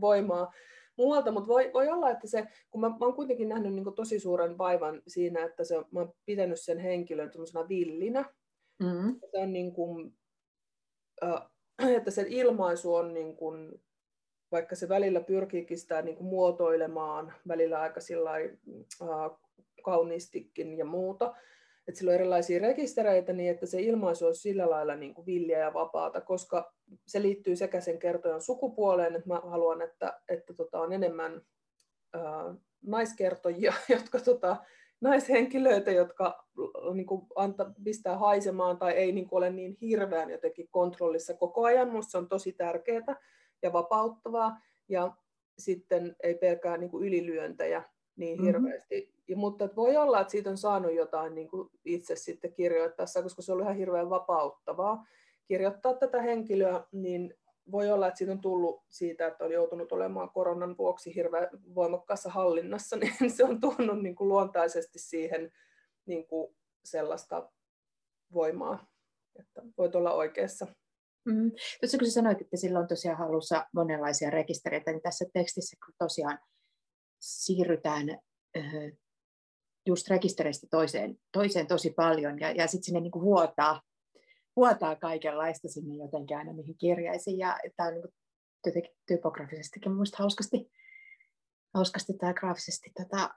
voimaa 0.00 0.52
muualta, 0.96 1.32
mutta 1.32 1.48
voi, 1.48 1.70
voi 1.74 1.88
olla, 1.88 2.10
että 2.10 2.26
se, 2.26 2.48
kun 2.70 2.80
mä, 2.80 2.88
mä 2.88 2.96
oon 3.00 3.14
kuitenkin 3.14 3.48
nähnyt 3.48 3.74
niin 3.74 3.94
tosi 3.94 4.20
suuren 4.20 4.58
vaivan 4.58 5.02
siinä, 5.06 5.44
että 5.44 5.64
se, 5.64 5.74
mä 5.90 6.00
oon 6.00 6.12
pitänyt 6.26 6.60
sen 6.60 6.78
henkilön 6.78 7.30
villinä. 7.68 8.24
Mm. 8.82 9.20
Se 9.30 9.38
on 9.38 9.52
niin 9.52 9.72
kuin, 9.72 10.14
äh, 11.24 11.42
että 11.96 12.10
sen 12.10 12.26
ilmaisu 12.28 12.94
on 12.94 13.14
niin 13.14 13.36
kuin, 13.36 13.82
vaikka 14.52 14.76
se 14.76 14.88
välillä 14.88 15.20
pyrkiikin 15.20 15.78
sitä 15.78 16.02
niin 16.02 16.16
kuin 16.16 16.26
muotoilemaan, 16.26 17.32
välillä 17.48 17.80
aika 17.80 18.00
sillä 18.00 18.30
äh, 18.32 19.38
kauniistikin 19.82 20.78
ja 20.78 20.84
muuta, 20.84 21.34
että 21.88 21.98
sillä 21.98 22.10
on 22.10 22.14
erilaisia 22.14 22.60
rekistereitä 22.60 23.32
niin, 23.32 23.50
että 23.50 23.66
se 23.66 23.80
ilmaisu 23.80 24.26
olisi 24.26 24.40
sillä 24.40 24.70
lailla 24.70 24.94
niin 24.96 25.14
kuin 25.14 25.26
villiä 25.26 25.58
ja 25.58 25.74
vapaata, 25.74 26.20
koska 26.20 26.74
se 27.06 27.22
liittyy 27.22 27.56
sekä 27.56 27.80
sen 27.80 27.98
kertojan 27.98 28.40
sukupuoleen, 28.40 29.16
että 29.16 29.28
mä 29.28 29.40
haluan, 29.44 29.82
että, 29.82 30.20
että 30.28 30.54
tota, 30.54 30.80
on 30.80 30.92
enemmän 30.92 31.42
ää, 32.12 32.54
naiskertojia, 32.86 33.72
jotka 33.88 34.20
tota, 34.20 34.56
naishenkilöitä, 35.00 35.90
jotka 35.90 36.46
niin 36.94 37.06
kuin, 37.06 37.26
anta, 37.36 37.72
pistää 37.84 38.18
haisemaan 38.18 38.78
tai 38.78 38.92
ei 38.92 39.12
niin 39.12 39.28
kuin, 39.28 39.38
ole 39.38 39.50
niin 39.50 39.76
hirveän 39.80 40.30
jotenkin 40.30 40.68
kontrollissa 40.70 41.34
koko 41.34 41.64
ajan. 41.64 41.88
Minusta 41.88 42.10
se 42.10 42.18
on 42.18 42.28
tosi 42.28 42.52
tärkeää 42.52 43.16
ja 43.62 43.72
vapauttavaa. 43.72 44.60
Ja 44.88 45.12
sitten 45.58 46.16
ei 46.22 46.34
pelkää 46.34 46.76
niin 46.76 46.90
kuin 46.90 47.06
ylilyöntejä 47.06 47.82
niin 48.16 48.42
hirveästi. 48.42 49.00
Mm-hmm. 49.00 49.22
Ja, 49.28 49.36
mutta 49.36 49.64
että 49.64 49.76
voi 49.76 49.96
olla, 49.96 50.20
että 50.20 50.30
siitä 50.30 50.50
on 50.50 50.58
saanut 50.58 50.94
jotain 50.94 51.34
niin 51.34 51.48
kuin 51.48 51.70
itse 51.84 52.16
sitten 52.16 52.52
kirjoittaessa, 52.52 53.22
koska 53.22 53.42
se 53.42 53.52
on 53.52 53.60
ihan 53.60 53.76
hirveän 53.76 54.10
vapauttavaa 54.10 55.04
kirjoittaa 55.50 55.94
tätä 55.94 56.22
henkilöä, 56.22 56.84
niin 56.92 57.34
voi 57.70 57.90
olla, 57.90 58.08
että 58.08 58.18
siitä 58.18 58.32
on 58.32 58.40
tullut 58.40 58.82
siitä, 58.88 59.26
että 59.26 59.44
on 59.44 59.52
joutunut 59.52 59.92
olemaan 59.92 60.30
koronan 60.30 60.78
vuoksi 60.78 61.14
hirveän 61.14 61.48
voimakkaassa 61.74 62.30
hallinnassa, 62.30 62.96
niin 63.20 63.30
se 63.30 63.44
on 63.44 63.60
tuonut 63.60 64.02
niin 64.02 64.14
kuin 64.14 64.28
luontaisesti 64.28 64.98
siihen 64.98 65.52
niin 66.06 66.26
kuin 66.26 66.56
sellaista 66.84 67.50
voimaa, 68.32 68.86
että 69.38 69.62
voit 69.78 69.94
olla 69.94 70.12
oikeassa. 70.12 70.66
Mm. 71.24 71.50
Tuossa 71.80 71.98
kun 71.98 72.10
sanoit, 72.10 72.40
että 72.40 72.56
sillä 72.56 72.78
on 72.78 72.88
tosiaan 72.88 73.18
halussa 73.18 73.66
monenlaisia 73.74 74.30
rekistereitä, 74.30 74.92
niin 74.92 75.02
tässä 75.02 75.24
tekstissä 75.34 75.76
tosiaan 75.98 76.38
siirrytään 77.20 78.18
just 79.86 80.08
rekisteristä 80.08 80.66
toiseen, 80.70 81.18
toiseen 81.32 81.66
tosi 81.66 81.90
paljon 81.90 82.40
ja, 82.40 82.50
ja 82.50 82.66
sitten 82.66 82.84
sinne 82.84 83.00
niin 83.00 83.10
kuin 83.10 83.24
vuotaa, 83.24 83.82
vuotaa 84.56 84.96
kaikenlaista 84.96 85.68
sinne 85.68 86.04
jotenkin 86.04 86.36
aina 86.36 86.52
niihin 86.52 86.78
kirjaisiin 86.78 87.38
ja 87.38 87.58
tämä 87.76 87.88
on 87.88 87.94
niin 87.94 88.14
jotenkin 88.66 88.96
typografisestikin 89.06 89.92
minusta 89.92 90.16
hauskasti, 90.18 90.70
hauskasti 91.74 92.12
tai 92.12 92.34
graafisesti 92.34 92.90
tota, 93.02 93.30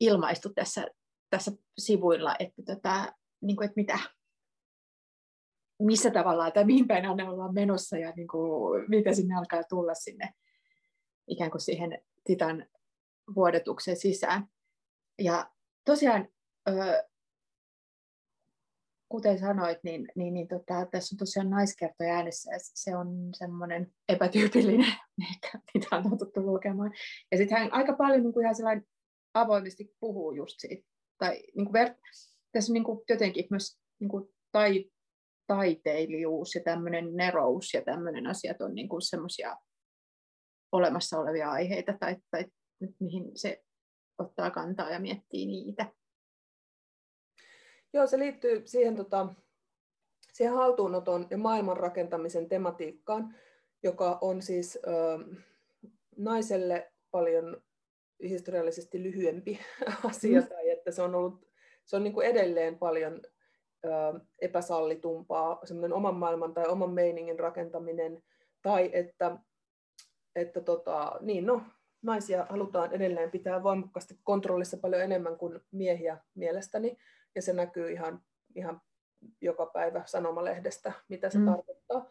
ilmaistu 0.00 0.52
tässä, 0.54 0.86
tässä 1.30 1.52
sivuilla, 1.78 2.36
että, 2.38 2.62
tota, 2.66 3.12
niin 3.42 3.56
kuin, 3.56 3.64
että 3.64 3.80
mitä, 3.80 3.98
missä 5.84 6.10
tavallaan 6.10 6.52
tai 6.52 6.64
mihin 6.64 6.88
päin 6.88 7.06
aina 7.06 7.30
ollaan 7.30 7.54
menossa 7.54 7.98
ja 7.98 8.12
niin 8.16 8.28
kuin, 8.28 8.84
mitä 8.88 9.14
sinne 9.14 9.34
alkaa 9.34 9.62
tulla 9.64 9.94
sinne 9.94 10.34
ikään 11.28 11.50
kuin 11.50 11.60
siihen 11.60 12.02
Titan 12.24 12.66
vuodetuksen 13.34 13.96
sisään. 13.96 14.46
Ja 15.18 15.50
tosiaan, 15.84 16.28
kuten 19.08 19.38
sanoit, 19.38 19.78
niin, 19.84 20.08
niin, 20.16 20.34
niin 20.34 20.48
tota, 20.48 20.86
tässä 20.90 21.14
on 21.14 21.18
tosiaan 21.18 21.50
naiskertoja 21.50 22.14
äänessä 22.14 22.52
ja 22.52 22.58
se 22.60 22.96
on 22.96 23.08
semmoinen 23.34 23.92
epätyypillinen, 24.08 24.92
mitä 25.74 25.96
on 25.96 26.10
totuttu 26.10 26.46
lukemaan. 26.46 26.92
Ja 27.30 27.38
sitten 27.38 27.58
hän 27.58 27.72
aika 27.72 27.92
paljon 27.92 28.22
niin 28.22 28.32
kuin 28.32 28.44
ihan 28.44 28.54
sellainen 28.54 28.86
avoimesti 29.34 29.96
puhuu 30.00 30.32
just 30.32 30.54
siitä. 30.58 30.88
Tai, 31.18 31.42
niin 31.56 31.66
kuin 31.66 31.74
ver- 31.74 31.96
tässä 32.52 32.72
on 32.72 32.74
niin 32.74 32.84
kuin 32.84 33.00
jotenkin 33.08 33.46
myös 33.50 33.78
niin 34.00 34.08
kuin 34.08 34.28
tai, 34.52 34.91
taiteilijuus 35.56 36.54
ja 36.54 36.60
tämmöinen 36.64 37.16
nerous 37.16 37.74
ja 37.74 37.82
tämmöinen 37.82 38.26
asiat 38.26 38.60
on 38.60 38.74
niin 38.74 38.88
kuin 38.88 39.02
semmoisia 39.02 39.56
olemassa 40.72 41.18
olevia 41.18 41.50
aiheita 41.50 41.94
tai, 42.00 42.16
tai 42.30 42.44
mihin 43.00 43.30
se 43.34 43.62
ottaa 44.18 44.50
kantaa 44.50 44.90
ja 44.90 45.00
miettii 45.00 45.46
niitä. 45.46 45.92
Joo, 47.92 48.06
se 48.06 48.18
liittyy 48.18 48.62
siihen, 48.64 48.96
tota, 48.96 49.34
siihen 50.32 50.54
haltuunoton 50.54 51.26
ja 51.30 51.38
maailman 51.38 51.76
rakentamisen 51.76 52.48
tematiikkaan, 52.48 53.34
joka 53.82 54.18
on 54.20 54.42
siis 54.42 54.78
ö, 54.86 54.90
naiselle 56.16 56.92
paljon 57.10 57.62
historiallisesti 58.22 59.02
lyhyempi 59.02 59.60
asia, 60.10 60.40
mm. 60.40 60.46
tai 60.46 60.70
että 60.70 60.90
se 60.90 61.02
on 61.02 61.14
ollut 61.14 61.52
se 61.84 61.96
on 61.96 62.04
niin 62.04 62.14
kuin 62.14 62.26
edelleen 62.26 62.78
paljon 62.78 63.22
epäsallitumpaa, 64.38 65.60
semmoinen 65.64 65.92
oman 65.92 66.14
maailman 66.14 66.54
tai 66.54 66.66
oman 66.68 66.90
meiningin 66.90 67.38
rakentaminen, 67.38 68.22
tai 68.62 68.90
että, 68.92 69.38
että 70.34 70.60
tota, 70.60 71.12
niin 71.20 71.46
no, 71.46 71.62
naisia 72.02 72.46
halutaan 72.50 72.92
edelleen 72.92 73.30
pitää 73.30 73.62
voimakkaasti 73.62 74.18
kontrollissa 74.22 74.76
paljon 74.76 75.02
enemmän 75.02 75.36
kuin 75.36 75.60
miehiä 75.70 76.18
mielestäni, 76.34 76.96
ja 77.34 77.42
se 77.42 77.52
näkyy 77.52 77.90
ihan, 77.90 78.22
ihan 78.54 78.80
joka 79.40 79.66
päivä 79.66 80.02
sanomalehdestä, 80.06 80.92
mitä 81.08 81.30
se 81.30 81.38
mm. 81.38 81.46
tarkoittaa, 81.46 82.06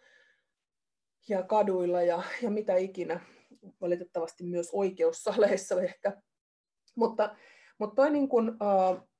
ja 1.29 1.43
kaduilla 1.43 2.01
ja, 2.01 2.23
ja 2.41 2.49
mitä 2.49 2.75
ikinä, 2.75 3.19
valitettavasti 3.81 4.43
myös 4.43 4.69
oikeussaleissa 4.73 5.81
ehkä. 5.81 6.21
Mutta, 6.95 7.36
mutta 7.77 7.95
toi 7.95 8.12
niin 8.12 8.29
kun, 8.29 8.49
uh, 8.49 9.11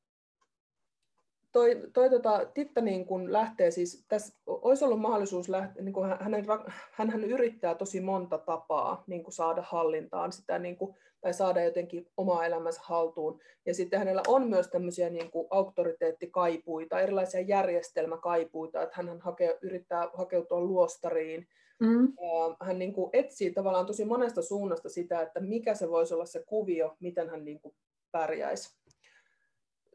toi, 1.52 1.82
toi 1.94 2.10
tota, 2.10 2.46
Titta 2.54 2.82
niin 2.82 3.06
kun 3.06 3.34
lähtee 3.34 3.72
siis, 3.72 4.06
tässä 4.08 4.36
olisi 4.48 4.86
ollut 4.86 5.02
mahdollisuus 5.02 5.50
lähteä, 5.50 5.84
niin 5.84 5.94
kun 5.94 6.18
hänen, 6.20 6.46
hän 6.92 7.24
yrittää 7.24 7.76
tosi 7.76 8.02
monta 8.02 8.38
tapaa 8.38 9.04
niin 9.08 9.24
kun 9.24 9.34
saada 9.34 9.64
hallintaan 9.66 10.32
sitä, 10.32 10.60
niin 10.60 10.78
kun, 10.78 10.96
tai 11.22 11.34
saada 11.34 11.64
jotenkin 11.64 12.08
omaa 12.18 12.46
elämänsä 12.46 12.82
haltuun. 12.84 13.40
Ja 13.66 13.74
sitten 13.74 14.00
hänellä 14.00 14.22
on 14.28 14.50
myös 14.50 14.68
tämmöisiä 14.68 15.10
niin 15.10 15.32
auktoriteettikaipuita, 15.50 17.00
erilaisia 17.00 17.42
järjestelmäkaipuita, 17.42 18.82
että 18.82 18.96
hän 18.96 19.20
hake, 19.20 19.58
yrittää 19.62 20.10
hakeutua 20.14 20.62
luostariin. 20.62 21.48
Mm. 21.80 22.14
Hän 22.62 22.80
niin 22.80 22.94
kuin 22.94 23.10
etsii 23.14 23.52
tavallaan 23.52 23.86
tosi 23.86 24.06
monesta 24.06 24.42
suunnasta 24.42 24.90
sitä, 24.90 25.22
että 25.22 25.40
mikä 25.40 25.76
se 25.76 25.90
voisi 25.90 26.14
olla 26.14 26.26
se 26.26 26.44
kuvio, 26.46 26.96
miten 27.00 27.30
hän 27.30 27.46
niin 27.46 27.62
kuin 27.62 27.76
pärjäisi 28.12 28.81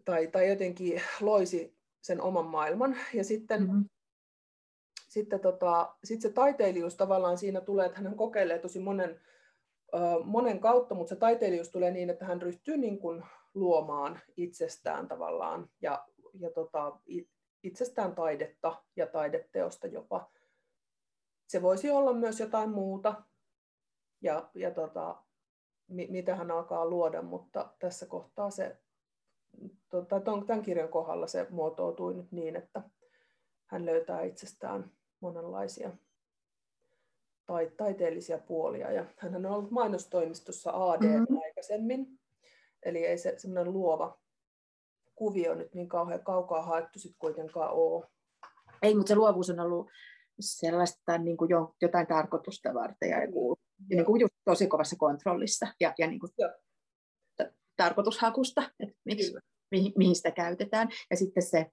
tai, 0.06 0.26
tai 0.26 0.48
jotenkin 0.48 1.02
loisi 1.20 1.76
sen 2.00 2.20
oman 2.20 2.46
maailman. 2.46 2.96
Ja 3.14 3.24
sitten, 3.24 3.62
mm-hmm. 3.62 3.84
sitten 5.08 5.40
tota, 5.40 5.96
sit 6.04 6.20
se 6.20 6.32
taiteilijuus 6.32 6.96
tavallaan 6.96 7.38
siinä 7.38 7.60
tulee, 7.60 7.86
että 7.86 8.00
hän 8.00 8.16
kokeilee 8.16 8.58
tosi 8.58 8.78
monen, 8.78 9.20
monen 10.24 10.60
kautta, 10.60 10.94
mutta 10.94 11.08
se 11.08 11.16
taiteilijuus 11.16 11.68
tulee 11.68 11.90
niin, 11.90 12.10
että 12.10 12.24
hän 12.24 12.42
ryhtyy 12.42 12.76
niin 12.76 12.98
kuin 12.98 13.24
luomaan 13.54 14.20
itsestään 14.36 15.08
tavallaan 15.08 15.70
ja, 15.80 16.06
ja 16.40 16.50
tota, 16.50 17.00
itsestään 17.62 18.14
taidetta 18.14 18.82
ja 18.96 19.06
taideteosta 19.06 19.86
jopa. 19.86 20.30
Se 21.48 21.62
voisi 21.62 21.90
olla 21.90 22.12
myös 22.12 22.40
jotain 22.40 22.70
muuta, 22.70 23.22
ja, 24.20 24.50
ja 24.54 24.70
tota, 24.70 25.16
mitä 25.88 26.36
hän 26.36 26.50
alkaa 26.50 26.86
luoda, 26.86 27.22
mutta 27.22 27.74
tässä 27.78 28.06
kohtaa 28.06 28.50
se 28.50 28.76
tota, 29.90 30.20
tämän 30.20 30.62
kirjan 30.62 30.88
kohdalla 30.88 31.26
se 31.26 31.46
muotoutui 31.50 32.14
nyt 32.14 32.32
niin, 32.32 32.56
että 32.56 32.82
hän 33.66 33.86
löytää 33.86 34.22
itsestään 34.22 34.90
monenlaisia 35.20 35.90
tai, 37.46 37.70
taiteellisia 37.76 38.38
puolia. 38.38 38.92
Ja 38.92 39.04
hän 39.16 39.36
on 39.36 39.46
ollut 39.46 39.70
mainostoimistossa 39.70 40.70
AD 40.74 41.02
mm-hmm. 41.02 41.38
aikaisemmin, 41.44 42.06
eli 42.82 43.06
ei 43.06 43.18
se 43.18 43.34
semmoinen 43.38 43.72
luova 43.72 44.18
kuvio 45.14 45.54
nyt 45.54 45.74
niin 45.74 45.88
kauhean 45.88 46.24
kaukaa 46.24 46.62
haettu 46.62 46.98
sitten 46.98 47.18
kuitenkaan 47.18 47.72
ole. 47.72 48.06
Ei, 48.82 48.94
mutta 48.94 49.08
se 49.08 49.14
luovuus 49.14 49.50
on 49.50 49.60
ollut 49.60 49.90
sellaista 50.40 51.18
niin 51.18 51.36
kuin 51.36 51.48
jo, 51.48 51.74
jotain 51.82 52.06
tarkoitusta 52.06 52.74
varten 52.74 53.10
ja, 53.10 53.20
ja 53.20 53.28
niin 53.90 54.04
kuin 54.04 54.20
just 54.20 54.34
tosi 54.44 54.66
kovassa 54.66 54.96
kontrollissa 54.96 55.66
ja, 55.80 55.94
ja 55.98 56.06
niin 56.06 56.20
kuin 56.20 56.32
tarkoitushakusta, 57.76 58.70
että 58.80 58.96
miksi, 59.04 59.34
mihin, 59.70 59.92
mihin 59.96 60.16
sitä 60.16 60.30
käytetään. 60.30 60.88
Ja 61.10 61.16
sitten 61.16 61.42
se 61.42 61.70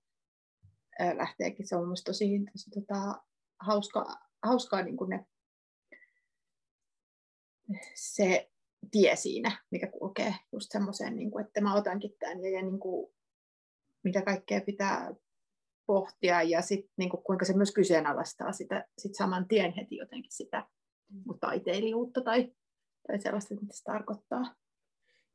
ää, 0.99 1.17
lähteekin, 1.17 1.67
se 1.67 1.75
on 1.75 1.83
minusta 1.83 2.09
tosi, 2.09 2.25
tosi 2.51 2.69
tota, 2.69 3.23
hauska, 3.59 4.15
hauskaa 4.43 4.81
niin 4.81 4.97
kuin 4.97 5.09
ne, 5.09 5.25
se 7.95 8.51
tie 8.91 9.15
siinä, 9.15 9.63
mikä 9.71 9.87
kulkee 9.87 10.35
just 10.51 10.71
semmoiseen, 10.71 11.15
niin 11.15 11.31
kuin, 11.31 11.45
että 11.45 11.61
mä 11.61 11.75
otankin 11.75 12.11
tämän 12.19 12.43
ja, 12.43 12.49
ja 12.49 12.61
niin 12.61 12.79
kuin, 12.79 13.13
mitä 14.03 14.21
kaikkea 14.21 14.61
pitää 14.61 15.15
pohtia 15.85 16.41
ja 16.41 16.61
sit, 16.61 16.85
niin 16.97 17.09
kuin, 17.09 17.23
kuinka 17.23 17.45
se 17.45 17.57
myös 17.57 17.71
kyseenalaistaa 17.71 18.51
sitä 18.51 18.87
sit 18.97 19.15
saman 19.15 19.47
tien 19.47 19.73
heti 19.73 19.95
jotenkin 19.95 20.31
sitä 20.31 20.67
mm. 21.09 21.39
taiteilijuutta 21.39 22.21
tai, 22.21 22.53
tai 23.07 23.21
sellaista, 23.21 23.55
mitä 23.55 23.73
se 23.75 23.83
tarkoittaa. 23.83 24.55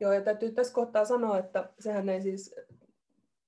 Joo, 0.00 0.12
ja 0.12 0.20
täytyy 0.20 0.52
tässä 0.52 0.74
kohtaa 0.74 1.04
sanoa, 1.04 1.38
että 1.38 1.72
sehän 1.78 2.08
ei 2.08 2.22
siis 2.22 2.54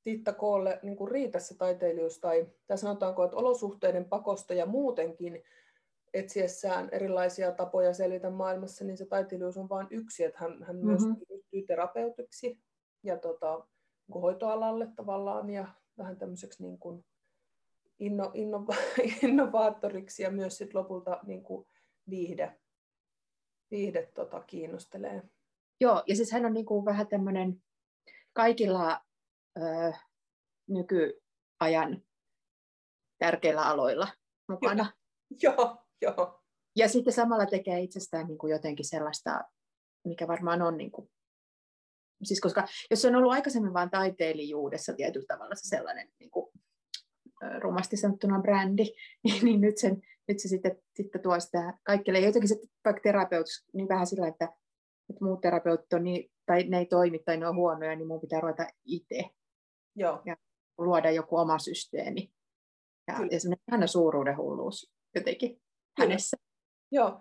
Titta 0.04 0.32
Koolle 0.32 0.80
niin 0.82 0.96
kuin 0.96 1.10
riitä 1.10 1.38
se 1.38 1.56
taiteilijuus, 1.56 2.18
tai, 2.18 2.46
tai 2.66 2.78
sanotaanko, 2.78 3.24
että 3.24 3.36
olosuhteiden 3.36 4.04
pakosta 4.04 4.54
ja 4.54 4.66
muutenkin 4.66 5.42
etsiessään 6.14 6.88
erilaisia 6.92 7.52
tapoja 7.52 7.94
selvitä 7.94 8.30
maailmassa, 8.30 8.84
niin 8.84 8.96
se 8.96 9.06
taiteilijuus 9.06 9.56
on 9.56 9.68
vain 9.68 9.86
yksi, 9.90 10.24
että 10.24 10.38
hän, 10.38 10.62
hän 10.62 10.76
mm-hmm. 10.76 10.88
myös 10.88 11.02
ryhtyy 11.30 11.62
terapeutiksi 11.66 12.58
ja 13.02 13.16
tota, 13.16 13.56
niin 13.56 14.12
kuin 14.12 14.22
hoitoalalle 14.22 14.88
tavallaan 14.96 15.50
ja 15.50 15.68
vähän 15.98 16.16
tämmöiseksi 16.16 16.62
niin 16.62 16.78
kuin 16.78 17.04
inno, 17.98 18.30
inno, 18.34 18.66
innovaattoriksi 19.22 20.22
ja 20.22 20.30
myös 20.30 20.58
sit 20.58 20.74
lopulta 20.74 21.20
niin 21.26 21.42
kuin 21.42 21.66
viihde, 22.10 22.60
viihde 23.70 24.10
tota, 24.14 24.40
kiinnostelee. 24.46 25.22
Joo, 25.80 26.02
ja 26.06 26.16
siis 26.16 26.32
hän 26.32 26.46
on 26.46 26.52
niin 26.52 26.66
kuin 26.66 26.84
vähän 26.84 27.06
tämmöinen 27.06 27.62
kaikilla 28.32 29.00
ö, 29.58 29.92
nykyajan 30.68 32.02
tärkeillä 33.18 33.62
aloilla 33.62 34.08
mukana. 34.48 34.92
Joo, 35.42 35.76
joo. 36.02 36.42
Ja 36.76 36.88
sitten 36.88 37.12
samalla 37.12 37.46
tekee 37.46 37.80
itsestään 37.80 38.26
niin 38.26 38.38
kuin 38.38 38.50
jotenkin 38.50 38.88
sellaista, 38.88 39.44
mikä 40.04 40.28
varmaan 40.28 40.62
on, 40.62 40.76
niin 40.76 40.90
kuin, 40.90 41.10
siis 42.24 42.40
koska 42.40 42.68
jos 42.90 43.02
se 43.02 43.08
on 43.08 43.16
ollut 43.16 43.32
aikaisemmin 43.32 43.72
vain 43.72 43.90
taiteilijuudessa 43.90 44.92
tietyllä 44.92 45.26
tavalla 45.28 45.54
se 45.54 45.68
sellainen 45.68 46.08
niin 46.18 46.30
kuin, 46.30 46.52
rumasti 47.58 47.96
sanottuna 47.96 48.40
brändi, 48.40 48.84
niin, 49.24 49.44
niin 49.44 49.60
nyt, 49.60 49.78
sen, 49.78 50.02
nyt 50.28 50.38
se 50.38 50.48
sitten, 50.48 50.82
sitten 50.94 51.22
tuo 51.22 51.40
sitä 51.40 51.78
kaikille. 51.82 52.18
Ja 52.18 52.26
jotenkin 52.26 52.48
se 52.48 52.60
vaikka 52.84 53.02
terapeutus, 53.02 53.64
niin 53.74 53.88
vähän 53.88 54.06
sillä, 54.06 54.28
että 54.28 54.48
että 55.10 55.24
muut 55.24 55.40
terapeutit 55.40 55.92
on 55.92 56.04
niin, 56.04 56.30
tai 56.46 56.62
ne 56.62 56.78
ei 56.78 56.86
toimi 56.86 57.18
tai 57.18 57.36
ne 57.36 57.48
on 57.48 57.56
huonoja, 57.56 57.96
niin 57.96 58.08
mun 58.08 58.20
pitää 58.20 58.40
ruveta 58.40 58.66
itse 58.84 59.24
Joo. 59.96 60.22
ja 60.24 60.36
luoda 60.78 61.10
joku 61.10 61.36
oma 61.36 61.58
systeemi. 61.58 62.32
Ja, 63.08 63.14
ja 63.30 63.40
semmoinen 63.40 63.64
ihana 63.68 63.86
suuruuden 63.86 64.36
hulluus 64.36 64.92
jotenkin 65.14 65.50
Kyllä. 65.50 65.62
hänessä. 65.98 66.36
Joo, 66.92 67.20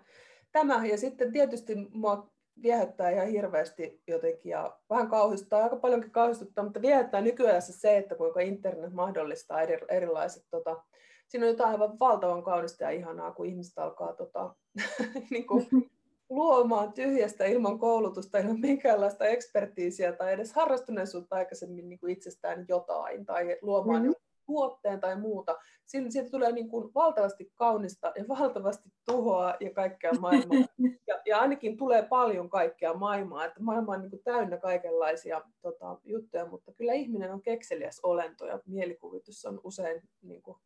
tämä 0.52 0.86
ja 0.86 0.98
sitten 0.98 1.32
tietysti 1.32 1.74
mua 1.92 2.30
viehättää 2.62 3.10
ihan 3.10 3.28
hirveästi 3.28 4.02
jotenkin 4.06 4.50
ja 4.50 4.78
vähän 4.90 5.08
kauhistuttaa, 5.08 5.62
aika 5.62 5.76
paljonkin 5.76 6.10
kauhistuttaa, 6.10 6.64
mutta 6.64 6.82
viehättää 6.82 7.20
nykyään 7.20 7.62
se, 7.62 7.96
että 7.96 8.14
kuinka 8.14 8.40
internet 8.40 8.92
mahdollistaa 8.92 9.62
eri, 9.62 9.78
erilaiset, 9.88 10.42
tota, 10.50 10.84
siinä 11.28 11.46
on 11.46 11.50
jotain 11.52 11.70
aivan 11.70 11.98
valtavan 11.98 12.42
kaunista 12.42 12.84
ja 12.84 12.90
ihanaa, 12.90 13.32
kun 13.32 13.46
ihmiset 13.46 13.78
alkaa 13.78 14.12
tota, 14.12 14.54
niin 15.30 15.46
kuin, 15.46 15.66
luomaan 16.30 16.92
tyhjästä 16.92 17.44
ilman 17.44 17.78
koulutusta, 17.78 18.38
ilman 18.38 18.60
minkäänlaista 18.60 19.26
ekspertiisiä 19.26 20.12
tai 20.12 20.32
edes 20.32 20.52
harrastuneisuutta 20.52 21.36
aikaisemmin 21.36 21.88
niin 21.88 21.98
kuin 21.98 22.12
itsestään 22.12 22.64
jotain 22.68 23.26
tai 23.26 23.58
luomaan 23.62 24.02
mm-hmm. 24.02 24.14
tuotteen 24.46 25.00
tai 25.00 25.20
muuta. 25.20 25.56
Siitä, 25.86 26.10
siitä 26.10 26.30
tulee 26.30 26.52
niin 26.52 26.68
kuin 26.68 26.94
valtavasti 26.94 27.52
kaunista 27.54 28.12
ja 28.16 28.24
valtavasti 28.28 28.88
tuhoa 29.10 29.54
ja 29.60 29.70
kaikkea 29.70 30.12
maailmaa. 30.12 30.58
Ja, 31.06 31.22
ja 31.26 31.38
ainakin 31.38 31.76
tulee 31.76 32.02
paljon 32.02 32.50
kaikkea 32.50 32.94
maailmaa, 32.94 33.44
että 33.44 33.62
maailma 33.62 33.92
on 33.92 34.00
niin 34.00 34.10
kuin 34.10 34.22
täynnä 34.24 34.56
kaikenlaisia 34.56 35.42
tota, 35.62 35.98
juttuja, 36.04 36.46
mutta 36.46 36.72
kyllä 36.72 36.92
ihminen 36.92 37.32
on 37.32 37.42
kekseliäs 37.42 38.00
olento 38.02 38.46
ja 38.46 38.60
mielikuvitus 38.66 39.44
on 39.44 39.60
usein 39.64 40.02
niin 40.22 40.42
kuin, 40.42 40.58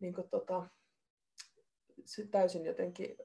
niin 0.00 0.14
kuin, 0.14 0.28
tota, 0.30 0.66
täysin 2.30 2.66
jotenkin 2.66 3.16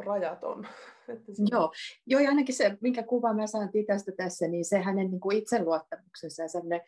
rajaton. 0.00 0.66
Että 1.08 1.34
se... 1.34 1.42
Joo. 1.50 1.72
Joo, 2.06 2.20
ja 2.20 2.28
ainakin 2.28 2.54
se, 2.54 2.78
minkä 2.80 3.02
kuva 3.02 3.34
mä 3.34 3.46
saan 3.46 3.72
Titasta 3.72 4.12
tässä, 4.16 4.48
niin 4.48 4.64
se 4.64 4.78
hänen 4.78 5.10
niin 5.10 5.20
kuin 5.20 5.36
itseluottamuksensa 5.36 6.42
ja 6.42 6.48
sellainen 6.48 6.80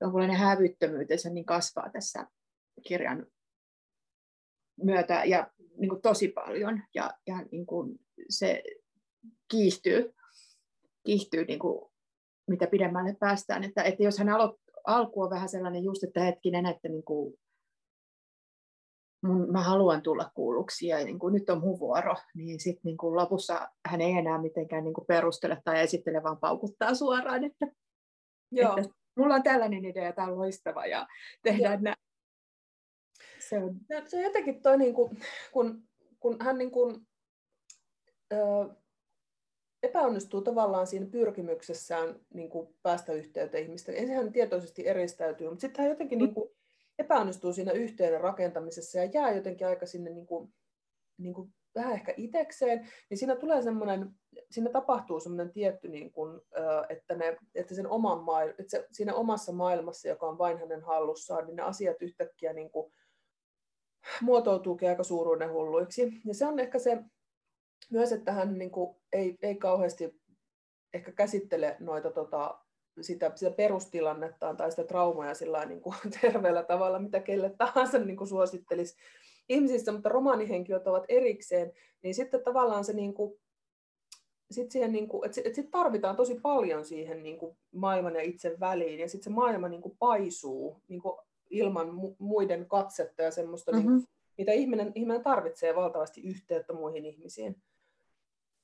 jonkunlainen 0.00 0.36
hävyttömyytensä 0.36 1.30
niin 1.30 1.44
kasvaa 1.44 1.90
tässä 1.90 2.26
kirjan 2.82 3.26
myötä 4.82 5.24
ja 5.24 5.50
niin 5.76 5.88
kuin 5.88 6.02
tosi 6.02 6.28
paljon. 6.28 6.82
Ja, 6.94 7.10
ja 7.26 7.44
niin 7.52 7.66
kuin 7.66 7.98
se 8.28 8.62
kiihtyy, 9.50 10.14
kiihtyy 11.06 11.44
niin 11.44 11.58
kuin, 11.58 11.90
mitä 12.48 12.66
pidemmälle 12.66 13.16
päästään. 13.20 13.64
Että, 13.64 13.82
että 13.82 14.02
jos 14.02 14.18
hän 14.18 14.28
alo, 14.28 14.58
alku 14.86 15.22
on 15.22 15.30
vähän 15.30 15.48
sellainen 15.48 15.84
just, 15.84 16.04
että 16.04 16.20
hetkinen, 16.20 16.66
että 16.66 16.88
niin 16.88 17.04
kuin, 17.04 17.34
mun, 19.22 19.52
mä 19.52 19.62
haluan 19.62 20.02
tulla 20.02 20.30
kuulluksi 20.34 20.86
ja 20.86 21.04
niin 21.04 21.18
kuin, 21.18 21.34
nyt 21.34 21.50
on 21.50 21.60
mun 21.60 21.78
vuoro, 21.78 22.14
niin 22.34 22.60
sitten 22.60 22.82
niin 22.84 22.96
kuin 22.96 23.16
lopussa 23.16 23.68
hän 23.88 24.00
ei 24.00 24.12
enää 24.12 24.38
mitenkään 24.38 24.84
niin 24.84 24.94
kuin 24.94 25.06
perustele 25.06 25.62
tai 25.64 25.80
esittele, 25.80 26.22
vaan 26.22 26.38
paukuttaa 26.38 26.94
suoraan, 26.94 27.44
että, 27.44 27.66
Joo. 28.52 28.76
että 28.76 28.94
mulla 29.16 29.34
on 29.34 29.42
tällainen 29.42 29.84
idea, 29.84 30.12
tämä 30.12 30.28
on 30.28 30.38
loistava 30.38 30.86
ja 30.86 31.06
tehdään 31.42 31.82
näin. 31.82 31.96
Se 33.38 33.58
on... 33.58 33.74
No, 33.90 34.02
se 34.06 34.16
on 34.16 34.22
jotenkin 34.22 34.62
toi, 34.62 34.78
niin 34.78 34.94
kuin, 34.94 35.18
kun, 35.52 35.82
kun 36.20 36.36
hän 36.40 36.58
niin 36.58 36.70
kuin, 36.70 37.06
ö, 38.32 38.36
epäonnistuu 39.82 40.42
tavallaan 40.42 40.86
siinä 40.86 41.06
pyrkimyksessään 41.06 42.20
niin 42.34 42.50
kuin 42.50 42.74
päästä 42.82 43.12
yhteyteen 43.12 43.64
ihmisten. 43.64 43.96
Ensin 43.96 44.16
hän 44.16 44.32
tietoisesti 44.32 44.88
eristäytyy, 44.88 45.48
mutta 45.48 45.60
sitten 45.60 45.82
hän 45.82 45.90
jotenkin 45.90 46.18
mm. 46.18 46.24
niin 46.24 46.34
kuin, 46.34 46.50
epäonnistuu 47.00 47.52
siinä 47.52 47.72
yhteyden 47.72 48.20
rakentamisessa 48.20 48.98
ja 48.98 49.04
jää 49.04 49.32
jotenkin 49.32 49.66
aika 49.66 49.86
sinne 49.86 50.10
niin 50.10 50.26
kuin, 50.26 50.54
niin 51.18 51.34
kuin 51.34 51.54
vähän 51.74 51.92
ehkä 51.92 52.14
itekseen, 52.16 52.88
niin 53.10 53.18
siinä 53.18 53.36
tulee 53.36 53.62
semmoinen 53.62 54.10
siinä 54.50 54.70
tapahtuu 54.70 55.20
semmoinen 55.20 55.52
tietty, 55.52 55.88
niin 55.88 56.12
kuin, 56.12 56.40
että, 56.88 57.14
ne, 57.14 57.36
että, 57.54 57.74
sen 57.74 57.88
oman 57.88 58.20
maailma, 58.22 58.54
että 58.58 58.70
se, 58.70 58.86
siinä 58.92 59.14
omassa 59.14 59.52
maailmassa, 59.52 60.08
joka 60.08 60.26
on 60.28 60.38
vain 60.38 60.58
hänen 60.58 60.82
hallussaan, 60.82 61.46
niin 61.46 61.56
ne 61.56 61.62
asiat 61.62 62.02
yhtäkkiä 62.02 62.52
niin 62.52 62.70
kuin, 62.70 62.92
muotoutuukin 64.22 64.88
aika 64.88 65.02
suuruuden 65.02 65.52
hulluiksi. 65.52 66.12
Ja 66.26 66.34
se 66.34 66.46
on 66.46 66.58
ehkä 66.58 66.78
se 66.78 66.98
myös, 67.90 68.12
että 68.12 68.32
hän 68.32 68.58
niin 68.58 68.70
kuin, 68.70 68.96
ei, 69.12 69.38
ei 69.42 69.54
kauheasti 69.54 70.20
ehkä 70.94 71.12
käsittele 71.12 71.76
noita 71.80 72.10
tota, 72.10 72.58
sitä, 73.04 73.32
sitä 73.34 73.50
perustilannettaan 73.50 74.56
tai 74.56 74.70
sitä 74.70 74.84
traumaa 74.84 75.34
sillä 75.34 75.64
niin 75.64 75.80
kuin 75.80 75.96
terveellä 76.20 76.62
tavalla, 76.62 76.98
mitä 76.98 77.20
kelle 77.20 77.54
tahansa 77.58 77.98
niin 77.98 78.16
kuin 78.16 78.28
suosittelisi 78.28 78.96
ihmisissä, 79.48 79.92
mutta 79.92 80.08
romaanihenkilöt 80.08 80.86
ovat 80.86 81.04
erikseen, 81.08 81.72
niin 82.02 82.14
sitten 82.14 82.44
tavallaan 82.44 82.84
se 82.84 82.92
niin 82.92 83.14
kuin, 83.14 83.40
sit 84.50 84.70
siihen, 84.70 84.92
niin 84.92 85.08
kuin, 85.08 85.26
että, 85.26 85.40
että 85.44 85.56
sit 85.56 85.70
tarvitaan 85.70 86.16
tosi 86.16 86.40
paljon 86.42 86.84
siihen 86.84 87.22
niin 87.22 87.38
kuin 87.38 87.56
maailman 87.74 88.14
ja 88.14 88.22
itse 88.22 88.56
väliin, 88.60 88.98
ja 88.98 89.08
sitten 89.08 89.24
se 89.24 89.30
maailma 89.30 89.68
niin 89.68 89.82
kuin 89.82 89.96
paisuu 89.98 90.82
niin 90.88 91.02
kuin 91.02 91.18
ilman 91.50 91.88
mu- 91.88 92.16
muiden 92.18 92.66
katsetta 92.68 93.22
ja 93.22 93.30
semmoista, 93.30 93.72
mm-hmm. 93.72 93.96
niin, 93.96 94.06
mitä 94.38 94.52
ihminen, 94.52 94.92
ihminen 94.94 95.22
tarvitsee 95.22 95.76
valtavasti 95.76 96.20
yhteyttä 96.20 96.72
muihin 96.72 97.06
ihmisiin. 97.06 97.56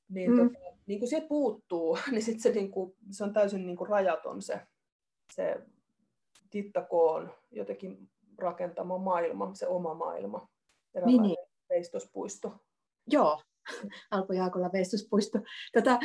Niin, 0.08 0.30
mm. 0.30 0.36
tota, 0.36 0.58
niin 0.86 0.98
kun 0.98 1.08
se 1.08 1.26
puuttuu, 1.28 1.98
niin 2.10 2.22
sit 2.22 2.40
se, 2.40 2.50
niin 2.50 2.70
kuin, 2.70 2.96
se 3.10 3.24
on 3.24 3.32
täysin 3.32 3.66
niin 3.66 3.76
kuin 3.76 3.88
rajaton 3.88 4.42
se, 4.42 4.60
se 5.32 5.56
Titta 6.50 6.82
Koon 6.82 7.34
jotenkin 7.50 8.10
rakentama 8.38 8.98
maailma, 8.98 9.54
se 9.54 9.66
oma 9.66 9.94
maailma. 9.94 10.48
Niin, 11.06 11.22
niin. 11.22 11.36
Veistospuisto. 11.70 12.52
Joo, 13.06 13.42
Alpo 14.10 14.32
Jaakola 14.32 14.72
veistospuisto. 14.72 15.38
Tota, 15.72 15.98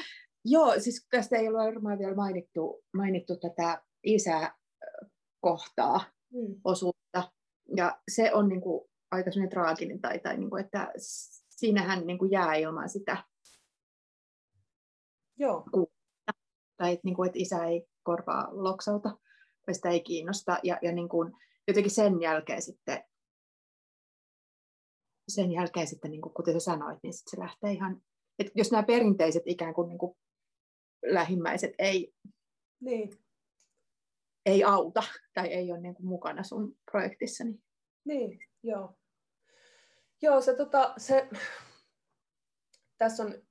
joo, 0.45 0.79
siis 0.79 1.07
tästä 1.11 1.37
ei 1.37 1.47
ole 1.47 1.57
varmaan 1.57 1.99
vielä 1.99 2.15
mainittu, 2.15 2.83
mainittu 2.93 3.37
tätä 3.37 3.83
isäkohtaa, 4.03 5.99
mm. 6.33 6.55
osuutta. 6.63 7.31
Ja 7.75 8.01
se 8.11 8.33
on 8.33 8.49
niin 8.49 8.61
kuin, 8.61 8.89
aika 9.11 9.31
traaginen, 9.49 10.01
tai, 10.01 10.19
tai 10.19 10.37
niin 10.37 10.49
kuin, 10.49 10.65
että 10.65 10.93
siinähän 11.49 12.07
niin 12.07 12.17
kuin 12.17 12.31
jää 12.31 12.55
ilman 12.55 12.89
sitä 12.89 13.23
Joo. 15.41 15.63
Kuuta. 15.71 15.93
Tai 16.77 16.93
että, 16.93 17.01
niin 17.03 17.15
kuin, 17.15 17.27
että 17.27 17.39
isä 17.39 17.65
ei 17.65 17.87
korvaa 18.03 18.47
loksauta, 18.51 19.17
tai 19.65 19.73
sitä 19.73 19.89
ei 19.89 20.01
kiinnosta. 20.01 20.59
Ja, 20.63 20.79
ja 20.81 20.91
niin 20.91 21.09
kuin, 21.09 21.33
jotenkin 21.67 21.91
sen 21.91 22.21
jälkeen 22.21 22.61
sitten, 22.61 23.03
sen 25.27 25.51
jälkeen 25.51 25.87
sitten, 25.87 26.11
niin 26.11 26.21
kuin, 26.21 26.33
kuten 26.33 26.53
sä 26.53 26.59
sanoit, 26.59 26.99
niin 27.03 27.13
sitten 27.13 27.31
se 27.31 27.39
lähtee 27.39 27.71
ihan, 27.71 28.01
että 28.39 28.51
jos 28.55 28.71
nämä 28.71 28.83
perinteiset 28.83 29.43
ikään 29.45 29.73
kuin, 29.73 29.89
niin 29.89 29.97
kuin 29.97 30.17
lähimmäiset 31.05 31.73
ei, 31.79 32.13
niin. 32.79 33.09
ei 34.45 34.63
auta 34.63 35.03
tai 35.33 35.47
ei 35.47 35.71
ole 35.71 35.81
niin 35.81 35.95
kuin 35.95 36.05
mukana 36.05 36.43
sun 36.43 36.77
projektissa. 36.91 37.43
Niin, 37.43 37.59
niin 38.05 38.39
joo. 38.63 38.97
Joo, 40.21 40.41
se, 40.41 40.55
tota, 40.55 40.93
se, 40.97 41.29
tässä 42.97 43.23
on 43.23 43.50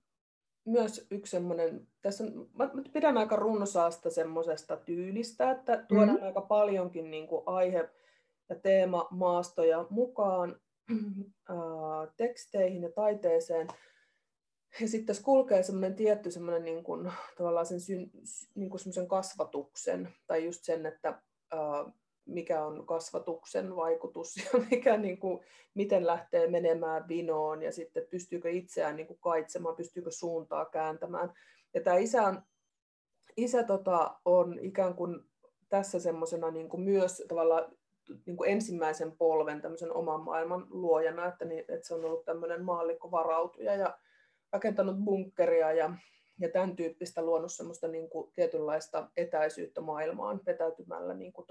myös 0.64 1.06
yksi 1.10 1.30
semmoinen, 1.30 1.86
tässä 2.02 2.24
on, 2.24 2.50
mä 2.52 2.70
pidän 2.92 3.18
aika 3.18 3.36
runsaasta 3.36 4.10
semmoisesta 4.10 4.76
tyylistä, 4.76 5.50
että 5.50 5.84
tuodaan 5.88 6.18
mm. 6.18 6.22
aika 6.22 6.40
paljonkin 6.40 7.10
niin 7.10 7.28
kuin 7.28 7.42
aihe- 7.46 7.90
ja 8.48 8.56
teemamaastoja 8.56 9.86
mukaan 9.90 10.60
äh, 11.50 12.14
teksteihin 12.16 12.82
ja 12.82 12.92
taiteeseen. 12.92 13.68
Ja 14.80 14.88
sitten 14.88 15.06
tässä 15.06 15.22
kulkee 15.22 15.62
semmoinen 15.62 15.94
tietty 15.94 16.30
semmoinen 16.30 16.64
niin 16.64 16.84
kuin, 16.84 17.12
tavallaan 17.38 17.66
sen 17.66 17.80
syn, 17.80 18.10
niin 18.54 18.70
kuin 18.70 18.80
semmoisen 18.80 19.08
kasvatuksen, 19.08 20.08
tai 20.26 20.44
just 20.44 20.64
sen, 20.64 20.86
että 20.86 21.08
äh, 21.54 21.92
mikä 22.26 22.64
on 22.64 22.86
kasvatuksen 22.86 23.76
vaikutus 23.76 24.36
ja 24.36 24.60
mikä, 24.70 24.96
niin 24.96 25.18
kuin, 25.18 25.40
miten 25.74 26.06
lähtee 26.06 26.50
menemään 26.50 27.08
vinoon 27.08 27.62
ja 27.62 27.72
sitten 27.72 28.06
pystyykö 28.10 28.50
itseään 28.50 28.96
niin 28.96 29.06
kuin 29.06 29.20
kaitsemaan, 29.20 29.76
pystyykö 29.76 30.10
suuntaa 30.10 30.64
kääntämään. 30.64 31.32
Ja 31.74 31.80
tämä 31.80 31.96
isä 31.96 32.22
on, 32.22 32.42
isä 33.36 33.62
tota, 33.62 34.20
on 34.24 34.58
ikään 34.58 34.94
kuin 34.94 35.20
tässä 35.68 36.00
semmoisena 36.00 36.50
niin 36.50 36.80
myös 36.80 37.22
tavallaan 37.28 37.72
niin 38.26 38.36
kuin 38.36 38.50
ensimmäisen 38.50 39.16
polven 39.16 39.60
tämmöisen 39.60 39.92
oman 39.92 40.20
maailman 40.20 40.66
luojana, 40.70 41.26
että, 41.26 41.44
niin, 41.44 41.64
että 41.68 41.88
se 41.88 41.94
on 41.94 42.04
ollut 42.04 42.24
tämmöinen 42.24 42.64
maallikkovarautuja 42.64 43.74
ja 43.74 43.98
rakentanut 44.52 44.96
bunkkeria 44.96 45.72
ja 45.72 45.94
ja 46.40 46.48
tämän 46.48 46.76
tyyppistä 46.76 47.22
luonut 47.22 47.52
semmoista 47.52 47.88
niin 47.88 48.10
kuin 48.10 48.32
tietynlaista 48.32 49.10
etäisyyttä 49.16 49.80
maailmaan 49.80 50.40
vetäytymällä 50.46 51.14
niin 51.14 51.32
kuin 51.32 51.46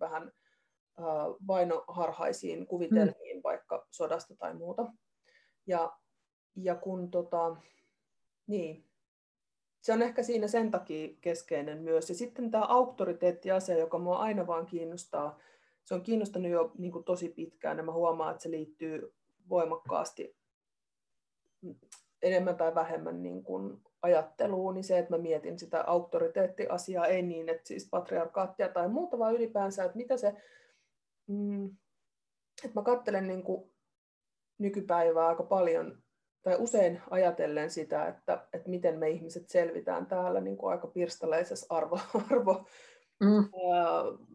vähän 0.00 0.32
äh, 0.98 1.06
vainoharhaisiin 1.46 2.66
kuvitelmiin 2.66 3.36
mm. 3.36 3.42
vaikka 3.44 3.86
sodasta 3.90 4.36
tai 4.36 4.54
muuta. 4.54 4.92
Ja, 5.66 5.98
ja 6.56 6.74
kun 6.74 7.10
tota, 7.10 7.56
niin, 8.46 8.84
se 9.80 9.92
on 9.92 10.02
ehkä 10.02 10.22
siinä 10.22 10.48
sen 10.48 10.70
takia 10.70 11.08
keskeinen 11.20 11.82
myös. 11.82 12.08
Ja 12.08 12.14
sitten 12.14 12.50
tämä 12.50 12.64
auktoriteettiasia, 12.64 13.78
joka 13.78 13.98
mua 13.98 14.16
aina 14.16 14.46
vaan 14.46 14.66
kiinnostaa, 14.66 15.38
se 15.84 15.94
on 15.94 16.02
kiinnostanut 16.02 16.50
jo 16.50 16.72
niin 16.78 16.92
kuin 16.92 17.04
tosi 17.04 17.28
pitkään 17.28 17.76
ja 17.76 17.82
mä 17.82 17.92
huomaan, 17.92 18.30
että 18.30 18.42
se 18.42 18.50
liittyy 18.50 19.14
voimakkaasti 19.48 20.36
enemmän 22.22 22.56
tai 22.56 22.74
vähemmän 22.74 23.22
niin 23.22 23.44
kuin 23.44 23.82
ajatteluun, 24.04 24.74
niin 24.74 24.84
se, 24.84 24.98
että 24.98 25.16
mä 25.16 25.22
mietin 25.22 25.58
sitä 25.58 25.84
auktoriteettiasiaa, 25.86 27.06
ei 27.06 27.22
niin, 27.22 27.48
että 27.48 27.68
siis 27.68 27.88
patriarkaattia 27.90 28.68
tai 28.68 28.88
muuta, 28.88 29.18
vaan 29.18 29.34
ylipäänsä, 29.34 29.84
että 29.84 29.96
mitä 29.96 30.16
se, 30.16 30.34
mm, 31.26 31.66
että 32.64 32.80
mä 32.80 32.82
katselen 32.82 33.28
niin 33.28 33.42
kuin 33.42 33.70
nykypäivää 34.58 35.28
aika 35.28 35.42
paljon, 35.42 36.02
tai 36.42 36.56
usein 36.58 37.00
ajatellen 37.10 37.70
sitä, 37.70 38.06
että, 38.08 38.46
että 38.52 38.70
miten 38.70 38.98
me 38.98 39.10
ihmiset 39.10 39.48
selvitään 39.48 40.06
täällä 40.06 40.40
niin 40.40 40.56
kuin 40.56 40.72
aika 40.72 40.86
pirstaleisessa 40.86 41.66
arvo, 41.68 41.98
arvo 42.30 42.66
mm. 43.20 43.48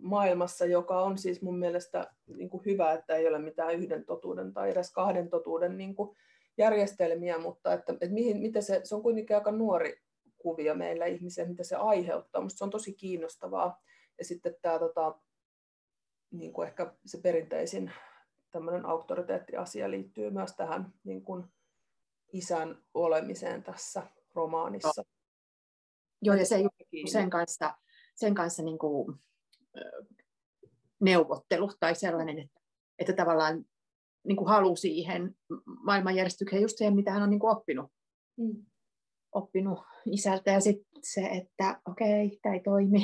maailmassa, 0.01 0.65
joka 0.65 1.01
on 1.01 1.17
siis 1.17 1.41
mun 1.41 1.60
mielestä 1.60 2.13
niin 2.27 2.49
kuin 2.49 2.65
hyvä, 2.65 2.93
että 2.93 3.15
ei 3.15 3.27
ole 3.27 3.39
mitään 3.39 3.75
yhden 3.75 4.05
totuuden 4.05 4.53
tai 4.53 4.71
edes 4.71 4.91
kahden 4.91 5.29
totuuden 5.29 5.77
niin 5.77 5.95
kuin 5.95 6.17
järjestelmiä, 6.60 7.38
mutta 7.38 7.74
että, 7.74 7.93
että 7.93 8.13
mihin, 8.13 8.38
mitä 8.38 8.62
se, 8.62 8.82
se 8.84 8.95
on 8.95 9.02
kuitenkin 9.02 9.36
aika 9.36 9.52
nuori 9.52 10.02
kuvio 10.38 10.76
meillä 10.76 11.06
ihmisiä, 11.06 11.45
mitä 11.45 11.63
se 11.63 11.76
aiheuttaa. 11.76 12.41
Minusta 12.41 12.58
se 12.58 12.63
on 12.63 12.69
tosi 12.69 12.93
kiinnostavaa. 12.93 13.82
Ja 14.17 14.26
sitten 14.26 14.56
tämä 14.62 14.80
tota, 14.80 15.19
niin 16.32 16.54
kuin 16.54 16.67
ehkä 16.67 16.93
se 17.06 17.17
perinteisin 17.22 17.91
tämmöinen 18.52 18.86
auktoriteettiasia 18.86 19.91
liittyy 19.91 20.30
myös 20.30 20.56
tähän 20.56 20.93
niin 21.04 21.24
kuin 21.24 21.43
isän 22.34 22.84
olemiseen 22.93 23.63
tässä 23.63 24.04
romaanissa. 24.34 25.04
Joo, 26.22 26.36
ja 26.36 26.45
se 26.45 26.63
sen 27.12 27.30
kanssa, 27.30 27.74
sen 28.15 28.36
kanssa 28.36 28.63
niin 28.63 28.78
kuin, 28.78 29.19
neuvottelu 31.00 31.72
tai 31.80 31.95
sellainen, 31.95 32.39
että, 32.39 32.62
että 33.00 33.13
tavallaan 33.13 33.65
niin 34.27 34.38
kuin 34.38 34.47
halu 34.47 34.75
siihen 34.75 35.36
maailmanjärjestykseen, 35.86 36.62
just 36.62 36.77
siihen, 36.77 36.95
mitä 36.95 37.12
hän 37.12 37.23
on 37.23 37.29
niin 37.29 37.39
kuin 37.39 37.51
oppinut, 37.51 37.91
mm. 38.38 38.65
oppinut 39.32 39.79
isältä. 40.05 40.51
Ja 40.51 40.60
sitten 40.60 41.01
se, 41.03 41.21
että 41.21 41.82
okei, 41.86 42.25
okay, 42.25 42.39
tämä 42.41 42.55
ei 42.55 42.62
toimi, 42.62 43.03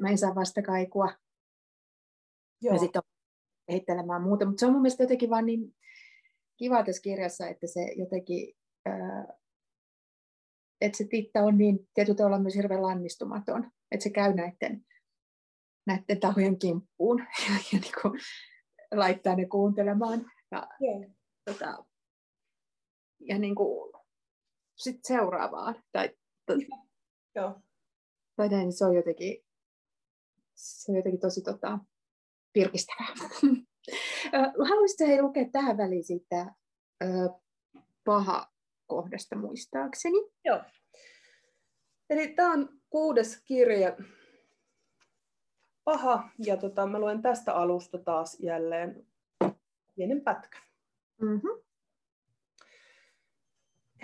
mä 0.00 0.08
en 0.08 0.18
saa 0.18 0.34
vastakaikua. 0.34 1.12
Joo. 2.62 2.74
Ja 2.74 2.78
sitten 2.80 3.02
kehittelemään 3.66 4.22
muuta. 4.22 4.46
Mutta 4.46 4.60
se 4.60 4.66
on 4.66 4.72
mun 4.72 4.82
mielestä 4.82 5.02
jotenkin 5.02 5.30
vaan 5.30 5.46
niin 5.46 5.74
kiva 6.56 6.84
tässä 6.84 7.02
kirjassa, 7.02 7.48
että 7.48 7.66
se 7.66 7.92
jotenkin, 7.96 8.54
että 10.80 10.98
se 10.98 11.04
Titta 11.04 11.40
on 11.40 11.58
niin 11.58 11.88
tietyllä 11.94 12.16
tavalla 12.16 12.38
myös 12.38 12.54
hirveän 12.54 12.82
lannistumaton. 12.82 13.70
Että 13.90 14.02
se 14.02 14.10
käy 14.10 14.34
näiden, 14.34 14.86
näiden 15.86 16.20
tahojen 16.20 16.58
kimppuun 16.58 17.18
ja, 17.48 17.54
ja 17.72 17.78
niin 17.78 17.92
kuin, 18.02 18.20
laittaa 18.94 19.36
ne 19.36 19.46
kuuntelemaan. 19.46 20.30
Ja, 20.50 20.68
yeah. 20.82 21.10
tota, 21.44 21.84
ja 23.20 23.38
niin 23.38 23.54
kuin, 23.54 23.92
sit 24.76 25.00
seuraavaan. 25.02 25.82
Tai, 25.92 26.10
Joo. 27.36 27.60
tai 28.36 28.48
näin, 28.48 28.72
se 28.72 28.84
on 28.84 28.94
jotenkin, 28.94 29.44
se 30.54 30.92
on 30.92 30.96
jotenkin 30.96 31.20
tosi 31.20 31.42
tota, 31.42 31.78
virkistävää. 32.54 33.14
Haluaisitko 34.68 35.06
hei 35.06 35.22
lukea 35.22 35.44
tähän 35.52 35.76
väliin 35.76 36.04
siitä 36.04 36.54
ö, 37.02 37.06
paha 38.04 38.52
kohdasta 38.86 39.36
muistaakseni? 39.36 40.30
Joo. 40.44 40.60
Eli 42.10 42.28
tämä 42.28 42.52
on 42.52 42.68
kuudes 42.90 43.42
kirja 43.44 43.96
paha, 45.84 46.28
ja 46.38 46.56
tota, 46.56 46.86
mä 46.86 46.98
luen 46.98 47.22
tästä 47.22 47.54
alusta 47.54 47.98
taas 47.98 48.40
jälleen 48.40 49.06
pienen 49.94 50.20
pätkän. 50.20 50.62
Mm-hmm. 51.20 51.62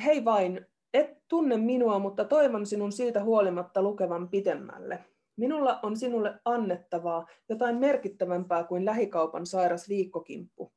Hei 0.04 0.24
vain, 0.24 0.66
Et 0.94 1.18
tunne 1.28 1.56
minua, 1.56 1.98
mutta 1.98 2.24
toivon 2.24 2.66
sinun 2.66 2.92
siitä 2.92 3.24
huolimatta 3.24 3.82
lukevan 3.82 4.28
pitemmälle. 4.28 5.04
Minulla 5.36 5.80
on 5.82 5.96
sinulle 5.96 6.40
annettavaa 6.44 7.26
jotain 7.48 7.76
merkittävämpää 7.76 8.64
kuin 8.64 8.84
lähikaupan 8.84 9.46
sairas 9.46 9.88
viikkokimppu. 9.88 10.72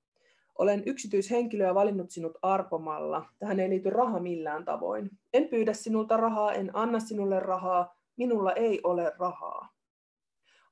Olen 0.58 0.84
yksityishenkilö 0.86 1.73
valinnut 1.73 2.12
sinut 2.12 2.38
arpomalla. 2.41 3.26
Tähän 3.39 3.60
ei 3.60 3.69
liity 3.69 3.89
raha 3.89 4.19
millään 4.19 4.65
tavoin. 4.65 5.10
En 5.34 5.47
pyydä 5.47 5.73
sinulta 5.73 6.17
rahaa, 6.17 6.54
en 6.54 6.71
anna 6.73 6.99
sinulle 6.99 7.39
rahaa. 7.39 7.95
Minulla 8.15 8.54
ei 8.54 8.82
ole 8.84 9.13
rahaa. 9.19 9.73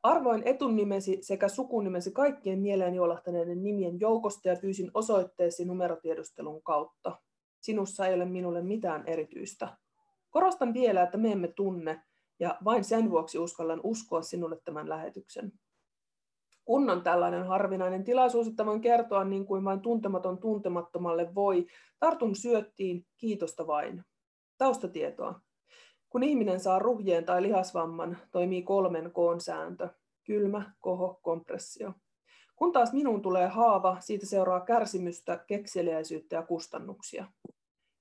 Arvoin 0.04 0.42
etunimesi 0.46 1.18
sekä 1.22 1.48
sukunimesi 1.48 2.12
kaikkien 2.12 2.60
mieleen 2.60 2.96
juolahtaneiden 2.96 3.64
nimien 3.64 4.00
joukosta 4.00 4.50
ja 4.50 4.56
pyysin 4.62 4.92
osoitteesi 4.94 5.66
numerotiedustelun 5.66 6.64
kautta. 6.64 7.18
Sinussa 7.60 8.08
ei 8.08 8.14
ole 8.14 8.26
minulle 8.26 8.62
mitään 8.62 9.04
erityistä. 9.08 9.78
Korostan 10.30 10.74
vielä, 10.74 11.04
että 11.04 11.18
me 11.18 11.32
emme 11.32 11.48
tunne, 11.48 12.02
ja 12.40 12.58
vain 12.66 12.84
sen 12.84 13.10
vuoksi 13.12 13.40
uskallan 13.40 13.82
uskoa 13.84 14.22
sinulle 14.22 14.60
tämän 14.66 14.90
lähetyksen. 14.90 15.52
Kun 16.66 16.90
on 16.90 17.04
tällainen 17.04 17.48
harvinainen 17.48 18.04
tilaisuus, 18.04 18.48
että 18.48 18.66
voin 18.66 18.82
kertoa 18.82 19.24
niin 19.24 19.46
kuin 19.46 19.64
vain 19.64 19.80
tuntematon 19.80 20.38
tuntemattomalle 20.38 21.36
voi, 21.36 21.68
tartun 22.00 22.36
syöttiin, 22.36 23.06
kiitosta 23.18 23.68
vain. 23.68 24.04
Taustatietoa. 24.58 25.42
Kun 26.12 26.24
ihminen 26.24 26.60
saa 26.60 26.80
ruhjeen 26.80 27.26
tai 27.26 27.41
lihasvamman, 27.41 28.17
toimii 28.32 28.63
kolmen 28.63 29.12
koon 29.12 29.41
sääntö. 29.41 29.89
Kylmä, 30.24 30.71
koho, 30.80 31.19
kompressio. 31.21 31.93
Kun 32.56 32.71
taas 32.71 32.93
minun 32.93 33.21
tulee 33.21 33.47
haava, 33.47 33.97
siitä 34.00 34.26
seuraa 34.26 34.60
kärsimystä, 34.60 35.38
kekseliäisyyttä 35.47 36.36
ja 36.36 36.43
kustannuksia. 36.43 37.26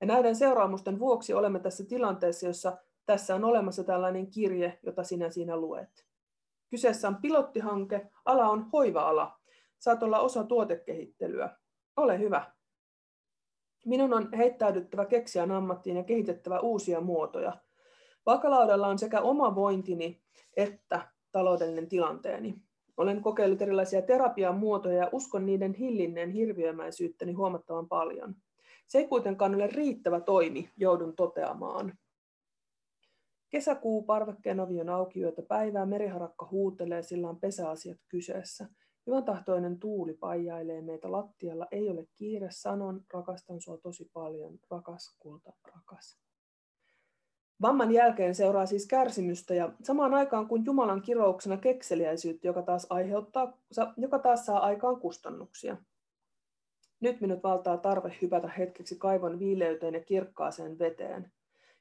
Ja 0.01 0.07
näiden 0.07 0.37
seuraamusten 0.37 0.99
vuoksi 0.99 1.35
olemme 1.35 1.59
tässä 1.59 1.85
tilanteessa, 1.85 2.47
jossa 2.47 2.79
tässä 3.07 3.35
on 3.35 3.45
olemassa 3.45 3.85
tällainen 3.85 4.31
kirje, 4.31 4.79
jota 4.83 5.05
sinä 5.05 5.31
siinä 5.31 5.57
luet. 5.57 6.07
Kyseessä 6.71 7.09
on 7.09 7.17
pilottihanke, 7.17 8.11
ala 8.25 8.49
on 8.49 8.69
hoiva-ala. 8.73 9.41
Saat 9.79 10.03
olla 10.03 10.21
osa 10.21 10.45
tuotekehittelyä. 10.45 11.57
Ole 11.97 12.19
hyvä. 12.19 12.53
Minun 13.87 14.15
on 14.15 14.29
heittäydyttävä 14.33 15.05
keksijän 15.05 15.51
ammattiin 15.51 15.97
ja 15.97 16.05
kehitettävä 16.05 16.61
uusia 16.61 17.01
muotoja. 17.01 17.70
Vaakalaudalla 18.27 18.87
on 18.87 18.99
sekä 18.99 19.21
oma 19.21 19.55
vointini 19.55 20.21
että 20.57 21.09
taloudellinen 21.33 21.89
tilanteeni. 21.89 22.55
Olen 22.97 23.23
kokeillut 23.23 23.63
erilaisia 23.63 24.03
terapian 24.03 24.57
muotoja 24.57 24.97
ja 24.97 25.09
uskon 25.13 25.47
niiden 25.47 25.75
hillinneen 25.75 26.31
hirviömäisyyttäni 26.31 27.33
huomattavan 27.33 27.89
paljon. 27.89 28.35
Se 28.87 28.99
ei 28.99 29.09
kuitenkaan 29.09 29.55
ole 29.55 29.67
riittävä 29.67 30.21
toimi, 30.21 30.71
joudun 30.77 31.17
toteamaan. 31.17 31.99
Kesäkuu 33.51 34.03
parvekkeen 34.03 34.61
ovi 34.61 34.81
on 34.81 34.89
auki 34.89 35.21
yötä 35.21 35.43
päivää, 35.43 35.87
meriharakka 35.87 36.49
huutelee, 36.51 37.03
sillä 37.03 37.29
on 37.29 37.41
pesäasiat 37.41 37.99
kyseessä. 38.09 38.69
Hyvän 39.07 39.25
tahtoinen 39.25 39.79
tuuli 39.79 40.15
paijailee 40.15 40.83
meitä 40.83 41.13
lattialla, 41.13 41.67
ei 41.71 41.91
ole 41.91 42.07
kiire, 42.15 42.49
sanon, 42.51 43.05
rakastan 43.13 43.61
sua 43.61 43.79
tosi 43.79 44.11
paljon, 44.13 44.59
rakas 44.71 45.17
kulta, 45.19 45.53
rakas. 45.75 46.30
Vamman 47.63 47.93
jälkeen 47.93 48.35
seuraa 48.35 48.67
siis 48.67 48.87
kärsimystä 48.87 49.55
ja 49.55 49.73
samaan 49.83 50.15
aikaan 50.15 50.49
kuin 50.49 50.65
Jumalan 50.65 51.03
kirouksena 51.03 51.57
kekseliäisyyttä, 51.57 52.47
joka 52.47 52.63
taas, 52.63 52.87
aiheuttaa, 52.91 53.59
joka 53.97 54.19
taas 54.19 54.47
saa 54.47 54.59
aikaan 54.59 55.01
kustannuksia. 55.01 55.77
Nyt 57.01 57.21
minut 57.21 57.43
valtaa 57.43 57.77
tarve 57.77 58.17
hypätä 58.23 58.49
hetkeksi 58.49 58.97
kaivon 58.97 59.39
viileyteen 59.39 59.95
ja 59.95 60.01
kirkkaaseen 60.01 60.79
veteen. 60.79 61.33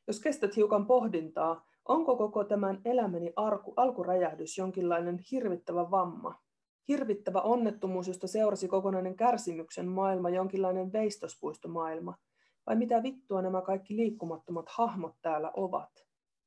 Jos 0.08 0.20
kestät 0.20 0.56
hiukan 0.56 0.86
pohdintaa, 0.86 1.66
onko 1.86 2.18
koko 2.18 2.44
tämän 2.44 2.82
elämäni 2.86 3.34
arku, 3.36 3.74
alkuräjähdys 3.76 4.58
jonkinlainen 4.58 5.20
hirvittävä 5.32 5.92
vamma? 5.92 6.40
Hirvittävä 6.88 7.42
onnettomuus, 7.42 8.08
josta 8.08 8.28
seurasi 8.28 8.68
kokonainen 8.68 9.16
kärsimyksen 9.16 9.88
maailma, 9.88 10.30
jonkinlainen 10.30 10.94
veistospuistomaailma– 10.94 12.16
vai 12.70 12.76
mitä 12.76 13.04
vittua 13.04 13.42
nämä 13.42 13.62
kaikki 13.62 13.96
liikkumattomat 13.96 14.66
hahmot 14.70 15.16
täällä 15.22 15.52
ovat? 15.54 15.90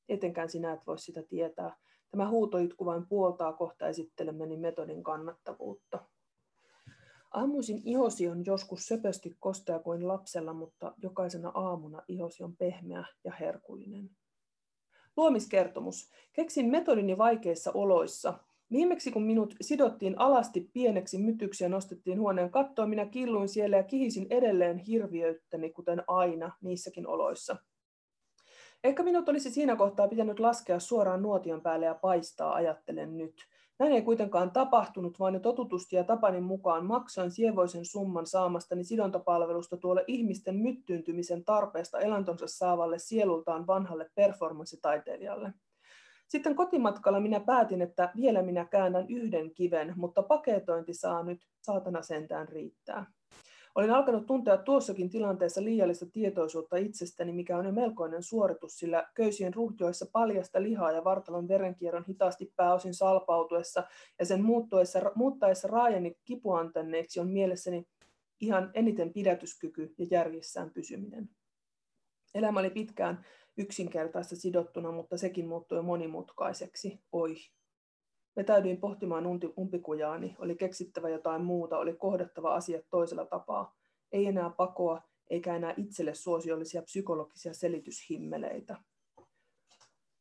Etenkään 0.09 0.51
sinä 0.51 0.73
et 0.73 0.87
voi 0.87 0.99
sitä 0.99 1.23
tietää. 1.23 1.77
Tämä 2.11 2.29
huutoitku 2.29 2.85
vain 2.85 3.07
puoltaa 3.07 3.53
kohta 3.53 3.89
esittelemäni 3.89 4.57
metodin 4.57 5.03
kannattavuutta. 5.03 5.99
Aamuisin 7.31 7.83
ihosi 7.85 8.29
on 8.29 8.47
joskus 8.47 8.87
söpösti 8.87 9.37
kostea 9.41 9.79
kuin 9.79 10.09
lapsella, 10.09 10.53
mutta 10.53 10.95
jokaisena 11.03 11.53
aamuna 11.55 12.03
ihosi 12.09 12.43
on 12.43 12.57
pehmeä 12.57 13.05
ja 13.25 13.33
herkullinen. 13.41 14.11
Luomiskertomus. 15.17 16.11
Keksin 16.33 16.71
metodini 16.71 17.19
vaikeissa 17.19 17.73
oloissa, 17.75 18.35
Viimeksi 18.73 19.11
kun 19.11 19.23
minut 19.23 19.55
sidottiin 19.61 20.19
alasti 20.19 20.71
pieneksi 20.73 21.19
mytyksi 21.19 21.65
ja 21.65 21.69
nostettiin 21.69 22.21
huoneen 22.21 22.51
kattoon, 22.51 22.91
minä 22.91 23.07
killuin 23.07 23.49
siellä 23.49 23.77
ja 23.77 23.83
kihisin 23.83 24.27
edelleen 24.31 24.79
hirviöyttäni, 24.79 25.71
kuten 25.71 26.03
aina 26.07 26.53
niissäkin 26.63 27.07
oloissa. 27.07 27.57
Ehkä 28.85 29.03
minut 29.03 29.29
olisi 29.29 29.51
siinä 29.51 29.77
kohtaa 29.77 30.09
pitänyt 30.09 30.41
laskea 30.41 30.81
suoraan 30.81 31.23
nuotion 31.23 31.61
päälle 31.61 31.87
ja 31.87 31.95
paistaa, 31.95 32.55
ajattelen 32.55 33.19
nyt. 33.19 33.35
Näin 33.79 33.93
ei 33.93 34.03
kuitenkaan 34.03 34.51
tapahtunut, 34.51 35.21
vaan 35.21 35.35
jo 35.35 35.41
totutusti 35.41 35.97
ja 35.97 36.05
tapani 36.05 36.41
mukaan 36.41 36.87
maksoin 36.87 37.31
sievoisen 37.31 37.85
summan 37.85 38.27
saamastani 38.27 38.85
sidontapalvelusta 38.85 39.77
tuolle 39.77 40.05
ihmisten 40.07 40.57
myttyyntymisen 40.57 41.45
tarpeesta 41.45 41.99
elantonsa 41.99 42.47
saavalle 42.47 42.99
sielultaan 42.99 43.67
vanhalle 43.67 44.11
performanssitaiteilijalle. 44.15 45.53
Sitten 46.33 46.55
kotimatkalla 46.55 47.21
minä 47.21 47.41
päätin, 47.41 47.83
että 47.83 48.13
vielä 48.17 48.43
minä 48.43 48.65
käännän 48.65 49.07
yhden 49.09 49.55
kiven, 49.55 49.93
mutta 49.97 50.23
paketointi 50.23 50.95
saa 50.95 51.23
nyt 51.23 51.47
saatana 51.63 52.03
sentään 52.03 52.49
riittää. 52.49 53.07
Olin 53.75 53.91
alkanut 53.91 54.27
tuntea 54.27 54.57
tuossakin 54.57 55.11
tilanteessa 55.11 55.65
liiallista 55.65 56.07
tietoisuutta 56.13 56.77
itsestäni, 56.77 57.33
mikä 57.33 57.59
on 57.59 57.65
jo 57.65 57.73
melkoinen 57.73 58.23
suoritus, 58.23 58.79
sillä 58.79 59.09
köysien 59.15 59.55
ruhjoissa 59.55 60.07
paljasta 60.13 60.63
lihaa 60.63 60.93
ja 60.93 61.05
vartalon 61.05 61.49
verenkierron 61.49 62.05
hitaasti 62.09 62.53
pääosin 62.57 62.95
salpautuessa 62.95 63.85
ja 64.19 64.27
sen 64.27 64.45
muuttuessa, 64.45 65.01
muuttaessa 65.15 65.69
raajani 65.69 66.17
kipuantanneeksi 66.25 67.21
on 67.21 67.29
mielessäni 67.29 67.87
ihan 68.41 68.71
eniten 68.75 69.13
pidätyskyky 69.13 69.95
ja 69.99 70.07
järjessään 70.11 70.71
pysyminen. 70.71 71.29
Elämä 72.35 72.61
oli 72.61 72.71
pitkään 72.71 73.25
yksinkertaista 73.57 74.37
sidottuna, 74.37 74.93
mutta 74.93 75.17
sekin 75.19 75.49
muuttui 75.49 75.83
monimutkaiseksi. 75.83 77.01
Oi. 77.13 77.35
Vetäydyin 78.37 78.81
pohtimaan 78.81 79.25
umpikujaani, 79.59 80.37
oli 80.39 80.55
keksittävä 80.55 81.09
jotain 81.09 81.45
muuta, 81.45 81.79
oli 81.79 81.95
kohdattava 81.95 82.55
asiat 82.55 82.85
toisella 82.91 83.27
tapaa. 83.27 83.77
Ei 84.13 84.27
enää 84.27 84.51
pakoa, 84.51 85.03
eikä 85.31 85.57
enää 85.57 85.75
itselle 85.77 86.15
suosiollisia 86.15 86.83
psykologisia 86.83 87.55
selityshimmeleitä. 87.55 88.77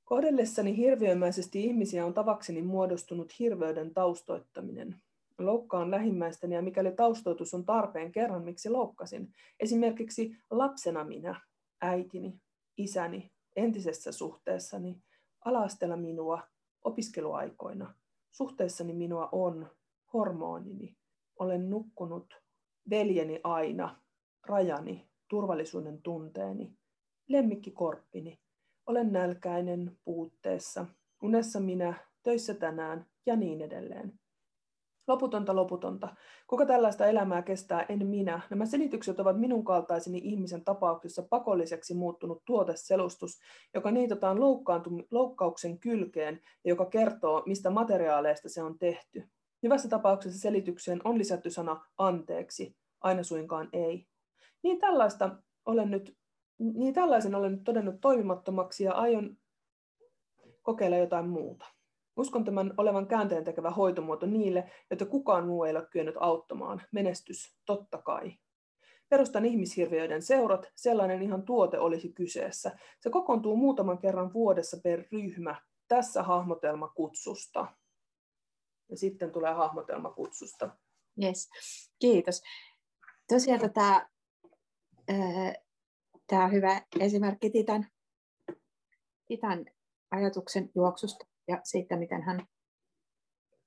Kohdellessani 0.03 0.77
hirviömäisesti 0.77 1.63
ihmisiä 1.63 2.05
on 2.05 2.13
tavakseni 2.13 2.61
muodostunut 2.61 3.39
hirveyden 3.39 3.93
taustoittaminen. 3.93 4.95
Loukkaan 5.39 5.91
lähimmäistäni 5.91 6.55
ja 6.55 6.61
mikäli 6.61 6.91
taustoitus 6.91 7.53
on 7.53 7.65
tarpeen 7.65 8.11
kerran, 8.11 8.43
miksi 8.43 8.69
loukkasin. 8.69 9.33
Esimerkiksi 9.59 10.37
lapsena 10.49 11.03
minä, 11.03 11.41
äitini, 11.81 12.41
isäni, 12.83 13.31
entisessä 13.55 14.11
suhteessani, 14.11 15.03
alastella 15.45 15.97
minua, 15.97 16.47
opiskeluaikoina. 16.83 17.93
Suhteessani 18.31 18.93
minua 18.93 19.29
on, 19.31 19.71
hormonini, 20.13 20.97
olen 21.39 21.69
nukkunut, 21.69 22.41
veljeni 22.89 23.39
aina, 23.43 24.01
rajani, 24.47 25.09
turvallisuuden 25.27 26.01
tunteeni, 26.01 26.77
lemmikkikorppini, 27.27 28.39
olen 28.85 29.11
nälkäinen 29.11 29.97
puutteessa, 30.05 30.85
unessa 31.23 31.59
minä, 31.59 31.93
töissä 32.23 32.53
tänään 32.53 33.05
ja 33.25 33.35
niin 33.35 33.61
edelleen. 33.61 34.20
Loputonta, 35.11 35.55
loputonta. 35.55 36.15
Kuka 36.47 36.65
tällaista 36.65 37.05
elämää 37.05 37.41
kestää, 37.41 37.85
en 37.89 38.07
minä. 38.07 38.41
Nämä 38.49 38.65
selitykset 38.65 39.19
ovat 39.19 39.39
minun 39.39 39.63
kaltaiseni 39.63 40.21
ihmisen 40.23 40.63
tapauksessa 40.63 41.23
pakolliseksi 41.29 41.93
muuttunut 41.93 42.41
tuoteselustus, 42.45 43.39
joka 43.73 43.91
niitataan 43.91 44.37
loukkauksen 45.11 45.79
kylkeen 45.79 46.33
ja 46.63 46.69
joka 46.69 46.85
kertoo, 46.85 47.43
mistä 47.45 47.69
materiaaleista 47.69 48.49
se 48.49 48.63
on 48.63 48.79
tehty. 48.79 49.23
Hyvässä 49.63 49.89
tapauksessa 49.89 50.39
selitykseen 50.39 51.01
on 51.03 51.17
lisätty 51.17 51.49
sana 51.49 51.85
anteeksi, 51.97 52.75
aina 53.01 53.23
suinkaan 53.23 53.69
ei. 53.73 54.07
Niin 54.63 54.79
tällaista 54.79 55.35
olen 55.65 55.91
nyt, 55.91 56.17
niin 56.59 56.93
tällaisen 56.93 57.35
olen 57.35 57.51
nyt 57.51 57.63
todennut 57.63 58.01
toimimattomaksi 58.01 58.83
ja 58.83 58.93
aion 58.93 59.37
kokeilla 60.61 60.97
jotain 60.97 61.29
muuta. 61.29 61.65
Uskon 62.17 62.43
tämän 62.43 62.73
olevan 62.77 63.07
käänteen 63.07 63.43
tekevä 63.43 63.69
hoitomuoto 63.69 64.25
niille, 64.25 64.71
joita 64.89 65.05
kukaan 65.05 65.47
muu 65.47 65.63
ei 65.63 65.71
ole 65.71 65.87
kyennyt 65.91 66.15
auttamaan. 66.19 66.81
Menestys, 66.91 67.55
totta 67.65 67.97
kai. 67.97 68.37
Perustan 69.09 69.45
ihmishirviöiden 69.45 70.21
seurat, 70.21 70.71
sellainen 70.75 71.21
ihan 71.21 71.43
tuote 71.43 71.79
olisi 71.79 72.13
kyseessä. 72.13 72.77
Se 72.99 73.09
kokoontuu 73.09 73.55
muutaman 73.55 73.97
kerran 73.97 74.33
vuodessa 74.33 74.77
per 74.83 75.03
ryhmä. 75.11 75.61
Tässä 75.87 76.23
hahmotelma 76.23 76.87
kutsusta. 76.87 77.67
Ja 78.89 78.97
sitten 78.97 79.31
tulee 79.31 79.53
hahmotelma 79.53 80.11
kutsusta. 80.11 80.69
Yes. 81.23 81.49
Kiitos. 81.99 82.41
Tosiaan 83.27 83.73
tämä, 83.73 84.09
tämä 86.27 86.45
on 86.45 86.51
hyvä 86.51 86.81
esimerkki 86.99 87.49
Titan, 87.49 87.87
Titan 89.27 89.65
ajatuksen 90.11 90.69
juoksusta 90.75 91.30
ja 91.47 91.61
siitä, 91.63 91.97
miten 91.97 92.21
hän 92.21 92.45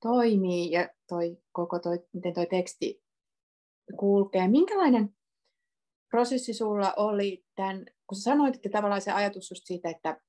toimii 0.03 0.71
ja 0.71 0.89
toi, 1.09 1.39
koko 1.53 1.79
toi, 1.79 1.99
miten 2.13 2.35
toi 2.35 2.47
teksti 2.47 3.03
kulkee. 3.97 4.49
Minkälainen 4.49 5.15
prosessi 6.11 6.55
sulla 6.55 6.95
oli 6.97 7.45
tämän, 7.55 7.87
kun 8.07 8.19
sanoit, 8.19 8.55
että 8.55 8.69
tavallaan 8.69 9.01
se 9.01 9.13
ajatus 9.13 9.51
just 9.51 9.63
siitä, 9.65 9.89
että, 9.91 10.21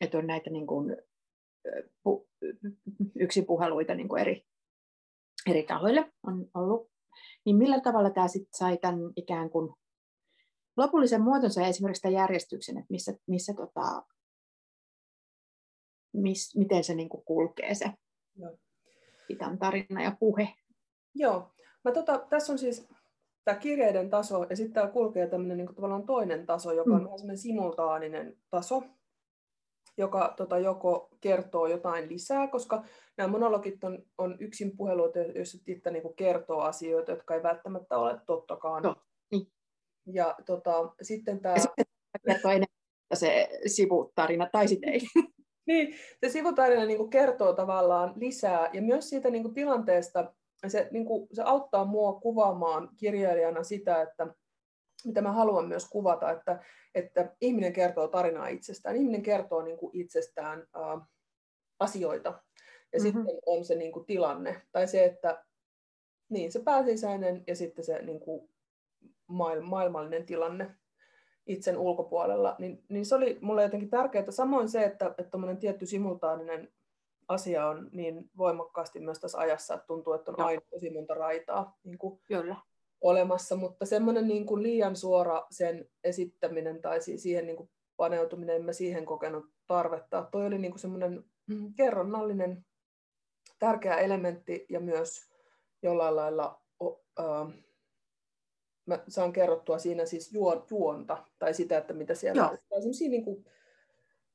että 0.00 0.18
on 0.18 0.26
näitä 0.26 0.50
niin 0.50 0.66
kuin, 0.66 0.96
pu, 2.02 2.28
yksipuheluita 3.20 3.94
niin 3.94 4.08
kuin 4.08 4.20
eri, 4.20 4.46
eri 5.50 5.62
tahoille 5.62 6.12
on 6.26 6.50
ollut, 6.54 6.90
niin 7.44 7.56
millä 7.56 7.80
tavalla 7.80 8.10
tämä 8.10 8.28
sitten 8.28 8.58
sai 8.58 8.78
tämän 8.78 8.98
ikään 9.16 9.50
kuin 9.50 9.74
lopullisen 10.76 11.22
muotonsa 11.22 11.60
ja 11.60 11.66
esimerkiksi 11.66 12.02
tämän 12.02 12.14
järjestyksen, 12.14 12.78
että 12.78 12.86
missä, 12.90 13.12
missä 13.26 13.54
tota, 13.54 14.02
mis, 16.22 16.56
miten 16.56 16.84
se 16.84 16.94
niin 16.94 17.08
kuin 17.08 17.24
kulkee 17.24 17.74
se 17.74 17.90
Joo. 18.36 18.58
Itan 19.28 19.58
tarina 19.58 20.02
ja 20.02 20.16
puhe. 20.20 20.48
Joo. 21.14 21.52
Mä 21.84 21.92
tota, 21.92 22.26
tässä 22.30 22.52
on 22.52 22.58
siis 22.58 22.88
tämä 23.44 23.58
kirjeiden 23.58 24.10
taso 24.10 24.46
ja 24.50 24.56
sitten 24.56 24.74
täällä 24.74 24.92
kulkee 24.92 25.26
tämmöinen 25.26 25.56
niin 25.56 25.74
tavallaan 25.74 26.06
toinen 26.06 26.46
taso, 26.46 26.72
joka 26.72 26.90
on 26.90 27.00
mm. 27.00 27.04
vähän 27.04 27.18
semmoinen 27.18 27.38
simultaaninen 27.38 28.36
taso, 28.50 28.82
joka 29.96 30.34
tota, 30.36 30.58
joko 30.58 31.08
kertoo 31.20 31.66
jotain 31.66 32.08
lisää, 32.08 32.48
koska 32.48 32.84
nämä 33.16 33.28
monologit 33.28 33.84
on, 33.84 34.02
on 34.18 34.36
yksin 34.40 34.76
puheluita, 34.76 35.18
joissa 35.18 35.58
Titta 35.64 35.90
niin 35.90 36.14
kertoo 36.16 36.60
asioita, 36.60 37.12
jotka 37.12 37.34
ei 37.34 37.42
välttämättä 37.42 37.98
ole 37.98 38.20
tottakaan. 38.26 38.82
No, 38.82 38.96
niin. 39.30 39.52
Ja 40.06 40.34
tota, 40.46 40.94
sitten 41.02 41.40
tämä... 41.40 41.54
Ja 41.54 41.60
sitten 41.60 41.84
kertoo 42.26 42.50
enemmän 42.50 42.68
se 43.14 43.48
sivutarina, 43.66 44.48
tai 44.52 44.68
sitten 44.68 44.92
ei. 44.92 45.00
niin, 45.68 45.94
se 46.20 46.28
sivutarina 46.28 46.84
niin 46.84 47.10
kertoo 47.10 47.52
tavallaan 47.52 48.12
lisää, 48.16 48.70
ja 48.72 48.82
myös 48.82 49.08
siitä 49.08 49.30
niin 49.30 49.54
tilanteesta, 49.54 50.34
se, 50.66 50.88
niin 50.90 51.06
kuin, 51.06 51.28
se 51.32 51.42
auttaa 51.42 51.84
mua 51.84 52.12
kuvaamaan 52.12 52.88
kirjailijana 52.96 53.64
sitä, 53.64 54.02
että 54.02 54.26
mitä 55.04 55.22
mä 55.22 55.32
haluan 55.32 55.68
myös 55.68 55.88
kuvata, 55.90 56.30
että, 56.30 56.64
että 56.94 57.36
ihminen 57.40 57.72
kertoo 57.72 58.08
tarinaa 58.08 58.48
itsestään. 58.48 58.96
Ihminen 58.96 59.22
kertoo 59.22 59.62
niin 59.62 59.78
kuin 59.78 59.96
itsestään 59.96 60.66
ää, 60.74 61.06
asioita. 61.80 62.28
Ja 62.28 62.98
mm-hmm. 62.98 63.04
sitten 63.04 63.26
on 63.46 63.64
se 63.64 63.74
niin 63.74 63.92
kuin, 63.92 64.06
tilanne. 64.06 64.62
Tai 64.72 64.88
se, 64.88 65.04
että 65.04 65.44
niin, 66.28 66.52
se 66.52 66.62
pääsisäinen 66.62 67.44
ja 67.46 67.56
sitten 67.56 67.84
se 67.84 68.02
niin 68.02 68.20
kuin, 68.20 68.50
maailmallinen 69.62 70.26
tilanne 70.26 70.74
itsen 71.48 71.78
ulkopuolella. 71.78 72.56
Niin, 72.58 72.84
niin 72.88 73.06
se 73.06 73.14
oli 73.14 73.38
mulle 73.40 73.62
jotenkin 73.62 73.90
tärkeää. 73.90 74.30
Samoin 74.30 74.68
se, 74.68 74.84
että, 74.84 75.14
että 75.18 75.38
tietty 75.60 75.86
simultaaninen 75.86 76.68
asia 77.28 77.66
on 77.66 77.88
niin 77.92 78.30
voimakkaasti 78.36 79.00
myös 79.00 79.18
tässä 79.18 79.38
ajassa, 79.38 79.74
että 79.74 79.86
tuntuu, 79.86 80.12
että 80.12 80.30
on 80.30 80.40
aina 80.40 80.60
tosi 80.70 80.90
monta 80.90 81.14
raitaa 81.14 81.78
niin 81.84 81.98
kuin 81.98 82.20
Kyllä. 82.24 82.56
olemassa, 83.00 83.56
mutta 83.56 83.86
semmoinen 83.86 84.28
niin 84.28 84.46
kuin 84.46 84.62
liian 84.62 84.96
suora 84.96 85.46
sen 85.50 85.88
esittäminen 86.04 86.82
tai 86.82 87.00
siihen 87.00 87.46
niin 87.46 87.56
kuin 87.56 87.70
paneutuminen, 87.96 88.56
en 88.56 88.64
mä 88.64 88.72
siihen 88.72 89.06
kokenut 89.06 89.44
tarvetta. 89.66 90.28
Toi 90.32 90.46
oli 90.46 90.58
niin 90.58 90.72
kuin 90.72 90.80
semmoinen 90.80 91.24
mm, 91.46 91.74
kerronnallinen 91.74 92.66
tärkeä 93.58 93.96
elementti 93.96 94.66
ja 94.68 94.80
myös 94.80 95.30
jollain 95.82 96.16
lailla 96.16 96.62
o, 96.80 97.02
mä 98.88 98.98
saan 99.08 99.32
kerrottua 99.32 99.78
siinä 99.78 100.06
siis 100.06 100.32
juonta 100.70 101.24
tai 101.38 101.54
sitä, 101.54 101.78
että 101.78 101.94
mitä 101.94 102.14
siellä 102.14 102.42
Joo. 102.42 102.50
on. 102.70 102.82
Niin 103.08 103.24
kuin, 103.24 103.44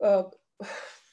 äh, 0.06 0.26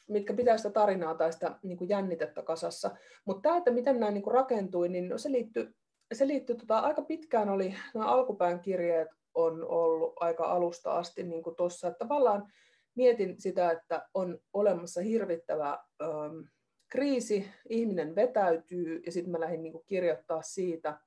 mitkä 0.09 0.35
pitää 0.35 0.57
sitä 0.57 0.71
tarinaa 0.71 1.15
tai 1.15 1.33
sitä 1.33 1.59
niin 1.63 1.79
kuin 1.79 1.89
jännitettä 1.89 2.43
kasassa. 2.43 2.91
Mutta 3.25 3.43
tämä, 3.43 3.57
että 3.57 3.71
miten 3.71 4.01
nämä 4.01 4.13
niin 4.13 4.23
kuin 4.23 4.35
rakentui, 4.35 4.89
niin 4.89 5.09
no 5.09 5.19
se 5.19 5.33
liittyy, 5.33 5.75
se 6.13 6.27
liittyy 6.27 6.57
tota, 6.57 6.79
aika 6.79 7.03
pitkään 7.03 7.49
oli, 7.49 7.75
nämä 7.95 8.07
alkupään 8.07 8.61
kirjeet 8.61 9.09
on 9.35 9.65
ollut 9.69 10.13
aika 10.21 10.45
alusta 10.45 10.93
asti 10.93 11.23
niin 11.23 11.43
kuin 11.43 11.57
tuossa, 11.57 11.89
että 11.89 11.99
tavallaan 11.99 12.53
mietin 12.95 13.41
sitä, 13.41 13.71
että 13.71 14.09
on 14.15 14.39
olemassa 14.53 15.01
hirvittävä 15.01 15.79
ähm, 16.03 16.41
kriisi, 16.89 17.51
ihminen 17.69 18.15
vetäytyy 18.15 19.03
ja 19.07 19.13
sitten 19.13 19.33
mä 19.33 19.41
lähdin 19.41 19.63
niin 19.63 19.73
kuin 19.73 19.85
kirjoittaa 19.87 20.43
siitä. 20.43 20.99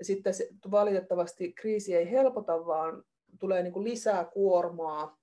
Ja 0.00 0.04
sitten 0.04 0.34
se, 0.34 0.48
valitettavasti 0.70 1.52
kriisi 1.52 1.96
ei 1.96 2.10
helpota, 2.10 2.66
vaan 2.66 3.04
tulee 3.38 3.62
niin 3.62 3.72
kuin 3.72 3.84
lisää 3.84 4.24
kuormaa, 4.24 5.18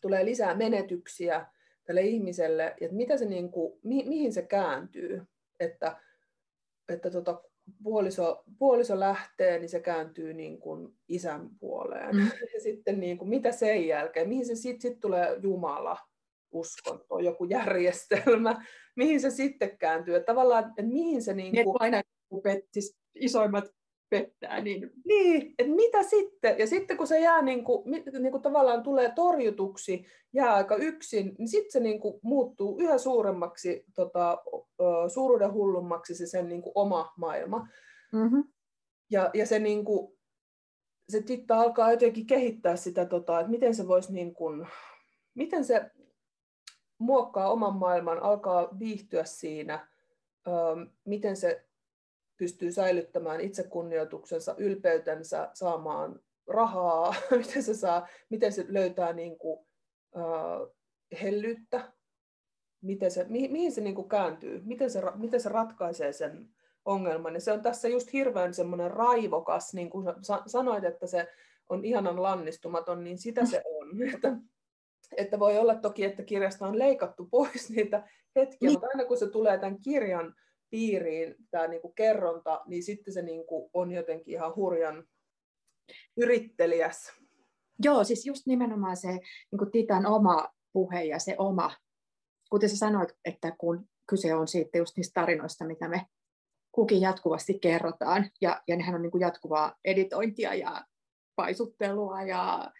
tulee 0.00 0.24
lisää 0.24 0.54
menetyksiä, 0.54 1.46
tälle 1.84 2.02
ihmiselle, 2.02 2.74
että 2.80 2.96
mitä 2.96 3.16
se 3.16 3.24
niin 3.24 3.50
kuin, 3.50 3.80
mi, 3.82 4.04
mihin 4.08 4.32
se 4.32 4.42
kääntyy, 4.42 5.22
että, 5.60 5.96
että 6.88 7.10
tota, 7.10 7.42
puoliso, 7.82 8.44
puoliso 8.58 9.00
lähtee, 9.00 9.58
niin 9.58 9.68
se 9.68 9.80
kääntyy 9.80 10.34
niin 10.34 10.58
kuin 10.58 10.94
isän 11.08 11.50
puoleen. 11.58 12.16
Mm. 12.16 12.30
Ja 12.54 12.60
sitten 12.60 13.00
niin 13.00 13.18
kuin, 13.18 13.28
mitä 13.28 13.52
sen 13.52 13.86
jälkeen, 13.86 14.28
mihin 14.28 14.46
se 14.46 14.54
sitten 14.54 14.90
sit 14.90 15.00
tulee 15.00 15.38
Jumala, 15.42 15.98
uskonto, 16.52 17.18
joku 17.18 17.44
järjestelmä, 17.44 18.64
mihin 18.96 19.20
se 19.20 19.30
sitten 19.30 19.78
kääntyy. 19.78 20.16
Että 20.16 20.26
tavallaan, 20.26 20.68
että 20.68 20.82
mihin 20.82 21.22
se 21.22 21.34
niin 21.34 21.64
kuin... 21.64 21.76
aina 21.80 22.02
siis 22.72 22.98
isoimmat 23.14 23.64
pettää. 24.10 24.60
Niin, 24.60 24.90
niin 25.04 25.54
että 25.58 25.72
mitä 25.72 26.02
sitten? 26.02 26.58
Ja 26.58 26.66
sitten 26.66 26.96
kun 26.96 27.06
se 27.06 27.20
jää 27.20 27.42
niin 27.42 27.64
kuin, 27.64 27.90
niin 27.90 28.32
kuin 28.32 28.42
tavallaan 28.42 28.82
tulee 28.82 29.12
torjutuksi, 29.14 30.06
jää 30.32 30.54
aika 30.54 30.76
yksin, 30.76 31.34
niin 31.38 31.48
sitten 31.48 31.72
se 31.72 31.80
niin 31.80 32.00
kuin 32.00 32.20
muuttuu 32.22 32.78
yhä 32.80 32.98
suuremmaksi, 32.98 33.84
tota, 33.94 34.38
suuruuden 35.14 35.52
hullummaksi 35.52 36.14
se 36.14 36.26
sen 36.26 36.48
niin 36.48 36.62
kuin 36.62 36.72
oma 36.74 37.12
maailma. 37.16 37.68
Mm-hmm. 38.12 38.44
Ja, 39.10 39.30
ja 39.34 39.46
se, 39.46 39.58
niin 39.58 39.84
kuin, 39.84 40.18
se 41.08 41.22
Titta 41.22 41.60
alkaa 41.60 41.90
jotenkin 41.90 42.26
kehittää 42.26 42.76
sitä, 42.76 43.06
tota, 43.06 43.40
että 43.40 43.50
miten 43.50 43.74
se 43.74 43.88
voisi 43.88 44.12
niin 44.12 44.34
kuin, 44.34 44.66
miten 45.34 45.64
se 45.64 45.90
muokkaa 46.98 47.52
oman 47.52 47.76
maailman, 47.76 48.22
alkaa 48.22 48.78
viihtyä 48.78 49.24
siinä, 49.24 49.88
miten 51.04 51.36
se 51.36 51.69
pystyy 52.40 52.72
säilyttämään 52.72 53.40
itsekunnioituksensa, 53.40 54.54
ylpeytensä, 54.58 55.50
saamaan 55.54 56.20
rahaa, 56.46 57.14
miten 57.46 57.62
se, 57.62 57.74
saa, 57.74 58.08
miten 58.30 58.52
se 58.52 58.66
löytää 58.68 59.12
niin 59.12 59.38
kuin, 59.38 59.58
uh, 60.16 60.74
hellyyttä, 61.22 61.92
miten 62.82 63.10
se, 63.10 63.24
mi, 63.28 63.48
mihin 63.48 63.72
se 63.72 63.80
niin 63.80 63.94
kuin 63.94 64.08
kääntyy, 64.08 64.62
miten 64.64 64.90
se, 64.90 65.02
miten 65.14 65.40
se 65.40 65.48
ratkaisee 65.48 66.12
sen 66.12 66.48
ongelman. 66.84 67.34
Ja 67.34 67.40
se 67.40 67.52
on 67.52 67.62
tässä 67.62 67.88
just 67.88 68.12
hirveän 68.12 68.54
semmoinen 68.54 68.90
raivokas, 68.90 69.74
niin 69.74 69.90
kuin 69.90 70.06
sanoit, 70.46 70.84
että 70.84 71.06
se 71.06 71.28
on 71.68 71.84
ihanan 71.84 72.22
lannistumaton, 72.22 73.04
niin 73.04 73.18
sitä 73.18 73.46
se 73.46 73.62
on. 73.64 73.88
Että, 74.14 74.36
että 75.16 75.38
voi 75.38 75.58
olla 75.58 75.74
toki, 75.74 76.04
että 76.04 76.22
kirjasta 76.22 76.66
on 76.66 76.78
leikattu 76.78 77.28
pois 77.30 77.70
niitä 77.70 78.08
hetkiä, 78.36 78.68
niin. 78.68 78.72
mutta 78.72 78.86
aina 78.86 79.04
kun 79.04 79.16
se 79.16 79.30
tulee 79.30 79.58
tämän 79.58 79.80
kirjan 79.80 80.34
piiriin 80.70 81.34
tämä 81.50 81.66
niin 81.66 81.82
kuin 81.82 81.94
kerronta, 81.94 82.60
niin 82.66 82.82
sitten 82.82 83.14
se 83.14 83.22
niin 83.22 83.46
kuin 83.46 83.70
on 83.72 83.92
jotenkin 83.92 84.34
ihan 84.34 84.56
hurjan 84.56 85.04
yrittelijäs. 86.16 87.12
Joo, 87.84 88.04
siis 88.04 88.26
just 88.26 88.46
nimenomaan 88.46 88.96
se 88.96 89.08
niin 89.08 89.58
kuin 89.58 89.70
Titan 89.70 90.06
oma 90.06 90.48
puhe 90.72 91.04
ja 91.04 91.18
se 91.18 91.34
oma, 91.38 91.76
kuten 92.50 92.68
sä 92.68 92.76
sanoit, 92.76 93.08
että 93.24 93.56
kun 93.58 93.88
kyse 94.10 94.34
on 94.34 94.48
siitä 94.48 94.78
just 94.78 94.96
niistä 94.96 95.20
tarinoista, 95.20 95.64
mitä 95.64 95.88
me 95.88 96.06
kukin 96.72 97.00
jatkuvasti 97.00 97.58
kerrotaan, 97.58 98.30
ja, 98.40 98.62
ja 98.68 98.76
nehän 98.76 98.94
on 98.94 99.02
niin 99.02 99.10
kuin 99.10 99.20
jatkuvaa 99.20 99.74
editointia 99.84 100.54
ja 100.54 100.84
paisuttelua 101.36 102.22
ja 102.22 102.72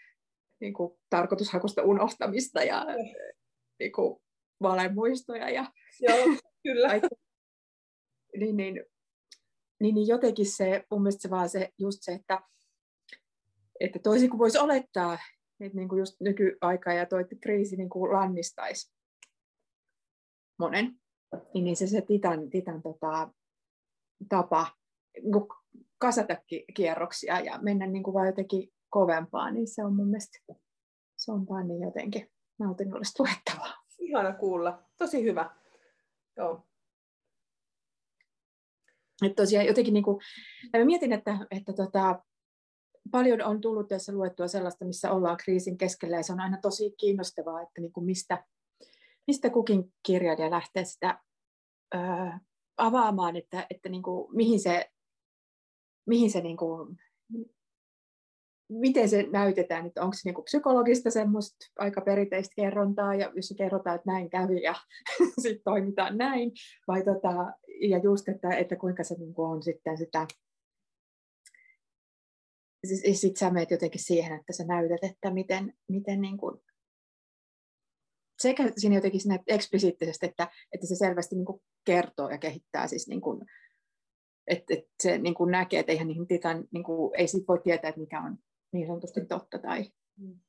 niin 0.60 0.74
kuin 0.74 0.98
tarkoitushakusta 1.10 1.82
unohtamista 1.82 2.62
ja 2.62 2.86
niin 3.78 3.92
kuin 3.92 4.20
valemuistoja. 4.62 5.50
Ja 5.50 5.66
Joo, 6.00 6.18
kyllä 6.62 6.88
niin, 8.36 8.56
niin, 8.56 8.84
niin, 9.80 9.94
niin 9.94 10.08
jotenkin 10.08 10.46
se, 10.46 10.84
mun 10.90 11.02
mielestä 11.02 11.22
se 11.22 11.30
vaan 11.30 11.48
se, 11.48 11.70
just 11.78 11.98
se, 12.00 12.12
että, 12.12 12.42
että 13.80 13.98
toisin 13.98 14.30
kuin 14.30 14.38
voisi 14.38 14.58
olettaa, 14.58 15.18
että 15.60 15.78
niin 15.78 15.88
kuin 15.88 15.98
just 15.98 16.20
nykyaika 16.20 16.92
ja 16.92 17.06
toi 17.06 17.24
kriisi 17.40 17.76
niin 17.76 17.90
kuin 17.90 18.12
lannistaisi 18.12 18.92
monen, 20.58 21.00
niin, 21.54 21.64
niin 21.64 21.76
se, 21.76 21.86
se 21.86 22.00
titan, 22.00 22.50
titan 22.50 22.82
tota, 22.82 23.32
tapa 24.28 24.66
niin 25.22 25.32
kuin 25.32 25.48
kasata 25.98 26.36
kierroksia 26.74 27.40
ja 27.40 27.58
mennä 27.62 27.86
niin 27.86 28.02
kuin 28.02 28.14
vaan 28.14 28.26
jotenkin 28.26 28.72
kovempaa, 28.90 29.50
niin 29.50 29.68
se 29.68 29.84
on 29.84 29.96
mun 29.96 30.08
mielestä, 30.08 30.38
se 31.16 31.32
on 31.32 31.48
vaan 31.48 31.68
niin 31.68 31.82
jotenkin 31.82 32.30
nautinnollista 32.58 33.22
luettavaa. 33.22 33.74
Ihana 33.98 34.32
kuulla, 34.32 34.82
tosi 34.98 35.22
hyvä. 35.22 35.50
Joo. 36.36 36.69
Että 39.26 39.42
tosiaan 39.42 39.66
jotenkin 39.66 39.94
niin 39.94 40.04
kuin, 40.04 40.20
mä 40.78 40.84
mietin, 40.84 41.12
että, 41.12 41.38
että 41.50 41.72
tota, 41.72 42.22
paljon 43.10 43.42
on 43.42 43.60
tullut 43.60 43.88
tässä 43.88 44.12
luettua 44.12 44.48
sellaista, 44.48 44.84
missä 44.84 45.12
ollaan 45.12 45.36
kriisin 45.36 45.78
keskellä, 45.78 46.16
ja 46.16 46.22
se 46.22 46.32
on 46.32 46.40
aina 46.40 46.58
tosi 46.62 46.94
kiinnostavaa, 47.00 47.62
että 47.62 47.80
niin 47.80 47.92
kuin 47.92 48.06
mistä, 48.06 48.44
mistä 49.26 49.50
kukin 49.50 49.92
kirjailija 50.06 50.50
lähtee 50.50 50.84
sitä 50.84 51.20
öö, 51.94 52.00
avaamaan, 52.76 53.36
että, 53.36 53.66
että 53.70 53.88
niin 53.88 54.02
kuin, 54.02 54.36
mihin 54.36 54.60
se, 54.60 54.90
mihin 56.06 56.30
se 56.30 56.40
niin 56.40 56.56
kuin, 56.56 56.98
miten 58.68 59.08
se 59.08 59.22
näytetään, 59.22 59.86
että 59.86 60.02
onko 60.02 60.14
se 60.14 60.20
niin 60.24 60.34
kuin 60.34 60.44
psykologista 60.44 61.10
semmoista 61.10 61.56
aika 61.78 62.00
perinteistä 62.00 62.54
kerrontaa, 62.56 63.14
ja 63.14 63.32
jos 63.34 63.54
kerrotaan, 63.58 63.96
että 63.96 64.10
näin 64.10 64.30
kävi 64.30 64.62
ja 64.62 64.74
sitten 65.42 65.64
toimitaan 65.64 66.18
näin, 66.18 66.52
vai 66.88 67.04
tota, 67.04 67.52
ja 67.88 67.98
just, 67.98 68.28
että, 68.28 68.56
että 68.56 68.76
kuinka 68.76 69.04
se 69.04 69.14
niin 69.14 69.34
kuin 69.34 69.50
on 69.50 69.62
sitten 69.62 69.98
sitä 69.98 70.26
sitten 73.12 73.36
sä 73.36 73.50
menet 73.50 73.70
jotenkin 73.70 74.04
siihen, 74.04 74.40
että 74.40 74.52
sä 74.52 74.64
näytät, 74.64 75.04
että 75.04 75.30
miten, 75.30 75.74
miten 75.88 76.20
niin 76.20 76.38
kuin, 76.38 76.60
sekä 78.42 78.72
siinä 78.76 78.94
jotenkin 78.94 79.20
siinä 79.20 79.38
eksplisiittisesti, 79.46 80.26
että, 80.26 80.48
että 80.72 80.86
se 80.86 80.94
selvästi 80.94 81.36
niin 81.36 81.46
kuin 81.46 81.62
kertoo 81.84 82.30
ja 82.30 82.38
kehittää 82.38 82.86
siis 82.86 83.08
niin 83.08 83.20
kuin, 83.20 83.40
että, 84.46 84.74
että 84.74 84.90
se 85.02 85.18
niin 85.18 85.34
kuin 85.34 85.50
näkee, 85.50 85.80
että 85.80 85.92
eihän 85.92 86.08
niin 86.08 86.26
kuin, 86.26 86.28
niin 86.72 86.84
kuin, 86.84 87.20
ei 87.20 87.28
sit 87.28 87.48
voi 87.48 87.60
tietää, 87.64 87.88
että 87.88 88.00
mikä 88.00 88.20
on 88.20 88.38
niin 88.72 88.86
sanotusti 88.86 89.26
totta 89.26 89.58
tai 89.58 89.92
mm. 90.16 90.40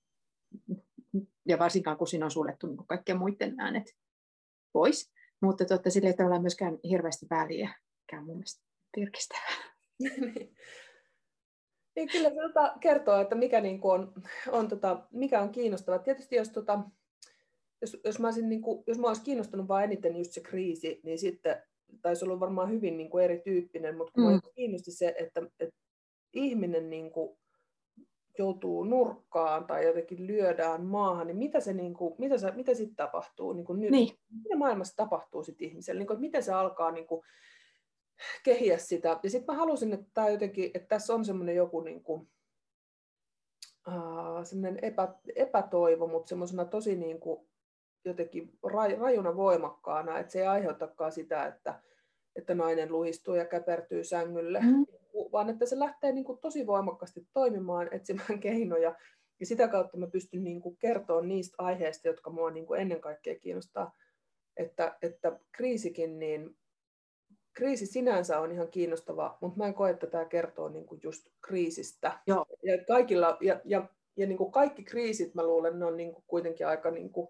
ja 1.48 1.60
varsinkaan 1.60 1.98
kun 1.98 2.08
siinä 2.08 2.26
on 2.26 2.32
suljettu 2.32 2.68
niin 2.68 2.88
kaikkien 2.88 3.18
muiden 3.18 3.60
äänet 3.60 3.96
pois, 4.74 5.12
mutta 5.42 5.66
totta, 5.66 5.90
sille 5.90 6.08
ei 6.08 6.14
tavallaan 6.14 6.42
myöskään 6.42 6.80
hirveästi 6.90 7.26
väliä, 7.30 7.74
mikä 8.02 8.20
on 8.20 8.26
mun 8.26 8.38
mielestä 8.38 8.64
virkistävää. 8.98 9.72
Niin 11.96 12.10
kyllä 12.10 12.30
se 12.30 12.36
tota 12.36 12.74
kertoo, 12.80 13.22
että 13.22 13.36
mikä, 13.36 13.62
niin 13.62 13.82
kuin 13.82 14.02
on, 14.02 14.14
on 14.52 14.68
tota, 14.68 15.08
mikä 15.14 15.42
on 15.42 15.50
kiinnostavaa. 15.50 16.00
Tietysti 16.00 16.36
jos, 16.36 16.50
tota, 16.50 16.80
jos, 17.82 17.98
jos, 18.06 18.20
mä 18.20 18.28
olisin, 18.28 18.50
niin 18.50 18.62
kuin, 18.62 18.84
jos 18.88 18.98
mä 18.98 19.08
olisin 19.08 19.26
kiinnostunut 19.26 19.68
vain 19.68 19.84
eniten 19.84 20.18
just 20.18 20.32
se 20.32 20.42
kriisi, 20.42 21.00
niin 21.04 21.20
sitten 21.20 21.64
taisi 22.02 22.26
olla 22.26 22.40
varmaan 22.40 22.72
hyvin 22.72 22.98
niin 22.98 23.10
kuin 23.10 23.24
erityyppinen, 23.24 23.98
mutta 23.98 24.12
kun 24.14 24.34
mm. 24.34 24.42
kiinnosti 24.56 24.92
se, 24.92 25.16
että, 25.20 25.42
että 25.60 25.78
ihminen 26.34 26.90
niin 26.90 27.12
kuin 27.12 27.38
joutuu 28.38 28.84
nurkkaan 28.84 29.68
tai 29.68 29.86
jotenkin 29.86 30.28
lyödään 30.28 30.86
maahan, 30.86 31.28
niin 31.28 31.38
mitä, 31.38 31.60
se, 31.60 31.74
niin 31.74 31.94
kuin, 31.94 32.16
mitä, 32.18 32.38
se, 32.38 32.52
mitä 32.52 32.74
sitten 32.74 32.96
tapahtuu? 32.96 33.54
Niin 33.54 33.66
kuin 33.66 33.80
nyt, 33.80 33.92
niin. 33.92 34.18
Mitä 34.44 34.58
maailmassa 34.58 34.96
tapahtuu 34.96 35.44
sitten 35.44 35.68
ihmiselle? 35.68 36.00
Niin 36.00 36.08
kuin, 36.08 36.16
että 36.16 36.22
miten 36.22 36.44
se 36.44 36.54
alkaa 36.54 36.92
niin 36.92 37.08
kuin, 37.08 37.22
kehiä 38.44 38.78
sitä. 38.78 39.20
Ja 39.24 39.30
sitten 39.30 39.56
mä 39.56 39.60
halusin, 39.60 39.94
että, 39.94 40.06
tää 40.14 40.30
jotenkin, 40.30 40.72
että 40.74 40.88
tässä 40.88 41.14
on 41.14 41.26
semmoinen 41.26 41.56
joku 41.56 41.82
niin 41.82 42.04
kuin, 42.04 42.30
uh, 43.88 44.44
semmoinen 44.44 44.80
epä, 44.82 45.14
epätoivo, 45.36 46.08
mutta 46.08 46.30
semmoisena 46.30 46.66
tosi 46.66 46.96
niin 46.96 47.20
kuin, 47.20 47.48
jotenkin 48.06 48.58
raj, 48.64 48.96
rajuna 48.96 49.36
voimakkaana, 49.36 50.20
että 50.20 50.32
se 50.32 50.40
ei 50.40 50.48
aiheutakaan 50.48 51.12
sitä, 51.12 51.46
että, 51.46 51.82
että 52.36 52.56
nainen 52.56 52.92
luhistuu 52.92 53.36
ja 53.36 53.46
käpertyy 53.46 54.04
sängylle, 54.04 54.60
mm. 54.60 54.86
Vaan 55.32 55.50
että 55.50 55.66
se 55.66 55.80
lähtee 55.80 56.12
niin 56.12 56.26
kuin, 56.26 56.40
tosi 56.40 56.68
voimakkaasti 56.68 57.28
toimimaan, 57.34 57.90
etsimään 57.92 58.40
keinoja. 58.50 58.96
Ja 59.40 59.46
sitä 59.46 59.68
kautta 59.68 59.98
mä 59.98 60.08
pystyn 60.08 60.44
niin 60.44 60.62
kuin, 60.62 60.78
kertoa 60.78 61.22
niistä 61.22 61.56
aiheista, 61.58 62.08
jotka 62.08 62.30
mua 62.30 62.52
niin 62.52 62.66
kuin, 62.66 62.82
ennen 62.82 63.02
kaikkea 63.02 63.40
kiinnostaa. 63.40 63.96
Että, 64.58 64.98
että 65.02 65.40
kriisikin, 65.52 66.20
niin 66.20 66.58
kriisi 67.54 67.86
sinänsä 67.86 68.40
on 68.40 68.52
ihan 68.52 68.68
kiinnostava, 68.72 69.38
mutta 69.42 69.58
mä 69.58 69.68
en 69.68 69.74
koe, 69.74 69.90
että 69.90 70.08
tämä 70.08 70.26
kertoo 70.26 70.70
niin 70.70 70.86
kuin 70.86 71.00
just 71.04 71.28
kriisistä. 71.42 72.20
Joo. 72.28 72.46
Ja, 72.64 72.86
kaikilla, 72.88 73.38
ja, 73.42 73.62
ja, 73.66 73.88
ja 74.18 74.28
niin 74.28 74.38
kuin 74.38 74.52
kaikki 74.52 74.84
kriisit, 74.84 75.36
mä 75.36 75.44
luulen, 75.44 75.80
ne 75.80 75.86
on 75.86 75.98
niin 75.98 76.14
kuin 76.14 76.24
kuitenkin 76.28 76.68
aika... 76.68 76.92
Niin 76.92 77.12
kuin, 77.12 77.28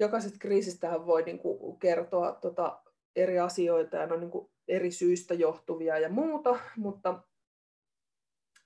jokaisesta 0.00 0.38
kriisistähän 0.38 1.06
voi 1.06 1.22
niin 1.22 1.38
kuin 1.38 1.78
kertoa 1.78 2.32
tota 2.32 2.82
eri 3.16 3.38
asioita 3.38 3.96
ja 3.96 4.06
ne 4.06 4.14
on 4.14 4.20
niin 4.20 4.30
kuin 4.30 4.50
eri 4.70 4.90
syistä 4.90 5.34
johtuvia 5.34 5.98
ja 5.98 6.08
muuta, 6.08 6.58
mutta 6.76 7.22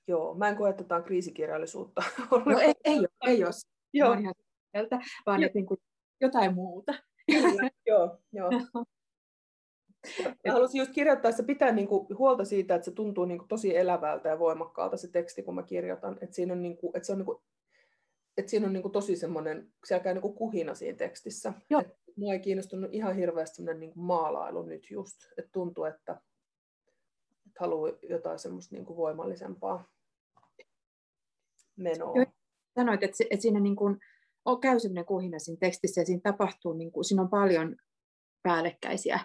joo, 0.09 0.34
mä 0.34 0.48
en 0.48 0.57
koe, 0.57 0.70
että 0.70 0.84
tämä 0.84 0.98
on 0.98 1.05
kriisikirjallisuutta. 1.05 2.02
No 2.46 2.59
ei, 2.59 2.74
ei 2.84 2.98
ole, 2.98 3.09
ei 3.26 3.44
ole. 3.44 3.52
Joo. 3.92 4.12
Ihan 4.12 4.34
sieltä, 4.72 4.98
vaan 5.26 5.42
että 5.42 5.59
niin 5.59 5.66
kuin 5.66 5.80
jotain 6.20 6.55
muuta. 6.55 6.94
Kyllä, 7.26 7.70
joo, 7.86 8.18
joo. 8.32 8.50
Mä 10.46 10.52
halusin 10.52 10.78
just 10.78 10.92
kirjoittaa, 10.92 11.28
että 11.28 11.42
se 11.42 11.46
pitää 11.46 11.72
niinku 11.72 12.07
huolta 12.18 12.44
siitä, 12.44 12.74
että 12.74 12.84
se 12.84 12.90
tuntuu 12.90 13.24
niinku 13.24 13.44
tosi 13.48 13.76
elävältä 13.76 14.28
ja 14.28 14.38
voimakkaalta 14.38 14.96
se 14.96 15.09
teksti, 15.09 15.42
kun 15.42 15.55
mä 15.55 15.62
kirjoitan. 15.62 16.18
Että 16.20 16.36
siinä 16.36 16.52
on, 16.52 16.62
niinku, 16.62 16.92
että 16.94 17.07
se 17.07 17.12
on, 17.12 17.18
niinku, 17.18 17.42
että 18.36 18.50
siinä 18.50 18.66
on 18.66 18.72
niinku 18.72 18.90
tosi 18.90 19.16
semmoinen, 19.16 19.72
siellä 19.86 20.05
käy 20.05 20.14
niinku 20.14 20.32
kuhina 20.32 20.74
siinä 20.74 20.96
tekstissä. 20.96 21.52
Joo. 21.70 21.80
Et 21.80 22.03
mua 22.17 22.33
ei 22.33 22.41
kiinnostunut 22.41 22.95
ihan 22.95 23.17
hirveästi 23.17 23.57
semmoinen 23.57 23.81
niinku 23.81 24.01
maalailu 24.01 24.62
nyt 24.62 24.91
just. 24.91 25.17
Että 25.39 25.51
tuntuu, 25.53 25.85
että, 25.85 26.12
että 27.47 27.61
haluaa 27.61 27.93
jotain 28.03 28.39
semmoista 28.39 28.75
niinku 28.75 28.97
voimallisempaa 28.97 29.89
menoa. 31.77 32.15
Sanoit, 32.75 33.03
että, 33.03 33.25
että 33.31 33.43
siinä 33.43 33.61
niinku 33.61 33.85
on, 34.45 34.61
käy 34.61 34.81
semmoinen 34.81 35.05
kuhina 35.05 35.39
siinä 35.39 35.59
tekstissä 35.61 36.01
ja 36.01 36.05
siinä 36.05 36.21
tapahtuu, 36.25 36.73
niinku, 36.73 37.03
siinä 37.03 37.23
on 37.23 37.31
paljon 37.31 37.77
päällekkäisiä 38.43 39.21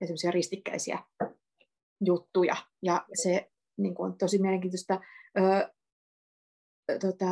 ja 0.00 0.06
semmoisia 0.06 0.30
ristikkäisiä 0.30 0.98
juttuja. 2.04 2.56
Ja 2.82 3.06
se 3.22 3.50
niin 3.78 3.94
kuin 3.94 4.12
on 4.12 4.18
tosi 4.18 4.38
mielenkiintoista. 4.38 5.00
Öö, 5.38 5.68
tota, 7.00 7.30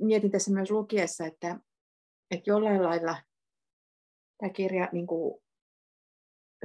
mietin 0.00 0.30
tässä 0.30 0.52
myös 0.52 0.70
lukiessa, 0.70 1.26
että, 1.26 1.60
että 2.30 2.50
jollain 2.50 2.82
lailla 2.82 3.16
tämä 4.38 4.50
kirja 4.50 4.88
niin 4.92 5.06
kuin, 5.06 5.42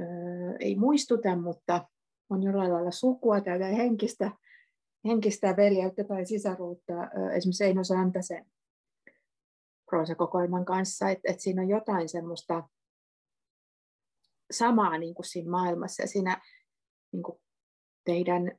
öö, 0.00 0.06
ei 0.60 0.76
muistuta, 0.76 1.36
mutta 1.36 1.88
on 2.30 2.42
jollain 2.42 2.72
lailla 2.72 2.90
sukua 2.90 3.40
tai 3.40 3.76
henkistä, 3.76 4.30
henkistä 5.04 5.56
veljeyttä 5.56 6.04
tai 6.04 6.26
sisaruutta 6.26 6.92
öö, 6.92 7.30
esimerkiksi 7.32 7.64
Eino 7.64 7.84
Santasen 7.84 8.46
proosakokoelman 9.90 10.64
kanssa, 10.64 11.08
että, 11.08 11.30
että 11.30 11.42
siinä 11.42 11.62
on 11.62 11.68
jotain 11.68 12.08
semmoista 12.08 12.68
samaa 14.50 14.98
niin 14.98 15.14
kuin 15.14 15.26
siinä 15.26 15.50
maailmassa 15.50 16.02
ja 16.02 16.08
siinä 16.08 16.40
niin 17.12 17.22
kuin 17.22 17.38
teidän 18.04 18.58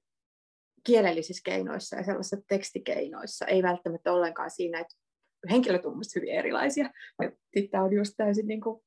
kielellisissä 0.84 1.42
keinoissa 1.46 1.96
ja 1.96 2.04
sellaisissa 2.04 2.38
tekstikeinoissa, 2.48 3.46
ei 3.46 3.64
välttämättä 3.64 4.14
ollenkaan 4.14 4.52
siinä, 4.52 4.80
että 4.80 4.96
henkilöt 5.50 5.86
ovat 5.86 6.16
hyvin 6.16 6.30
erilaisia. 6.30 6.90
Sitten 7.58 7.82
on 7.82 7.94
just 7.94 8.14
täysin, 8.18 8.48
niin 8.48 8.62
kuin, 8.62 8.84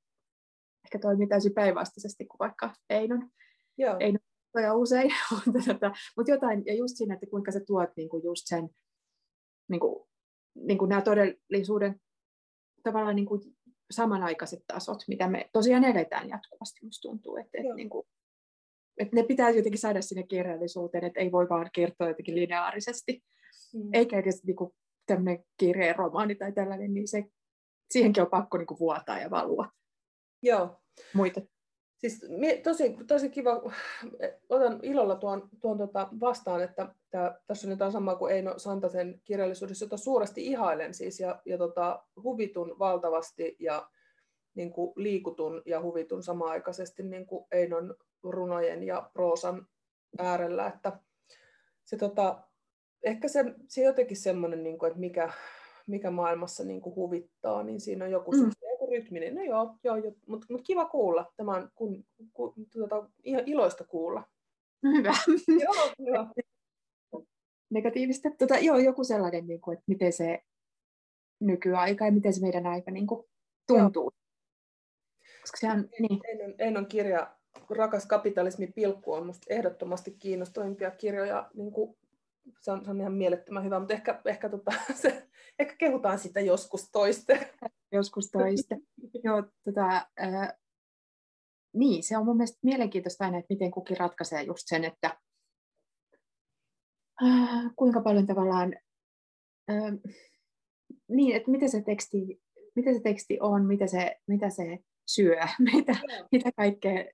ehkä 0.84 0.98
toimii 0.98 1.26
täysin 1.26 1.54
päinvastaisesti 1.54 2.26
kuin 2.26 2.38
vaikka 2.38 2.74
Einon. 2.90 3.30
Joo. 3.78 3.96
Einon 4.00 4.20
ja 4.62 4.74
usein, 4.74 5.10
mutta, 5.46 5.92
mutta 6.16 6.32
jotain, 6.32 6.62
ja 6.66 6.74
just 6.74 6.96
siinä, 6.96 7.14
että 7.14 7.26
kuinka 7.26 7.52
sä 7.52 7.60
tuot 7.66 7.90
niin 7.96 8.08
kuin 8.08 8.24
just 8.24 8.42
sen, 8.44 8.68
niin 9.68 9.80
kuin, 9.80 10.08
niin 10.54 10.78
kuin 10.78 10.88
nämä 10.88 11.02
todellisuuden 11.02 12.00
tavallaan 12.82 13.16
niin 13.16 13.26
kuin 13.26 13.40
samanaikaiset 13.90 14.64
tasot, 14.66 15.04
mitä 15.08 15.28
me 15.28 15.50
tosiaan 15.52 15.84
eletään 15.84 16.28
jatkuvasti, 16.28 16.84
musta 16.84 17.08
tuntuu, 17.08 17.36
että, 17.36 17.58
että, 17.58 17.74
niin 17.74 17.90
kuin, 17.90 18.06
että 18.98 19.16
ne 19.16 19.22
pitää 19.22 19.50
jotenkin 19.50 19.80
saada 19.80 20.02
sinne 20.02 20.22
kirjallisuuteen, 20.22 21.04
että 21.04 21.20
ei 21.20 21.32
voi 21.32 21.48
vaan 21.48 21.70
kertoa 21.72 22.08
jotenkin 22.08 22.34
lineaarisesti, 22.34 23.24
mm. 23.74 23.90
eikä 23.92 24.18
edes 24.18 24.44
niin 24.44 24.56
kuin, 24.56 24.70
tämmöinen 25.06 25.44
kirjeen 25.56 25.96
romaani 25.96 26.34
tai 26.34 26.52
tällainen, 26.52 26.94
niin 26.94 27.08
se, 27.08 27.24
siihenkin 27.90 28.22
on 28.22 28.30
pakko 28.30 28.58
niin 28.58 28.66
kuin, 28.66 28.78
vuotaa 28.78 29.18
ja 29.18 29.30
valua. 29.30 29.68
Joo. 30.44 30.80
Muita. 31.14 31.40
Siis 31.98 32.26
tosi, 32.62 32.96
tosi 33.06 33.30
kiva, 33.30 33.62
otan 34.48 34.80
ilolla 34.82 35.16
tuon, 35.16 35.48
tuon 35.60 35.78
tota 35.78 36.08
vastaan, 36.20 36.62
että 36.62 36.94
tää, 37.10 37.40
tässä 37.46 37.66
on 37.66 37.70
jotain 37.70 37.92
samaa 37.92 38.16
kuin 38.16 38.34
Eino 38.34 38.58
Santasen 38.58 39.20
kirjallisuudessa, 39.24 39.84
jota 39.84 39.96
suuresti 39.96 40.46
ihailen 40.46 40.94
siis 40.94 41.20
ja, 41.20 41.42
ja 41.46 41.58
tota, 41.58 42.04
huvitun 42.22 42.78
valtavasti 42.78 43.56
ja 43.60 43.88
niin 44.54 44.72
kuin 44.72 44.92
liikutun 44.96 45.62
ja 45.66 45.82
huvitun 45.82 46.22
samaaikaisesti 46.22 47.02
niin 47.02 47.26
kuin 47.26 47.44
Einon 47.52 47.94
runojen 48.22 48.82
ja 48.82 49.10
proosan 49.12 49.66
äärellä, 50.18 50.66
että 50.66 51.00
se 51.84 51.96
tota, 51.96 52.42
ehkä 53.02 53.28
se, 53.28 53.44
se 53.68 53.82
jotenkin 53.82 54.16
semmoinen, 54.16 54.62
niin 54.62 54.78
kuin, 54.78 54.88
että 54.88 55.00
mikä, 55.00 55.32
mikä 55.86 56.10
maailmassa 56.10 56.64
niin 56.64 56.80
kuin 56.80 56.96
huvittaa, 56.96 57.62
niin 57.62 57.80
siinä 57.80 58.04
on 58.04 58.10
joku 58.10 58.32
mm 58.32 58.50
rytminen. 58.94 59.34
No 59.34 59.42
joo, 59.42 59.78
joo, 59.84 59.96
joo 59.96 60.12
mutta 60.26 60.46
mut 60.50 60.62
kiva 60.66 60.84
kuulla. 60.84 61.32
Tämä 61.36 61.52
on 61.52 61.70
kun, 61.74 62.04
kun, 62.32 62.54
tuota, 62.72 63.08
ihan 63.24 63.42
iloista 63.46 63.84
kuulla. 63.84 64.22
Hyvä. 64.82 65.14
Joo, 65.64 65.92
joo. 65.98 66.26
Negatiivista. 67.70 68.30
Tota, 68.38 68.58
joo, 68.58 68.78
joku 68.78 69.04
sellainen, 69.04 69.46
niin 69.46 69.60
kuin, 69.60 69.74
että 69.74 69.84
miten 69.86 70.12
se 70.12 70.42
nykyaika 71.40 72.04
ja 72.04 72.12
miten 72.12 72.32
se 72.32 72.40
meidän 72.40 72.66
aika 72.66 72.90
niin 72.90 73.06
kuin, 73.06 73.26
tuntuu. 73.66 74.02
Joo. 74.02 74.10
Koska 75.40 75.56
sehän, 75.56 75.88
niin. 76.00 76.20
Einon, 76.24 76.54
Einon 76.58 76.86
kirja 76.86 77.36
Rakas 77.70 78.06
kapitalismi 78.06 78.66
pilkku 78.66 79.12
on 79.12 79.26
musta 79.26 79.46
ehdottomasti 79.48 80.10
kiinnostavimpia 80.10 80.90
kirjoja. 80.90 81.50
Niin 81.54 81.72
kuin, 81.72 81.96
se, 82.60 82.72
on, 82.72 82.84
se 82.84 82.90
on 82.90 83.00
ihan 83.00 83.12
mielettömän 83.12 83.64
hyvä, 83.64 83.78
mutta 83.78 83.94
ehkä, 83.94 84.20
ehkä, 84.24 84.48
tota, 84.48 84.72
se, 85.02 85.28
ehkä 85.58 85.76
kehutaan 85.76 86.18
sitä 86.18 86.40
joskus 86.40 86.90
toiste. 86.90 87.54
Joskus 87.92 88.30
toiste. 88.30 88.78
Joo, 89.24 89.42
tota, 89.64 90.06
äh, 90.22 90.52
niin, 91.74 92.02
se 92.02 92.16
on 92.16 92.24
mun 92.24 92.36
mielestä 92.36 92.58
mielenkiintoista 92.62 93.24
aina, 93.24 93.38
että 93.38 93.54
miten 93.54 93.70
kukin 93.70 93.96
ratkaisee 93.96 94.42
just 94.42 94.62
sen, 94.66 94.84
että 94.84 95.16
äh, 97.22 97.72
kuinka 97.76 98.00
paljon 98.00 98.26
tavallaan, 98.26 98.74
äh, 99.70 99.92
niin, 101.08 101.36
että 101.36 101.50
mitä 101.50 101.68
se 101.68 101.82
teksti, 101.82 102.42
mitä 102.74 102.92
se 102.92 103.00
teksti 103.00 103.38
on, 103.40 103.66
mitä 103.66 103.86
se, 103.86 104.16
mitä 104.26 104.50
se 104.50 104.78
syö, 105.06 105.40
mitä, 105.72 105.96
mitä 106.32 106.52
kaikkea 106.56 107.04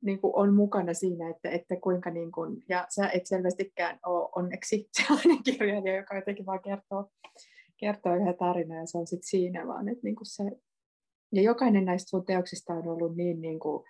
niin 0.00 0.20
kuin 0.20 0.32
on 0.36 0.54
mukana 0.54 0.94
siinä, 0.94 1.30
että, 1.30 1.50
että 1.50 1.76
kuinka, 1.76 2.10
niin 2.10 2.32
kuin, 2.32 2.64
ja 2.68 2.86
sä 2.88 3.08
et 3.08 3.26
selvästikään 3.26 3.98
ole 4.06 4.28
onneksi 4.36 4.88
sellainen 5.06 5.42
kirjailija, 5.42 5.96
joka 5.96 6.16
jotenkin 6.16 6.46
vaan 6.46 6.62
kertoo, 6.62 7.10
kertoo 7.76 8.14
yhden 8.14 8.36
tarinan 8.36 8.78
ja 8.78 8.86
se 8.86 8.98
on 8.98 9.06
sitten 9.06 9.28
siinä, 9.28 9.66
vaan 9.66 9.88
että 9.88 10.00
niin 10.04 10.16
kuin 10.16 10.26
se, 10.26 10.44
ja 11.32 11.42
jokainen 11.42 11.84
näistä 11.84 12.08
sun 12.08 12.26
teoksista 12.26 12.72
on 12.72 12.88
ollut 12.88 13.16
niin, 13.16 13.40
niin 13.40 13.58
kuin, 13.58 13.84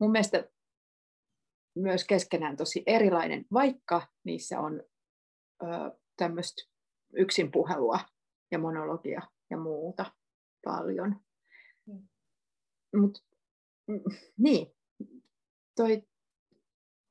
mun 0.00 0.10
mielestä 0.10 0.48
myös 1.74 2.04
keskenään 2.04 2.56
tosi 2.56 2.82
erilainen, 2.86 3.44
vaikka 3.52 4.06
niissä 4.24 4.60
on 4.60 4.82
ö, 5.62 5.66
tämmöistä 6.16 6.62
yksinpuhelua 7.12 8.00
ja 8.50 8.58
monologia 8.58 9.22
ja 9.50 9.58
muuta 9.58 10.12
paljon. 10.64 11.16
Mm. 11.86 12.08
Mut, 12.96 13.24
mm, 13.86 14.00
niin, 14.38 14.74
toi 15.80 16.02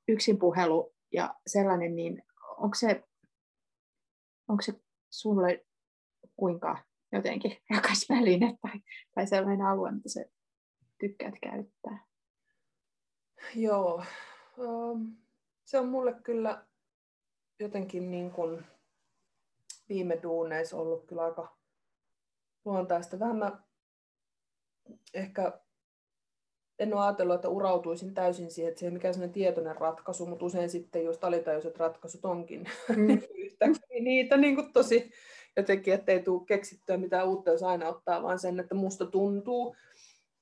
yksinpuhelu 0.07 0.95
ja 1.11 1.35
sellainen, 1.47 1.95
niin 1.95 2.23
onko 2.57 2.75
se, 2.75 3.03
onko 4.47 4.61
se 4.61 4.73
sulle 5.09 5.65
kuinka 6.35 6.77
jotenkin 7.11 7.57
rakas 7.75 8.05
väline 8.09 8.57
tai, 8.61 8.81
tai 9.15 9.27
sellainen 9.27 9.65
alue, 9.65 9.91
mitä 9.91 10.09
sä 10.09 10.25
tykkäät 10.99 11.35
käyttää? 11.41 12.05
Joo, 13.55 14.03
se 15.65 15.79
on 15.79 15.87
mulle 15.87 16.13
kyllä 16.13 16.65
jotenkin 17.59 18.11
niin 18.11 18.31
kuin 18.31 18.65
viime 19.89 20.19
duuneissa 20.23 20.77
ollut 20.77 21.05
kyllä 21.05 21.23
aika 21.23 21.57
luontaista. 22.65 23.19
Vähän 23.19 23.35
mä 23.35 23.63
ehkä 25.13 25.61
en 26.79 26.93
ole 26.93 27.01
ajatellut, 27.01 27.35
että 27.35 27.49
urautuisin 27.49 28.13
täysin 28.13 28.51
siihen, 28.51 28.69
että 28.69 28.79
se 28.79 28.85
ei 28.85 28.87
ole 28.87 28.93
mikään 28.93 29.13
sellainen 29.13 29.33
tietoinen 29.33 29.75
ratkaisu, 29.75 30.25
mutta 30.25 30.45
usein 30.45 30.69
sitten 30.69 31.05
just 31.05 31.23
alitajuiset 31.23 31.77
ratkaisut 31.77 32.25
onkin 32.25 32.67
mm. 32.95 33.07
yhtäkkiä 33.35 33.99
niitä 34.01 34.37
niin 34.37 34.55
kuin 34.55 34.73
tosi 34.73 35.11
jotenkin, 35.57 35.93
että 35.93 36.11
ei 36.11 36.23
tule 36.23 36.45
keksittyä 36.45 36.97
mitään 36.97 37.27
uutta, 37.27 37.51
jos 37.51 37.63
aina 37.63 37.87
ottaa 37.87 38.23
vaan 38.23 38.39
sen, 38.39 38.59
että 38.59 38.75
musta 38.75 39.05
tuntuu. 39.05 39.75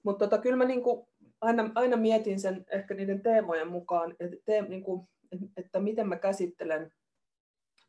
Mutta 0.04 0.28
tota, 0.28 0.42
kyllä 0.42 0.56
mä 0.56 0.66
niin 0.66 0.84
kuin 0.84 1.08
aina, 1.42 1.72
aina 1.76 1.98
mietin 1.98 2.40
sen 2.40 2.66
ehkä 2.72 2.94
niiden 2.94 3.22
teemojen 3.22 3.68
mukaan, 3.68 4.16
että, 4.20 4.38
te, 4.46 4.62
niin 4.62 4.84
kuin, 4.84 5.08
että 5.58 5.80
miten 5.80 6.08
mä 6.08 6.16
käsittelen 6.16 6.92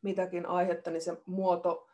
mitäkin 0.01 0.45
aihetta, 0.45 0.91
niin 0.91 1.01
se 1.01 1.17
muoto 1.25 1.87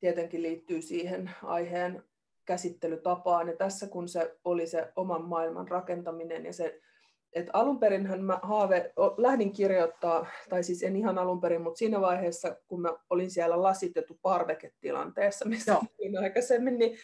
tietenkin 0.00 0.42
liittyy 0.42 0.82
siihen 0.82 1.30
aiheen 1.42 2.02
käsittelytapaan. 2.50 3.48
Ja 3.48 3.56
tässä 3.56 3.86
kun 3.86 4.08
se 4.08 4.36
oli 4.44 4.66
se 4.66 4.92
oman 4.96 5.24
maailman 5.24 5.68
rakentaminen 5.68 6.46
ja 6.46 6.52
se, 6.52 6.80
että 7.32 7.50
alun 7.54 7.80
perinhän 7.80 8.24
mä 8.24 8.40
haave, 8.42 8.92
lähdin 9.16 9.52
kirjoittaa, 9.52 10.26
tai 10.48 10.62
siis 10.62 10.82
en 10.82 10.96
ihan 10.96 11.18
alun 11.18 11.40
perin, 11.40 11.62
mutta 11.62 11.78
siinä 11.78 12.00
vaiheessa, 12.00 12.56
kun 12.68 12.80
mä 12.80 12.88
olin 13.10 13.30
siellä 13.30 13.62
lasitettu 13.62 14.18
parveketilanteessa, 14.22 15.48
missä 15.48 15.76
olin 15.98 16.18
aikaisemmin, 16.18 16.78
niin 16.78 16.98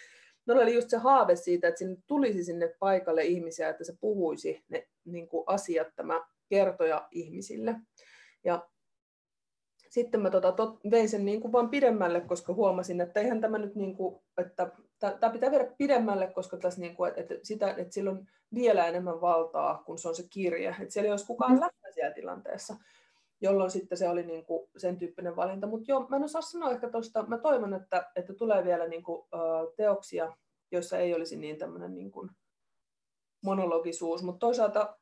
Mulla 0.46 0.62
oli 0.62 0.74
just 0.74 0.90
se 0.90 0.96
haave 0.96 1.36
siitä, 1.36 1.68
että 1.68 1.78
sinne 1.78 1.96
tulisi 2.06 2.44
sinne 2.44 2.74
paikalle 2.78 3.24
ihmisiä, 3.24 3.68
että 3.68 3.84
se 3.84 3.96
puhuisi 4.00 4.64
ne 4.68 4.88
niin 5.04 5.28
kuin 5.28 5.44
asiat, 5.46 5.88
tämä 5.96 6.24
kertoja 6.48 7.08
ihmisille. 7.10 7.74
Ja 8.44 8.68
sitten 9.88 10.20
mä 10.20 10.30
tota, 10.30 10.52
tot, 10.52 10.80
vein 10.90 11.08
sen 11.08 11.24
niin 11.24 11.40
kuin 11.40 11.52
vaan 11.52 11.70
pidemmälle, 11.70 12.20
koska 12.20 12.54
huomasin, 12.54 13.00
että 13.00 13.20
eihän 13.20 13.40
tämä 13.40 13.58
nyt, 13.58 13.74
niin 13.74 13.96
kuin, 13.96 14.22
että 14.38 14.70
tämä 14.98 15.32
pitää 15.32 15.50
viedä 15.50 15.72
pidemmälle, 15.78 16.26
koska 16.26 16.56
tässä, 16.56 16.80
niin 16.80 16.96
kuin, 16.96 17.12
että, 17.16 17.34
sitä, 17.42 17.70
että 17.70 17.94
sillä 17.94 18.10
on 18.10 18.26
vielä 18.54 18.86
enemmän 18.86 19.20
valtaa, 19.20 19.82
kun 19.86 19.98
se 19.98 20.08
on 20.08 20.16
se 20.16 20.26
kirje. 20.30 20.68
Että 20.68 20.92
siellä 20.94 21.06
ei 21.06 21.10
olisi 21.10 21.26
kukaan 21.26 21.52
mm. 21.52 21.60
läsnä 21.60 21.92
siellä 21.94 22.14
tilanteessa, 22.14 22.76
jolloin 23.40 23.70
sitten 23.70 23.98
se 23.98 24.08
oli 24.08 24.22
niin 24.22 24.44
kuin 24.44 24.68
sen 24.76 24.96
tyyppinen 24.96 25.36
valinta. 25.36 25.66
Mutta 25.66 25.84
joo, 25.88 26.06
mä 26.08 26.16
en 26.16 26.24
osaa 26.24 26.42
sanoa 26.42 26.70
ehkä 26.70 26.90
tuosta, 26.90 27.26
mä 27.26 27.38
toivon, 27.38 27.74
että, 27.74 28.10
että 28.16 28.34
tulee 28.34 28.64
vielä 28.64 28.88
niin 28.88 29.02
kuin, 29.02 29.28
teoksia, 29.76 30.36
joissa 30.70 30.98
ei 30.98 31.14
olisi 31.14 31.36
niin 31.36 31.58
tämmöinen 31.58 31.94
niin 31.94 32.10
kuin 32.10 32.30
monologisuus, 33.42 34.22
mutta 34.22 34.38
toisaalta 34.38 34.96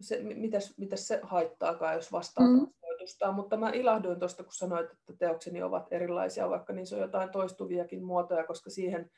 se, 0.00 0.22
mitäs, 0.22 0.74
mitäs 0.78 1.08
se 1.08 1.20
haittaakaan, 1.22 1.94
jos 1.94 2.12
vastaa 2.12 2.46
mm 2.46 2.66
kirjoitusta, 3.02 3.32
mutta 3.32 3.56
mä 3.56 3.70
ilahduin 3.70 4.18
tuosta, 4.18 4.42
kun 4.42 4.52
sanoit, 4.52 4.90
että 4.90 5.12
teokseni 5.18 5.62
ovat 5.62 5.86
erilaisia, 5.90 6.50
vaikka 6.50 6.72
niissä 6.72 6.96
on 6.96 7.02
jotain 7.02 7.30
toistuviakin 7.30 8.04
muotoja, 8.04 8.44
koska 8.44 8.70
siihen 8.70 9.10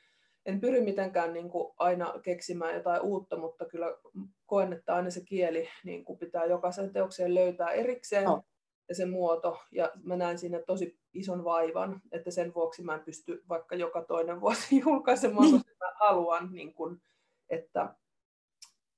en 0.45 0.61
pyri 0.61 0.81
mitenkään 0.81 1.33
niin 1.33 1.49
kuin 1.49 1.73
aina 1.77 2.13
keksimään 2.23 2.73
jotain 2.73 3.01
uutta, 3.01 3.37
mutta 3.37 3.65
kyllä 3.65 3.97
koen, 4.45 4.73
että 4.73 4.95
aina 4.95 5.09
se 5.09 5.21
kieli 5.25 5.67
niin 5.83 6.05
kuin 6.05 6.19
pitää 6.19 6.45
jokaisen 6.45 6.93
teokseen 6.93 7.35
löytää 7.35 7.71
erikseen 7.71 8.27
oh. 8.27 8.43
ja 8.89 8.95
se 8.95 9.05
muoto, 9.05 9.59
ja 9.71 9.91
mä 10.03 10.15
näen 10.15 10.37
siinä 10.37 10.59
tosi 10.67 10.99
ison 11.13 11.43
vaivan, 11.43 12.01
että 12.11 12.31
sen 12.31 12.53
vuoksi 12.53 12.83
mä 12.83 12.95
en 12.95 13.03
pysty 13.05 13.43
vaikka 13.49 13.75
joka 13.75 14.01
toinen 14.01 14.41
vuosi 14.41 14.79
julkaisemaan, 14.85 15.51
koska 15.51 15.71
mä 15.79 15.91
haluan, 15.99 16.49
niin 16.51 16.73
kuin, 16.73 17.01
että, 17.49 17.95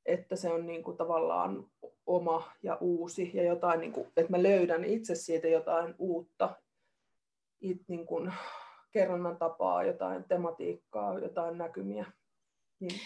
että 0.08 0.36
se 0.36 0.52
on 0.52 0.66
niin 0.66 0.84
kuin 0.84 0.98
tavallaan 0.98 1.68
oma 2.06 2.52
ja 2.64 2.78
uusi 2.82 3.32
ja 3.34 3.44
jotain, 3.44 3.80
niin 3.80 3.92
kuin, 3.92 4.08
että 4.18 4.32
mä 4.32 4.44
löydän 4.44 4.86
itse 4.86 5.16
siitä 5.16 5.48
jotain 5.48 5.96
uutta, 6.00 6.56
it, 7.62 7.82
niin 7.88 8.06
kuin, 8.06 8.34
kerronnan 8.92 9.38
tapaa, 9.38 9.84
jotain 9.84 10.24
tematiikkaa, 10.24 11.20
jotain 11.20 11.58
näkymiä. 11.58 12.06
Niin, 12.80 13.00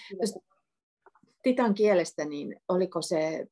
Titan 1.43 1.73
kielestä, 1.73 2.25
niin 2.25 2.55
oliko 2.67 3.01
se, 3.01 3.45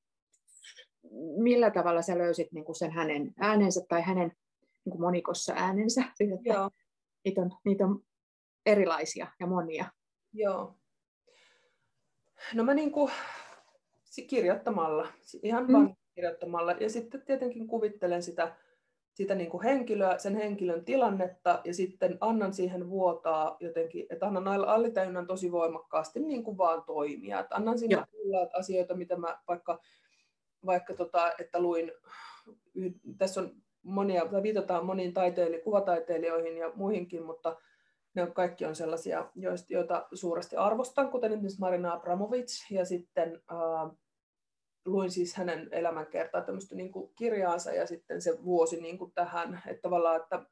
millä 1.37 1.71
tavalla 1.71 2.01
sä 2.01 2.17
löysit 2.17 2.51
niin 2.51 2.65
kuin 2.65 2.75
sen 2.75 2.91
hänen 2.91 3.33
äänensä 3.37 3.81
tai 3.89 4.01
hänen 4.01 4.31
niin 4.85 4.91
kuin 4.91 5.01
monikossa 5.01 5.53
äänensä? 5.55 6.03
Siis, 6.15 6.31
että 6.31 6.53
Joo. 6.53 6.69
Niitä, 7.25 7.41
on, 7.41 7.51
niitä 7.65 7.85
on 7.85 8.01
erilaisia 8.65 9.27
ja 9.39 9.47
monia. 9.47 9.91
Joo. 10.33 10.78
No 12.53 12.63
mä 12.63 12.73
niin 12.73 12.91
kuin, 12.91 13.11
kirjoittamalla, 14.27 15.07
ihan 15.43 15.67
mm. 15.67 15.73
vain 15.73 15.97
kirjoittamalla. 16.15 16.71
Ja 16.71 16.89
sitten 16.89 17.21
tietenkin 17.21 17.67
kuvittelen 17.67 18.23
sitä, 18.23 18.55
sitä 19.13 19.35
niin 19.35 19.49
kuin 19.49 19.63
henkilöä, 19.63 20.17
sen 20.17 20.35
henkilön 20.35 20.85
tilannetta 20.85 21.61
ja 21.63 21.73
sitten 21.73 22.17
annan 22.21 22.53
siihen 22.53 22.89
vuotaa 22.89 23.57
jotenkin, 23.59 24.05
että 24.09 24.25
annan 24.25 24.47
allitäynnän 24.47 25.27
tosi 25.27 25.51
voimakkaasti 25.51 26.19
niin 26.19 26.43
kuin 26.43 26.57
vaan 26.57 26.83
toimia. 26.83 27.39
Että 27.39 27.55
annan 27.55 27.79
sinne 27.79 28.03
tulla 28.11 28.49
asioita, 28.53 28.95
mitä 28.95 29.15
mä 29.15 29.39
vaikka, 29.47 29.79
vaikka 30.65 30.93
tota, 30.93 31.31
että 31.39 31.59
luin, 31.59 31.91
tässä 33.17 33.41
on 33.41 33.51
monia, 33.83 34.25
tai 34.25 34.43
viitataan 34.43 34.85
moniin 34.85 35.13
taiteili, 35.13 35.61
kuvataiteilijoihin 35.61 36.57
ja 36.57 36.71
muihinkin, 36.75 37.23
mutta 37.23 37.55
ne 38.15 38.23
on, 38.23 38.33
kaikki 38.33 38.65
on 38.65 38.75
sellaisia, 38.75 39.31
joita 39.69 40.07
suuresti 40.13 40.55
arvostan, 40.55 41.11
kuten 41.11 41.31
esimerkiksi 41.31 41.59
Marina 41.59 41.93
Abramovic, 41.93 42.71
ja 42.71 42.85
sitten 42.85 43.41
äh, 43.51 43.97
luin 44.85 45.11
siis 45.11 45.35
hänen 45.35 45.69
elämänkertaa 45.71 46.41
tämmöistä 46.41 46.75
niin 46.75 46.91
kuin 46.91 47.11
kirjaansa 47.15 47.73
ja 47.73 47.87
sitten 47.87 48.21
se 48.21 48.43
vuosi 48.43 48.81
niin 48.81 48.97
kuin 48.97 49.11
tähän, 49.11 49.61
että 49.67 49.81
tavallaan, 49.81 50.21
että 50.21 50.45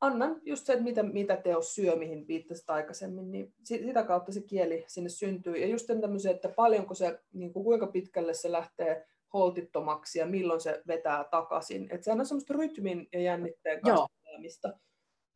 annan 0.00 0.40
just 0.42 0.66
se, 0.66 0.72
että 0.72 0.84
mitä, 0.84 1.02
mitä 1.02 1.36
teos 1.36 1.74
syö, 1.74 1.96
mihin 1.96 2.26
viittasit 2.28 2.70
aikaisemmin, 2.70 3.30
niin 3.30 3.54
sitä 3.64 4.02
kautta 4.02 4.32
se 4.32 4.40
kieli 4.40 4.84
sinne 4.88 5.08
syntyy. 5.08 5.56
Ja 5.56 5.66
just 5.66 5.86
tämmöisen, 5.86 6.34
että 6.34 6.48
paljonko 6.48 6.94
se, 6.94 7.18
niin 7.32 7.52
kuin 7.52 7.64
kuinka 7.64 7.86
pitkälle 7.86 8.34
se 8.34 8.52
lähtee 8.52 9.06
holtittomaksi 9.32 10.18
ja 10.18 10.26
milloin 10.26 10.60
se 10.60 10.82
vetää 10.86 11.24
takaisin. 11.24 11.88
Että 11.90 12.04
sehän 12.04 12.20
on 12.20 12.26
semmoista 12.26 12.54
rytmin 12.54 13.08
ja 13.12 13.20
jännitteen 13.20 13.80
kanssa 13.80 14.78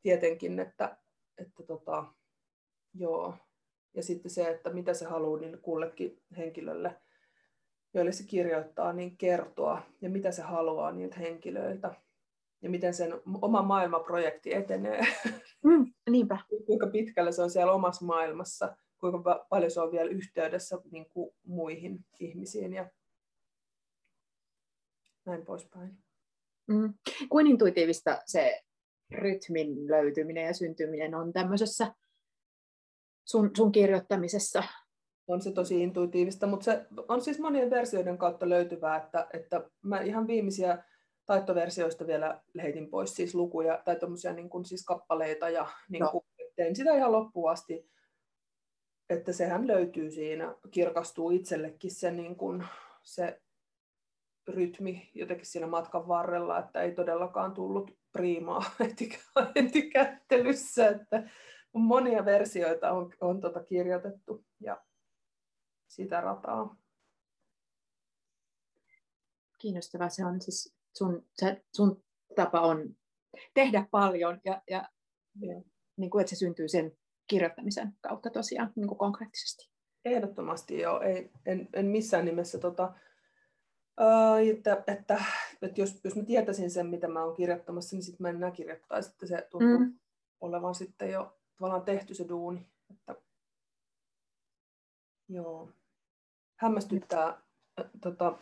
tietenkin, 0.02 0.60
että, 0.60 0.96
että 1.38 1.62
tota, 1.62 2.04
joo. 2.94 3.34
Ja 3.94 4.02
sitten 4.02 4.30
se, 4.30 4.48
että 4.48 4.70
mitä 4.70 4.94
se 4.94 5.04
haluaa 5.04 5.40
niin 5.40 5.58
kullekin 5.62 6.22
henkilölle 6.36 7.00
joille 7.94 8.12
se 8.12 8.24
kirjoittaa, 8.24 8.92
niin 8.92 9.16
kertoa 9.16 9.82
ja 10.00 10.10
mitä 10.10 10.32
se 10.32 10.42
haluaa 10.42 10.92
niiltä 10.92 11.16
henkilöiltä 11.16 11.94
ja 12.62 12.70
miten 12.70 12.94
sen 12.94 13.20
oma 13.42 13.62
maailmaprojekti 13.62 14.54
etenee. 14.54 15.00
Mm, 15.64 15.92
niinpä. 16.10 16.38
kuinka 16.66 16.86
pitkälle 16.86 17.32
se 17.32 17.42
on 17.42 17.50
siellä 17.50 17.72
omassa 17.72 18.04
maailmassa, 18.04 18.76
kuinka 18.98 19.46
paljon 19.48 19.70
se 19.70 19.80
on 19.80 19.92
vielä 19.92 20.10
yhteydessä 20.10 20.78
niin 20.90 21.08
kuin 21.08 21.34
muihin 21.46 22.04
ihmisiin 22.20 22.72
ja 22.72 22.90
näin 25.24 25.44
poispäin. 25.44 25.98
Mm. 26.66 26.94
Kuin 27.28 27.46
intuitiivista 27.46 28.22
se 28.26 28.62
rytmin 29.10 29.88
löytyminen 29.88 30.46
ja 30.46 30.54
syntyminen 30.54 31.14
on 31.14 31.32
tämmöisessä 31.32 31.94
sun, 33.24 33.50
sun 33.56 33.72
kirjoittamisessa? 33.72 34.62
On 35.26 35.42
se 35.42 35.52
tosi 35.52 35.82
intuitiivista, 35.82 36.46
mutta 36.46 36.64
se 36.64 36.86
on 37.08 37.20
siis 37.20 37.38
monien 37.38 37.70
versioiden 37.70 38.18
kautta 38.18 38.48
löytyvää, 38.48 38.96
että, 38.96 39.26
että 39.32 39.70
mä 39.82 40.00
ihan 40.00 40.26
viimeisiä 40.26 40.84
taittoversioista 41.26 42.06
vielä 42.06 42.42
heitin 42.62 42.90
pois 42.90 43.16
siis 43.16 43.34
lukuja 43.34 43.82
tai 43.84 43.96
tuommoisia 43.96 44.32
niin 44.32 44.50
kuin, 44.50 44.64
siis 44.64 44.84
kappaleita 44.84 45.48
ja 45.50 45.66
niin 45.88 46.00
no. 46.00 46.10
kuin, 46.10 46.24
tein 46.56 46.76
sitä 46.76 46.94
ihan 46.94 47.12
loppuun 47.12 47.50
asti, 47.50 47.90
että 49.10 49.32
sehän 49.32 49.66
löytyy 49.66 50.10
siinä, 50.10 50.54
kirkastuu 50.70 51.30
itsellekin 51.30 51.90
se, 51.90 52.10
niin 52.10 52.36
kuin, 52.36 52.64
se 53.02 53.40
rytmi 54.48 55.10
jotenkin 55.14 55.46
siinä 55.46 55.66
matkan 55.66 56.08
varrella, 56.08 56.58
että 56.58 56.82
ei 56.82 56.92
todellakaan 56.92 57.54
tullut 57.54 57.90
priimaa 58.14 58.70
heti, 59.54 59.90
kättelyssä, 59.90 60.88
että 60.88 61.30
monia 61.72 62.24
versioita 62.24 62.92
on, 62.92 63.12
on 63.20 63.40
tota 63.40 63.64
kirjoitettu 63.64 64.44
ja 64.60 64.84
sitä 65.88 66.20
rataa. 66.20 66.76
Kiinnostavaa 69.58 70.08
se 70.08 70.24
on 70.24 70.40
siis 70.40 70.74
sun, 70.96 71.26
se, 71.34 71.64
sun 71.76 72.04
tapa 72.36 72.60
on 72.60 72.96
tehdä 73.54 73.86
paljon 73.90 74.40
ja, 74.44 74.62
ja, 74.70 74.88
ja. 75.40 75.62
Niin 75.96 76.10
kuin, 76.10 76.20
että 76.20 76.30
se 76.30 76.36
syntyy 76.36 76.68
sen 76.68 76.92
kirjoittamisen 77.26 77.92
kautta 78.00 78.30
tosiaan 78.30 78.72
niin 78.76 78.88
kuin 78.88 78.98
konkreettisesti. 78.98 79.70
Ehdottomasti 80.04 80.78
joo. 80.78 81.00
Ei, 81.00 81.30
en, 81.46 81.68
en 81.72 81.86
missään 81.86 82.24
nimessä 82.24 82.58
tota, 82.58 82.94
että, 84.50 84.84
että, 84.86 85.24
että 85.64 85.80
jos, 85.80 86.00
jos 86.04 86.16
mä 86.16 86.22
tietäisin 86.22 86.70
sen, 86.70 86.86
mitä 86.86 87.08
mä 87.08 87.24
oon 87.24 87.34
kirjoittamassa, 87.34 87.96
niin 87.96 88.02
sitten 88.02 88.24
mä 88.24 88.28
en 88.28 88.36
enää 88.36 88.50
kirjoittaisi, 88.50 89.10
että 89.10 89.26
se 89.26 89.46
tuntuu 89.50 89.78
mm. 89.78 89.98
olevan 90.40 90.74
sitten 90.74 91.10
jo 91.10 91.38
tavallaan 91.56 91.84
tehty 91.84 92.14
se 92.14 92.28
duuni. 92.28 92.66
Että, 92.90 93.14
joo. 95.28 95.68
Hämmästyttää. 96.56 97.42
Tota, 98.00 98.38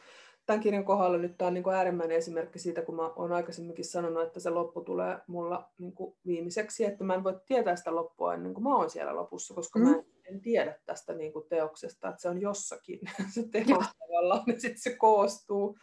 tämän 0.47 0.61
kirjan 0.61 0.85
kohdalla 0.85 1.19
nyt 1.19 1.39
tämä 1.39 1.47
on 1.47 1.55
niin 1.55 1.65
kuin 1.65 1.77
äärimmäinen 1.77 2.17
esimerkki 2.17 2.59
siitä, 2.59 2.83
kun 2.83 2.95
mä 2.95 3.09
olen 3.09 3.33
aikaisemminkin 3.33 3.85
sanonut, 3.85 4.23
että 4.23 4.41
se 4.41 4.51
loppu 4.51 4.81
tulee 4.81 5.19
mulla 5.27 5.71
niin 5.79 5.93
kuin 5.93 6.17
viimeiseksi, 6.27 6.85
että 6.85 7.05
mä 7.05 7.15
en 7.15 7.25
voi 7.25 7.41
tietää 7.47 7.77
sitä 7.77 7.95
loppua 7.95 8.35
ennen 8.35 8.55
kuin 8.55 8.65
mä 8.65 8.77
oon 8.77 8.91
siellä 8.91 9.17
lopussa, 9.17 9.55
koska 9.55 9.79
mm. 9.79 9.85
mä 9.85 9.97
en, 9.97 10.05
en 10.25 10.41
tiedä 10.41 10.79
tästä 10.87 11.15
niin 11.15 11.33
kuin 11.33 11.49
teoksesta, 11.49 12.09
että 12.09 12.23
se 12.23 12.29
on 12.29 12.41
jossakin 12.41 13.01
se 13.35 13.49
teos 13.49 13.87
tavallaan, 13.99 14.43
niin 14.47 14.61
sitten 14.61 14.83
se 14.83 14.97
koostuu 14.97 15.79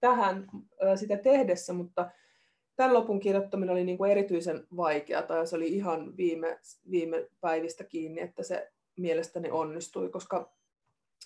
tähän 0.00 0.46
sitä 0.94 1.16
tehdessä, 1.16 1.72
mutta 1.72 2.10
tämän 2.76 2.94
lopun 2.94 3.20
kirjoittaminen 3.20 3.72
oli 3.72 3.84
niin 3.84 3.98
kuin 3.98 4.10
erityisen 4.10 4.66
vaikeaa, 4.76 5.22
tai 5.22 5.46
se 5.46 5.56
oli 5.56 5.68
ihan 5.68 6.16
viime, 6.16 6.58
viime 6.90 7.28
päivistä 7.40 7.84
kiinni, 7.84 8.20
että 8.20 8.42
se 8.42 8.72
mielestäni 8.96 9.50
onnistui, 9.50 10.08
koska 10.08 10.52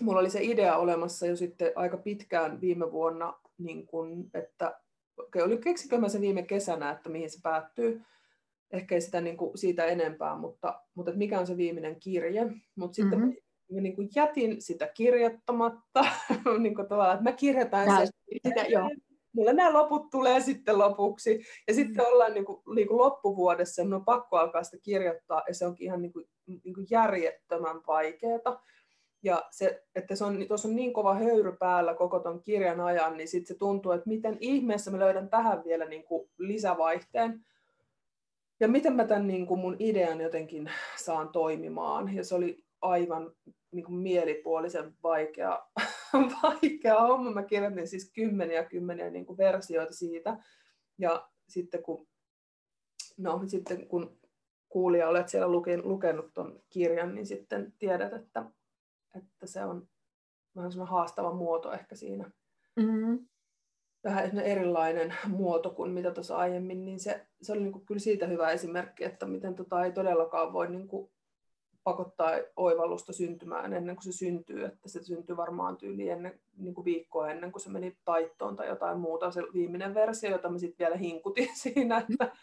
mulla 0.02 0.20
oli 0.20 0.30
se 0.30 0.42
idea 0.42 0.76
olemassa 0.76 1.26
jo 1.26 1.36
sitten 1.36 1.72
aika 1.74 1.96
pitkään 1.96 2.60
viime 2.60 2.92
vuonna, 2.92 3.40
niin 3.58 3.86
kun, 3.86 4.30
että 4.34 4.80
okay, 5.16 5.42
oli 5.42 5.58
keksikö 5.58 5.98
mä 5.98 6.08
se 6.08 6.20
viime 6.20 6.42
kesänä, 6.42 6.90
että 6.90 7.10
mihin 7.10 7.30
se 7.30 7.38
päättyy. 7.42 8.02
Ehkä 8.72 8.94
ei 8.94 9.00
sitä 9.00 9.20
niin 9.20 9.36
kuin, 9.36 9.58
siitä 9.58 9.84
enempää, 9.84 10.36
mutta, 10.36 10.82
mutta 10.94 11.10
että 11.10 11.18
mikä 11.18 11.40
on 11.40 11.46
se 11.46 11.56
viimeinen 11.56 12.00
kirje. 12.00 12.46
Mutta 12.76 12.94
sitten 12.94 13.18
mm-hmm. 13.18 13.36
Mä 13.70 13.80
niin 13.80 13.96
kuin 13.96 14.08
jätin 14.16 14.62
sitä 14.62 14.86
kirjoittamatta. 14.86 16.04
niin 16.62 16.74
kuin 16.74 16.88
tavallaan, 16.88 17.18
että 17.18 17.30
mä 17.30 17.36
kirjoitan 17.36 17.96
sen. 17.96 18.08
Sitä, 18.46 18.62
joo. 18.68 18.90
Mulla 19.32 19.52
nämä 19.52 19.72
loput 19.72 20.10
tulee 20.10 20.40
sitten 20.40 20.78
lopuksi. 20.78 21.40
Ja 21.68 21.74
sitten 21.74 21.96
mm-hmm. 21.96 22.12
ollaan 22.12 22.34
niin 22.34 22.44
kuin, 22.44 22.62
niin 22.74 22.88
kuin 22.88 22.98
loppuvuodessa, 22.98 23.82
on 23.82 24.04
pakko 24.04 24.36
alkaa 24.36 24.64
sitä 24.64 24.76
kirjoittaa, 24.82 25.42
ja 25.48 25.54
se 25.54 25.66
onkin 25.66 25.84
ihan 25.84 26.02
niin 26.02 26.12
kuin, 26.12 26.28
niin 26.46 26.74
kuin 26.74 26.86
järjettömän 26.90 27.80
vaikeaa. 27.86 28.62
Ja 29.22 29.42
se, 29.50 29.84
että 29.94 30.16
se 30.16 30.24
on, 30.24 30.44
tuossa 30.48 30.68
on 30.68 30.76
niin 30.76 30.92
kova 30.92 31.14
höyry 31.14 31.56
päällä 31.56 31.94
koko 31.94 32.18
ton 32.18 32.42
kirjan 32.42 32.80
ajan, 32.80 33.16
niin 33.16 33.28
sitten 33.28 33.54
se 33.54 33.58
tuntuu, 33.58 33.92
että 33.92 34.08
miten 34.08 34.36
ihmeessä 34.40 34.90
mä 34.90 34.98
löydän 34.98 35.30
tähän 35.30 35.64
vielä 35.64 35.84
niin 35.84 36.04
kuin 36.04 36.30
lisävaihteen. 36.38 37.44
Ja 38.60 38.68
miten 38.68 38.92
mä 38.92 39.04
tämän 39.04 39.26
niin 39.26 39.46
kuin 39.46 39.60
mun 39.60 39.76
idean 39.78 40.20
jotenkin 40.20 40.70
saan 40.96 41.28
toimimaan. 41.28 42.14
Ja 42.14 42.24
se 42.24 42.34
oli 42.34 42.64
aivan 42.80 43.32
niin 43.70 43.84
kuin 43.84 43.94
mielipuolisen 43.94 44.94
vaikea, 45.02 45.66
vaikea 46.42 47.00
homma. 47.00 47.30
Mä 47.30 47.42
kirjoitin 47.42 47.88
siis 47.88 48.12
kymmeniä 48.12 48.64
kymmeniä 48.64 49.10
niin 49.10 49.26
kuin 49.26 49.38
versioita 49.38 49.92
siitä. 49.92 50.36
Ja 50.98 51.28
sitten 51.48 51.82
kun, 51.82 52.08
no, 53.18 53.42
sitten 53.46 53.88
kun 53.88 54.18
kuulija 54.68 55.08
olet 55.08 55.28
siellä 55.28 55.48
lukenut 55.82 56.34
tuon 56.34 56.62
kirjan, 56.70 57.14
niin 57.14 57.26
sitten 57.26 57.72
tiedät, 57.78 58.12
että 58.12 58.44
että 59.14 59.46
se 59.46 59.64
on 59.64 59.88
vähän 60.56 60.72
semmoinen 60.72 60.92
haastava 60.92 61.32
muoto 61.32 61.72
ehkä 61.72 61.94
siinä. 61.94 62.30
Mm-hmm. 62.76 63.26
Vähän 64.04 64.38
erilainen 64.38 65.14
muoto 65.28 65.70
kuin 65.70 65.90
mitä 65.90 66.10
tuossa 66.10 66.36
aiemmin, 66.36 66.84
niin 66.84 67.00
se, 67.00 67.26
se 67.42 67.52
oli 67.52 67.60
niinku 67.60 67.80
kyllä 67.80 67.98
siitä 67.98 68.26
hyvä 68.26 68.50
esimerkki, 68.50 69.04
että 69.04 69.26
miten 69.26 69.54
tota 69.54 69.84
ei 69.84 69.92
todellakaan 69.92 70.52
voi 70.52 70.70
niinku 70.70 71.12
pakottaa 71.84 72.30
oivallusta 72.56 73.12
syntymään 73.12 73.72
ennen 73.72 73.96
kuin 73.96 74.04
se 74.04 74.12
syntyy, 74.12 74.64
että 74.64 74.88
se 74.88 75.02
syntyy 75.02 75.36
varmaan 75.36 75.76
tyyli 75.76 76.08
ennen, 76.08 76.40
niin 76.56 76.74
kuin 76.74 76.84
viikkoa 76.84 77.30
ennen 77.30 77.52
kuin 77.52 77.62
se 77.62 77.70
meni 77.70 77.96
taittoon 78.04 78.56
tai 78.56 78.68
jotain 78.68 78.98
muuta, 78.98 79.30
se 79.30 79.42
viimeinen 79.54 79.94
versio, 79.94 80.30
jota 80.30 80.50
mä 80.50 80.58
sitten 80.58 80.84
vielä 80.84 80.96
hinkutin 80.96 81.48
siinä, 81.62 81.98
että 81.98 82.36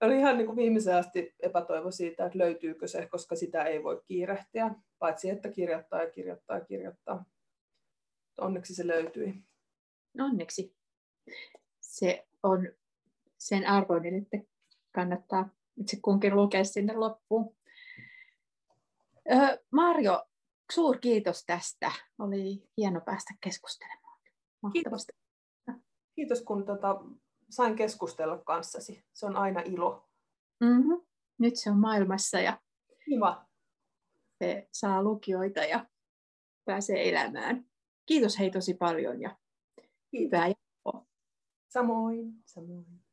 oli 0.00 0.18
ihan 0.18 0.36
niin 0.38 0.46
kuin 0.46 0.56
viimeisen 0.56 0.96
asti 0.96 1.34
epätoivo 1.40 1.90
siitä, 1.90 2.26
että 2.26 2.38
löytyykö 2.38 2.88
se, 2.88 3.06
koska 3.06 3.36
sitä 3.36 3.64
ei 3.64 3.82
voi 3.82 4.02
kiirehtiä, 4.04 4.74
paitsi 4.98 5.30
että 5.30 5.48
kirjoittaa 5.48 6.02
ja 6.02 6.10
kirjoittaa 6.10 6.58
ja 6.58 6.64
kirjoittaa. 6.64 7.24
Onneksi 8.38 8.74
se 8.74 8.86
löytyi. 8.86 9.34
Onneksi. 10.20 10.76
Se 11.80 12.26
on 12.42 12.68
sen 13.38 13.66
arvoinen, 13.66 14.14
että 14.14 14.38
kannattaa 14.92 15.48
itse 15.76 15.98
kunkin 16.02 16.36
lukea 16.36 16.64
sinne 16.64 16.94
loppuun. 16.94 17.56
Öö, 19.32 19.58
Marjo, 19.72 20.24
suur 20.72 20.98
kiitos 20.98 21.44
tästä. 21.46 21.92
Oli 22.18 22.68
hieno 22.76 23.00
päästä 23.00 23.34
keskustelemaan. 23.40 24.20
Kiitos. 24.72 25.06
Kiitos, 26.14 26.42
kun 26.42 26.64
tota, 26.64 27.00
sain 27.50 27.76
keskustella 27.76 28.38
kanssasi. 28.38 29.04
Se 29.12 29.26
on 29.26 29.36
aina 29.36 29.60
ilo. 29.60 30.08
Mm-hmm. 30.60 31.00
Nyt 31.38 31.56
se 31.56 31.70
on 31.70 31.78
maailmassa 31.78 32.40
ja 32.40 32.60
Kiva. 33.04 33.46
se 34.38 34.68
saa 34.72 35.02
lukijoita 35.02 35.60
ja 35.60 35.86
pääsee 36.64 37.08
elämään. 37.08 37.66
Kiitos 38.06 38.38
hei 38.38 38.50
tosi 38.50 38.74
paljon 38.74 39.20
ja 39.20 39.36
Kiitos. 40.10 40.26
hyvää 40.26 40.48
jatkoa. 40.48 41.06
Samoin, 41.68 42.42
samoin. 42.44 43.03